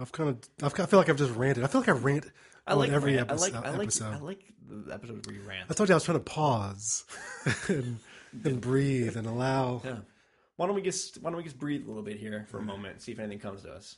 I've 0.00 0.12
kind 0.12 0.30
of. 0.30 0.38
I've, 0.62 0.80
I 0.80 0.86
feel 0.86 0.98
like 0.98 1.08
I've 1.08 1.16
just 1.16 1.34
ranted. 1.34 1.62
I 1.62 1.66
feel 1.66 1.82
like 1.82 1.88
I 1.88 1.92
rant. 1.92 2.30
I 2.66 2.74
like 2.74 2.90
every 2.90 3.14
rant. 3.16 3.30
episode. 3.30 3.54
I 3.54 3.58
like 3.58 3.66
I 3.66 3.70
like 3.70 3.82
episode. 3.82 4.14
I 4.14 4.18
like 4.18 4.44
the 4.68 4.92
episodes 4.92 5.26
where 5.26 5.36
you 5.36 5.42
rant. 5.42 5.70
I 5.70 5.74
told 5.74 5.88
you 5.88 5.94
I 5.94 5.96
was 5.96 6.04
trying 6.04 6.18
to 6.18 6.24
pause 6.24 7.04
and, 7.68 7.98
and 8.44 8.60
breathe 8.60 9.16
and 9.16 9.26
allow. 9.26 9.82
Yeah. 9.84 9.98
Why 10.56 10.66
don't 10.66 10.74
we 10.74 10.82
just 10.82 11.22
Why 11.22 11.30
don't 11.30 11.36
we 11.36 11.44
just 11.44 11.58
breathe 11.58 11.84
a 11.84 11.88
little 11.88 12.02
bit 12.02 12.18
here 12.18 12.46
for 12.50 12.58
a 12.58 12.62
moment 12.62 12.94
and 12.94 13.02
see 13.02 13.12
if 13.12 13.18
anything 13.18 13.38
comes 13.38 13.62
to 13.62 13.70
us? 13.70 13.96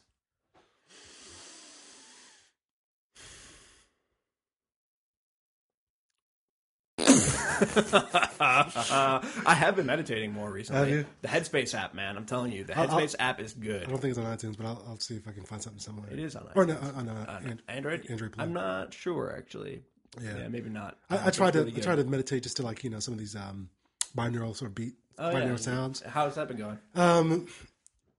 I 8.40 9.54
have 9.58 9.76
been 9.76 9.86
meditating 9.86 10.32
more 10.32 10.50
recently. 10.50 10.80
Have 10.80 10.88
you? 10.90 11.06
The 11.22 11.28
Headspace 11.28 11.74
app, 11.74 11.94
man. 11.94 12.16
I'm 12.16 12.24
telling 12.26 12.52
you, 12.52 12.64
the 12.64 12.78
I'll- 12.78 12.88
Headspace 12.88 13.14
app 13.18 13.40
is 13.40 13.52
good. 13.52 13.84
I 13.84 13.86
don't 13.90 13.98
think 14.00 14.16
it's 14.16 14.18
on 14.18 14.24
iTunes, 14.36 14.56
but 14.56 14.66
I'll, 14.66 14.82
I'll 14.88 14.98
see 14.98 15.16
if 15.16 15.26
I 15.26 15.32
can 15.32 15.44
find 15.44 15.62
something 15.62 15.80
somewhere. 15.80 16.08
It 16.10 16.18
is 16.18 16.36
on 16.36 16.46
Or 16.54 16.64
iTunes. 16.64 16.82
no, 16.82 16.98
uh, 16.98 17.02
no, 17.02 17.12
On 17.12 17.44
and- 17.46 17.62
Android. 17.68 18.06
Android 18.08 18.32
Play. 18.32 18.44
I'm 18.44 18.52
not 18.52 18.94
sure 18.94 19.34
actually. 19.36 19.82
yeah. 20.22 20.48
Maybe 20.48 20.70
not. 20.70 20.98
I, 21.10 21.16
Uh, 21.16 21.22
I 21.26 21.30
tried 21.30 21.52
to 21.54 21.66
I 21.66 21.80
tried 21.80 21.96
to 21.96 22.04
meditate 22.04 22.42
just 22.42 22.56
to 22.58 22.62
like 22.62 22.84
you 22.84 22.90
know 22.90 23.00
some 23.00 23.14
of 23.14 23.18
these 23.20 23.36
um 23.36 23.68
binaural 24.16 24.54
sort 24.56 24.70
of 24.70 24.74
beat 24.74 24.94
Oh, 25.18 25.32
binaural 25.34 25.50
yeah. 25.50 25.56
sounds. 25.56 26.00
How's 26.02 26.36
that 26.36 26.48
been 26.48 26.58
going? 26.58 26.78
Um, 26.94 27.46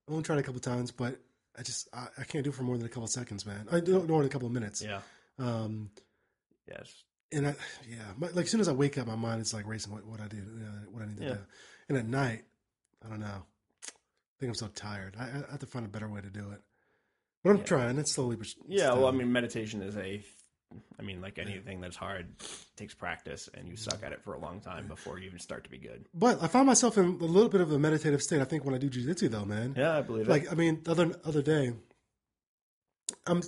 I 0.07 0.11
only 0.11 0.23
tried 0.23 0.39
a 0.39 0.43
couple 0.43 0.59
times, 0.59 0.91
but 0.91 1.17
I 1.57 1.61
just 1.63 1.87
I, 1.93 2.07
I 2.17 2.23
can't 2.25 2.43
do 2.43 2.49
it 2.51 2.55
for 2.55 2.63
more 2.63 2.77
than 2.77 2.85
a 2.85 2.89
couple 2.89 3.07
seconds, 3.07 3.45
man. 3.45 3.67
I 3.71 3.79
do 3.79 3.93
more 4.03 4.19
than 4.19 4.27
a 4.27 4.29
couple 4.29 4.47
of 4.47 4.53
minutes. 4.53 4.81
Yeah. 4.81 5.01
Um, 5.39 5.89
Yes. 6.67 6.93
And 7.31 7.47
I 7.47 7.55
yeah, 7.89 7.97
my, 8.17 8.27
like 8.29 8.45
as 8.45 8.49
soon 8.51 8.61
as 8.61 8.67
I 8.67 8.73
wake 8.73 8.97
up, 8.97 9.07
my 9.07 9.15
mind 9.15 9.41
is 9.41 9.53
like 9.53 9.67
racing 9.67 9.93
what, 9.93 10.05
what 10.05 10.19
I 10.19 10.27
do, 10.27 10.37
uh, 10.37 10.85
what 10.91 11.03
I 11.03 11.07
need 11.07 11.17
to 11.17 11.23
Yeah. 11.23 11.33
do. 11.33 11.39
And 11.89 11.97
at 11.97 12.05
night, 12.07 12.43
I 13.05 13.09
don't 13.09 13.19
know. 13.19 13.43
I 13.85 14.39
think 14.39 14.49
I'm 14.49 14.55
so 14.55 14.67
tired. 14.67 15.15
I, 15.19 15.23
I 15.25 15.51
have 15.51 15.59
to 15.59 15.65
find 15.65 15.85
a 15.85 15.89
better 15.89 16.07
way 16.07 16.21
to 16.21 16.29
do 16.29 16.51
it. 16.51 16.61
But 17.43 17.51
I'm 17.51 17.57
Yeah. 17.57 17.63
trying. 17.63 17.97
It's 17.97 18.11
slowly, 18.11 18.35
but 18.35 18.47
Yeah, 18.67 18.93
well, 18.93 19.07
I 19.07 19.11
mean, 19.11 19.31
meditation 19.31 19.81
is 19.81 19.95
a, 19.97 20.23
I 20.99 21.01
mean, 21.01 21.19
like 21.21 21.39
anything 21.39 21.81
that's 21.81 21.95
hard 21.95 22.27
takes 22.75 22.93
practice, 22.93 23.49
and 23.53 23.67
you 23.67 23.75
suck 23.75 24.03
at 24.03 24.11
it 24.11 24.21
for 24.23 24.33
a 24.33 24.39
long 24.39 24.59
time 24.61 24.87
before 24.87 25.17
you 25.19 25.25
even 25.25 25.39
start 25.39 25.63
to 25.63 25.69
be 25.69 25.77
good. 25.79 26.05
But 26.13 26.41
I 26.43 26.47
found 26.47 26.67
myself 26.67 26.97
in 26.97 27.05
a 27.05 27.25
little 27.25 27.49
bit 27.49 27.61
of 27.61 27.71
a 27.71 27.79
meditative 27.79 28.21
state. 28.21 28.39
I 28.41 28.45
think 28.45 28.65
when 28.65 28.75
I 28.75 28.77
do 28.77 28.89
jujitsu, 28.89 29.29
though, 29.31 29.45
man. 29.45 29.73
Yeah, 29.77 29.97
I 29.97 30.01
believe 30.01 30.27
it. 30.27 30.31
Like 30.31 30.51
I 30.51 30.55
mean, 30.55 30.81
the 30.83 30.91
other 30.91 31.15
other 31.25 31.41
day, 31.41 31.73
I'm. 33.25 33.41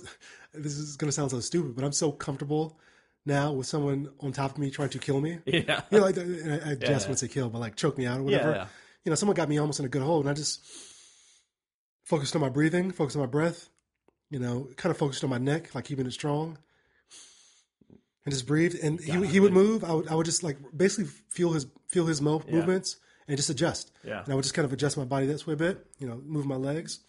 This 0.54 0.76
is 0.76 0.96
gonna 0.96 1.12
sound 1.12 1.30
so 1.30 1.40
stupid, 1.40 1.74
but 1.76 1.84
I'm 1.84 1.92
so 1.92 2.12
comfortable 2.12 2.78
now 3.24 3.52
with 3.52 3.66
someone 3.66 4.08
on 4.20 4.32
top 4.32 4.52
of 4.52 4.58
me 4.58 4.70
trying 4.70 4.88
to 4.90 4.98
kill 4.98 5.20
me. 5.20 5.38
Yeah, 5.46 5.82
You 5.90 5.98
know, 5.98 6.04
like 6.04 6.16
and 6.16 6.52
I, 6.52 6.70
I 6.70 6.74
just 6.74 6.82
Yeah. 6.82 6.98
wouldn't 6.98 7.18
say 7.20 7.28
kill, 7.28 7.48
but 7.50 7.58
like 7.60 7.76
choke 7.76 7.96
me 7.98 8.06
out 8.06 8.18
or 8.20 8.22
whatever. 8.24 8.50
yeah. 8.52 8.66
You 9.04 9.10
know, 9.10 9.16
someone 9.16 9.34
got 9.34 9.48
me 9.48 9.58
almost 9.58 9.80
in 9.80 9.86
a 9.86 9.88
good 9.88 10.02
hold, 10.02 10.24
and 10.24 10.30
I 10.30 10.34
just 10.34 10.60
focused 12.04 12.34
on 12.34 12.40
my 12.40 12.48
breathing, 12.48 12.90
focused 12.92 13.16
on 13.16 13.20
my 13.22 13.26
breath. 13.26 13.68
You 14.30 14.38
know, 14.38 14.68
kind 14.76 14.90
of 14.90 14.96
focused 14.96 15.22
on 15.24 15.30
my 15.30 15.38
neck, 15.38 15.74
like 15.74 15.84
keeping 15.84 16.06
it 16.06 16.12
strong, 16.12 16.56
and 18.24 18.32
just 18.32 18.46
breathed. 18.46 18.76
And 18.82 19.00
he 19.00 19.26
he 19.26 19.40
would 19.40 19.52
move. 19.52 19.84
I 19.84 19.92
would 19.92 20.08
I 20.08 20.14
would 20.14 20.26
just 20.26 20.42
like 20.42 20.56
basically 20.76 21.10
feel 21.28 21.52
his 21.52 21.66
feel 21.88 22.06
his 22.06 22.20
mo- 22.22 22.42
Yeah. 22.46 22.54
movements 22.54 22.96
and 23.28 23.36
just 23.36 23.50
adjust. 23.50 23.90
Yeah. 24.04 24.22
And 24.22 24.32
I 24.32 24.34
would 24.34 24.42
just 24.42 24.54
kind 24.54 24.64
of 24.64 24.72
adjust 24.72 24.96
my 24.96 25.04
body 25.04 25.26
this 25.26 25.46
way 25.46 25.54
a 25.54 25.56
bit. 25.56 25.86
You 25.98 26.08
know, 26.08 26.20
move 26.24 26.46
my 26.46 26.56
legs, 26.56 27.00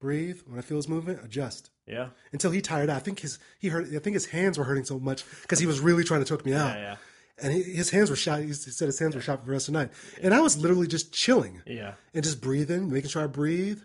breathe. 0.00 0.40
When 0.46 0.58
I 0.58 0.62
feel 0.62 0.76
his 0.78 0.88
movement, 0.88 1.20
adjust 1.24 1.70
yeah, 1.86 2.08
until 2.32 2.50
he 2.50 2.60
tired 2.60 2.90
out. 2.90 2.96
I 2.96 3.00
think 3.00 3.20
his 3.20 3.38
he 3.58 3.68
hurt. 3.68 3.86
I 3.94 3.98
think 3.98 4.14
his 4.14 4.26
hands 4.26 4.58
were 4.58 4.64
hurting 4.64 4.84
so 4.84 4.98
much 4.98 5.24
because 5.42 5.58
he 5.58 5.66
was 5.66 5.80
really 5.80 6.04
trying 6.04 6.20
to 6.20 6.26
choke 6.26 6.44
me 6.44 6.52
out. 6.54 6.74
yeah, 6.74 6.80
yeah, 6.82 6.96
And 7.42 7.52
he, 7.54 7.62
his 7.62 7.90
hands 7.90 8.10
were 8.10 8.16
shot. 8.16 8.40
He 8.42 8.52
said 8.52 8.86
his 8.86 8.98
hands 8.98 9.14
were 9.14 9.20
shot 9.20 9.40
for 9.40 9.46
the 9.46 9.52
rest 9.52 9.68
of 9.68 9.74
the 9.74 9.80
night. 9.80 9.90
And 10.22 10.34
I 10.34 10.40
was 10.40 10.58
literally 10.58 10.86
just 10.86 11.12
chilling 11.12 11.62
yeah. 11.66 11.94
and 12.14 12.22
just 12.24 12.40
breathing, 12.40 12.90
making 12.90 13.10
sure 13.10 13.22
I 13.22 13.26
breathe. 13.26 13.80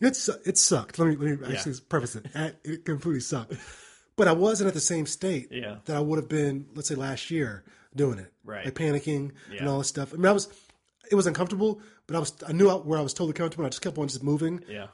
It's 0.00 0.28
it 0.44 0.58
sucked. 0.58 0.98
Let 0.98 1.08
me 1.08 1.16
let 1.16 1.40
me 1.40 1.54
actually 1.54 1.74
preface 1.88 2.16
it. 2.16 2.26
It 2.34 2.56
it 2.64 2.84
completely 2.84 3.20
sucked. 3.20 3.54
But 4.16 4.28
I 4.28 4.32
wasn't 4.32 4.68
at 4.68 4.74
the 4.74 4.80
same 4.80 5.06
state 5.06 5.48
Yeah. 5.50 5.76
that 5.86 5.96
I 5.96 6.00
would 6.00 6.18
have 6.18 6.28
been, 6.28 6.66
let's 6.74 6.88
say, 6.88 6.94
last 6.96 7.30
year 7.30 7.64
doing 7.96 8.18
it. 8.18 8.32
Right. 8.44 8.64
Like 8.64 8.74
panicking 8.74 9.32
Yeah. 9.50 9.60
and 9.60 9.68
all 9.68 9.78
this 9.78 9.88
stuff. 9.88 10.12
I 10.12 10.16
mean, 10.16 10.26
I 10.26 10.32
was. 10.32 10.48
It 11.10 11.14
was 11.14 11.26
uncomfortable, 11.26 11.80
but 12.06 12.16
I 12.16 12.18
was. 12.20 12.32
I 12.48 12.52
knew 12.52 12.70
where 12.70 12.98
I 12.98 13.02
was 13.02 13.12
totally 13.14 13.32
comfortable. 13.34 13.64
I 13.66 13.68
just 13.68 13.82
kept 13.82 13.98
on 13.98 14.08
just 14.08 14.22
moving, 14.22 14.64
yeah. 14.68 14.86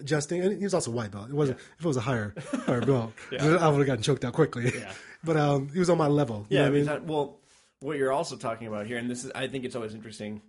Adjusting. 0.00 0.42
And 0.42 0.56
he 0.58 0.64
was 0.64 0.74
also 0.74 0.90
a 0.90 0.94
white 0.94 1.10
belt. 1.10 1.28
It 1.30 1.34
wasn't. 1.34 1.58
If 1.78 1.84
it 1.84 1.88
was 1.88 1.96
a 1.96 2.00
higher 2.00 2.34
higher 2.66 2.80
belt, 2.80 3.12
I 3.32 3.68
would 3.68 3.78
have 3.78 3.86
gotten 3.86 4.02
choked 4.02 4.24
out 4.24 4.32
quickly. 4.32 4.72
Yeah. 4.74 4.92
But 5.24 5.36
um, 5.36 5.68
he 5.72 5.80
was 5.80 5.90
on 5.90 5.98
my 5.98 6.06
level. 6.06 6.46
You 6.48 6.58
Yeah, 6.58 6.62
know 6.62 6.68
I 6.68 6.70
mean, 6.70 6.84
that- 6.84 7.04
well, 7.04 7.40
what 7.80 7.96
you're 7.98 8.12
also 8.12 8.36
talking 8.36 8.68
about 8.68 8.86
here, 8.86 8.98
and 8.98 9.10
this 9.10 9.24
is, 9.24 9.32
I 9.34 9.48
think 9.48 9.64
it's 9.64 9.74
always 9.74 9.92
interesting. 9.92 10.42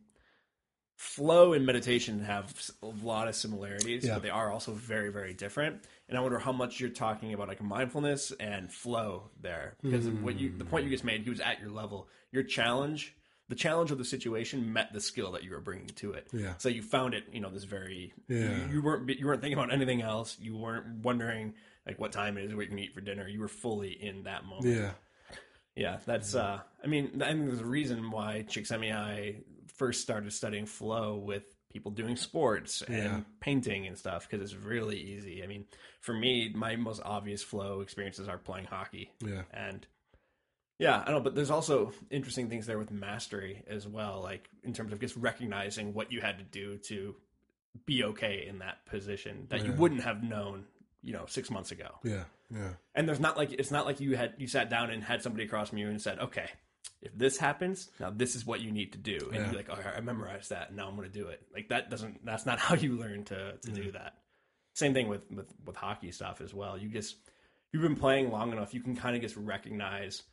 Flow 0.96 1.54
and 1.54 1.66
meditation 1.66 2.20
have 2.26 2.54
a 2.84 2.88
lot 3.04 3.28
of 3.30 3.36
similarities, 3.36 4.06
Yeah. 4.06 4.16
but 4.16 4.24
they 4.24 4.30
are 4.30 4.52
also 4.52 4.74
very, 4.74 5.10
very 5.12 5.34
different. 5.34 5.84
And 6.10 6.18
I 6.18 6.22
wonder 6.22 6.38
how 6.38 6.52
much 6.52 6.80
you're 6.80 6.90
talking 6.90 7.34
about 7.34 7.48
like 7.48 7.62
mindfulness 7.64 8.32
and 8.40 8.72
flow 8.72 9.30
there, 9.42 9.76
because 9.82 10.06
of 10.06 10.22
what 10.24 10.38
you, 10.40 10.52
the 10.58 10.66
point 10.66 10.84
you 10.84 10.92
just 10.92 11.04
made, 11.06 11.24
he 11.24 11.30
was 11.30 11.40
at 11.40 11.62
your 11.62 11.72
level. 11.72 12.08
Your 12.32 12.44
challenge, 12.44 13.16
the 13.50 13.56
challenge 13.56 13.92
of 13.92 13.98
the 13.98 14.06
situation, 14.06 14.72
met 14.72 14.94
the 14.94 15.02
skill 15.02 15.32
that 15.34 15.44
you 15.44 15.52
were 15.52 15.60
bringing 15.60 15.88
to 15.88 16.14
it. 16.14 16.28
Yeah. 16.32 16.54
So 16.60 16.70
you 16.70 16.82
found 16.82 17.14
it, 17.14 17.26
you 17.34 17.42
know, 17.42 17.50
this 17.50 17.66
very. 17.66 18.14
Yeah. 18.28 18.68
You, 18.68 18.74
you 18.76 18.82
weren't 18.82 19.10
you 19.20 19.26
weren't 19.26 19.42
thinking 19.42 19.58
about 19.58 19.74
anything 19.74 20.02
else. 20.02 20.38
You 20.40 20.56
weren't 20.56 21.04
wondering 21.04 21.56
like 21.86 22.00
what 22.00 22.12
time 22.12 22.38
it 22.38 22.46
is, 22.46 22.56
what 22.56 22.62
you 22.64 22.70
can 22.70 22.80
eat 22.80 22.94
for 22.94 23.02
dinner. 23.02 23.28
You 23.28 23.40
were 23.42 23.48
fully 23.48 23.90
in 23.92 24.24
that 24.24 24.46
moment. 24.46 24.68
Yeah. 24.76 24.92
Yeah, 25.76 25.98
that's. 26.06 26.36
uh 26.36 26.60
I 26.84 26.88
mean, 26.88 27.22
I 27.24 27.32
think 27.32 27.48
there's 27.48 27.62
a 27.62 27.66
reason 27.66 28.12
why 28.12 28.46
Csikszentmihalyi 28.48 29.42
first 29.76 30.02
started 30.02 30.32
studying 30.34 30.66
flow 30.66 31.16
with 31.18 31.44
people 31.72 31.92
doing 31.92 32.16
sports 32.16 32.82
and 32.82 32.96
Yeah. 32.98 33.20
painting 33.40 33.86
and 33.88 33.98
stuff 33.98 34.28
because 34.30 34.44
it's 34.44 34.60
really 34.62 34.98
easy. 35.00 35.44
I 35.44 35.48
mean, 35.48 35.66
for 36.02 36.14
me, 36.14 36.52
my 36.54 36.76
most 36.76 37.02
obvious 37.06 37.44
flow 37.44 37.82
experiences 37.82 38.28
are 38.28 38.38
playing 38.38 38.66
hockey, 38.66 39.12
Yeah. 39.26 39.44
and 39.54 39.86
yeah, 40.80 41.04
I 41.06 41.12
know. 41.12 41.20
But 41.20 41.36
there's 41.36 41.52
also 41.52 41.92
interesting 42.10 42.50
things 42.50 42.66
there 42.66 42.80
with 42.80 42.90
mastery 42.92 43.64
as 43.68 43.88
well, 43.88 44.22
like 44.24 44.50
in 44.64 44.74
terms 44.74 44.92
of 44.94 45.00
just 45.00 45.16
recognizing 45.16 45.94
what 45.94 46.12
you 46.12 46.22
had 46.22 46.40
to 46.40 46.44
do 46.46 46.78
to 46.88 47.16
be 47.86 48.04
okay 48.04 48.46
in 48.48 48.60
that 48.60 48.86
position 48.88 49.46
that 49.50 49.64
you 49.64 49.72
wouldn't 49.74 50.02
have 50.02 50.24
known, 50.24 50.66
you 51.04 51.14
know, 51.14 51.26
six 51.28 51.52
months 51.52 51.72
ago. 51.72 51.90
Yeah. 52.04 52.24
Yeah. 52.52 52.72
And 52.96 53.08
there's 53.08 53.20
not 53.20 53.38
like 53.38 53.52
it's 53.52 53.70
not 53.70 53.86
like 53.86 54.00
you 54.00 54.16
had 54.18 54.34
you 54.38 54.48
sat 54.48 54.70
down 54.72 54.90
and 54.90 55.04
had 55.04 55.22
somebody 55.22 55.46
across 55.46 55.70
from 55.70 55.78
you 55.78 55.88
and 55.90 56.02
said, 56.02 56.18
"Okay, 56.18 56.48
if 57.02 57.16
this 57.16 57.38
happens, 57.38 57.92
now 58.00 58.10
this 58.10 58.36
is 58.36 58.44
what 58.46 58.60
you 58.62 58.72
need 58.72 58.94
to 58.94 58.98
do." 58.98 59.18
And 59.32 59.36
Yeah. 59.36 59.46
you're 59.48 59.56
like, 59.56 59.70
"All 59.70 59.76
right, 59.76 59.96
I 59.98 60.02
memorized 60.02 60.50
that. 60.50 60.70
And 60.70 60.78
now 60.78 60.88
I'm 60.88 60.96
going 60.96 61.08
to 61.12 61.14
do 61.14 61.28
it." 61.28 61.42
Like 61.54 61.70
that 61.70 61.92
doesn't 61.92 62.26
that's 62.26 62.46
not 62.48 62.58
how 62.68 62.74
you 62.76 62.98
learn 62.98 63.26
to 63.26 63.58
to 63.58 63.72
do 63.72 63.92
that. 63.92 64.16
Same 64.74 64.94
thing 64.96 65.10
with 65.10 65.30
with 65.30 65.54
with 65.64 65.76
hockey 65.76 66.12
stuff 66.12 66.42
as 66.42 66.54
well. 66.54 66.76
You 66.78 66.90
just 66.90 67.18
you've 67.72 67.84
been 67.84 67.96
playing 67.96 68.32
long 68.32 68.52
enough, 68.52 68.74
you 68.74 68.82
can 68.82 68.96
kind 68.96 69.16
of 69.16 69.22
just 69.22 69.36
recognize 69.36 70.24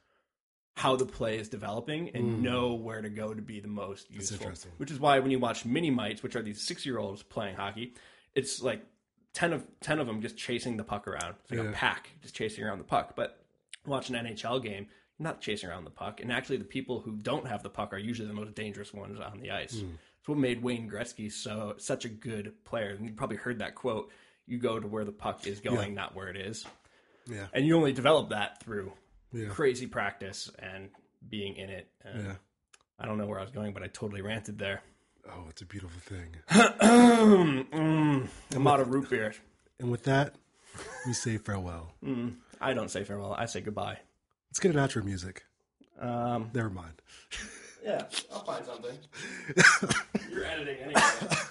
how 0.76 0.94
the 0.94 1.06
play 1.06 1.38
is 1.38 1.48
developing 1.48 2.10
and 2.14 2.36
hmm. 2.36 2.42
know 2.42 2.74
where 2.74 3.00
to 3.00 3.08
go 3.08 3.32
to 3.32 3.40
be 3.40 3.60
the 3.60 3.68
most 3.68 4.10
useful. 4.10 4.52
Which 4.76 4.90
is 4.90 5.00
why 5.00 5.18
when 5.20 5.30
you 5.30 5.38
watch 5.38 5.64
mini 5.64 5.90
mites, 5.90 6.22
which 6.22 6.36
are 6.36 6.42
these 6.42 6.60
six 6.60 6.84
year 6.84 6.98
olds 6.98 7.22
playing 7.22 7.56
hockey, 7.56 7.94
it's 8.34 8.62
like 8.62 8.84
ten 9.32 9.54
of 9.54 9.66
ten 9.80 9.98
of 9.98 10.06
them 10.06 10.20
just 10.20 10.36
chasing 10.36 10.76
the 10.76 10.84
puck 10.84 11.08
around. 11.08 11.34
It's 11.44 11.52
like 11.52 11.68
a 11.68 11.72
pack 11.72 12.10
just 12.20 12.34
chasing 12.34 12.62
around 12.62 12.78
the 12.78 12.84
puck. 12.84 13.16
But 13.16 13.40
watch 13.86 14.10
an 14.10 14.16
NHL 14.16 14.62
game, 14.62 14.86
you're 15.18 15.24
not 15.24 15.40
chasing 15.40 15.70
around 15.70 15.84
the 15.84 15.90
puck. 15.90 16.20
And 16.20 16.30
actually, 16.30 16.58
the 16.58 16.64
people 16.64 17.00
who 17.00 17.12
don't 17.16 17.46
have 17.46 17.62
the 17.62 17.70
puck 17.70 17.94
are 17.94 17.98
usually 17.98 18.28
the 18.28 18.34
most 18.34 18.54
dangerous 18.54 18.92
ones 18.92 19.18
on 19.18 19.40
the 19.40 19.52
ice. 19.52 19.80
Hmm. 19.80 19.94
It's 20.20 20.28
what 20.28 20.36
made 20.36 20.62
Wayne 20.62 20.90
Gretzky 20.90 21.32
so 21.32 21.76
such 21.78 22.04
a 22.04 22.10
good 22.10 22.52
player. 22.64 22.90
And 22.90 23.06
you 23.06 23.14
probably 23.14 23.38
heard 23.38 23.60
that 23.60 23.76
quote: 23.76 24.10
"You 24.46 24.58
go 24.58 24.78
to 24.78 24.86
where 24.86 25.06
the 25.06 25.12
puck 25.12 25.46
is 25.46 25.60
going, 25.60 25.94
not 25.94 26.14
where 26.14 26.28
it 26.28 26.36
is." 26.36 26.66
Yeah. 27.26 27.46
And 27.54 27.66
you 27.66 27.76
only 27.76 27.92
develop 27.92 28.28
that 28.28 28.62
through 28.62 28.92
Yeah. 29.32 29.48
crazy 29.48 29.86
practice 29.86 30.50
and 30.58 30.88
being 31.28 31.56
in 31.56 31.68
it. 31.70 31.88
And 32.04 32.24
Yeah. 32.24 32.34
I 32.98 33.04
don't 33.06 33.18
know 33.18 33.26
where 33.26 33.38
I 33.38 33.42
was 33.42 33.50
going, 33.50 33.72
but 33.72 33.82
I 33.82 33.88
totally 33.88 34.22
ranted 34.22 34.58
there. 34.58 34.82
Oh, 35.28 35.46
it's 35.50 35.60
a 35.60 35.66
beautiful 35.66 35.98
thing. 36.02 36.36
mm, 36.50 38.28
I'm 38.54 38.66
out 38.68 38.78
of 38.78 38.90
root 38.90 39.10
beer. 39.10 39.34
And 39.80 39.90
with 39.90 40.04
that, 40.04 40.36
we 41.04 41.12
say 41.14 41.36
farewell. 41.36 41.94
I 42.60 42.72
don't 42.74 42.90
say 42.92 43.02
farewell. 43.02 43.34
I 43.36 43.46
say 43.46 43.60
goodbye. 43.60 43.98
Let's 44.50 44.60
get 44.60 44.70
an 44.74 44.76
outro 44.80 45.02
music. 45.04 45.44
Um, 46.00 46.50
Never 46.54 46.70
mind. 46.70 47.02
yeah, 47.84 48.04
I'll 48.32 48.44
find 48.44 48.64
something. 48.64 48.96
You're 50.30 50.44
editing 50.44 50.76
anyway. 50.78 51.00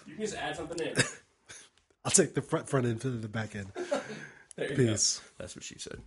You 0.08 0.14
can 0.16 0.22
just 0.22 0.36
add 0.38 0.56
something 0.56 0.80
in. 0.88 0.96
I'll 2.06 2.12
take 2.12 2.34
the 2.34 2.42
front 2.42 2.70
front 2.70 2.86
end 2.86 3.02
to 3.02 3.10
the 3.10 3.28
back 3.28 3.56
end. 3.58 3.72
There 4.56 4.70
you 4.72 4.76
Peace. 4.78 5.20
go. 5.20 5.26
That's 5.40 5.54
what 5.58 5.66
she 5.66 5.78
said. 5.80 6.00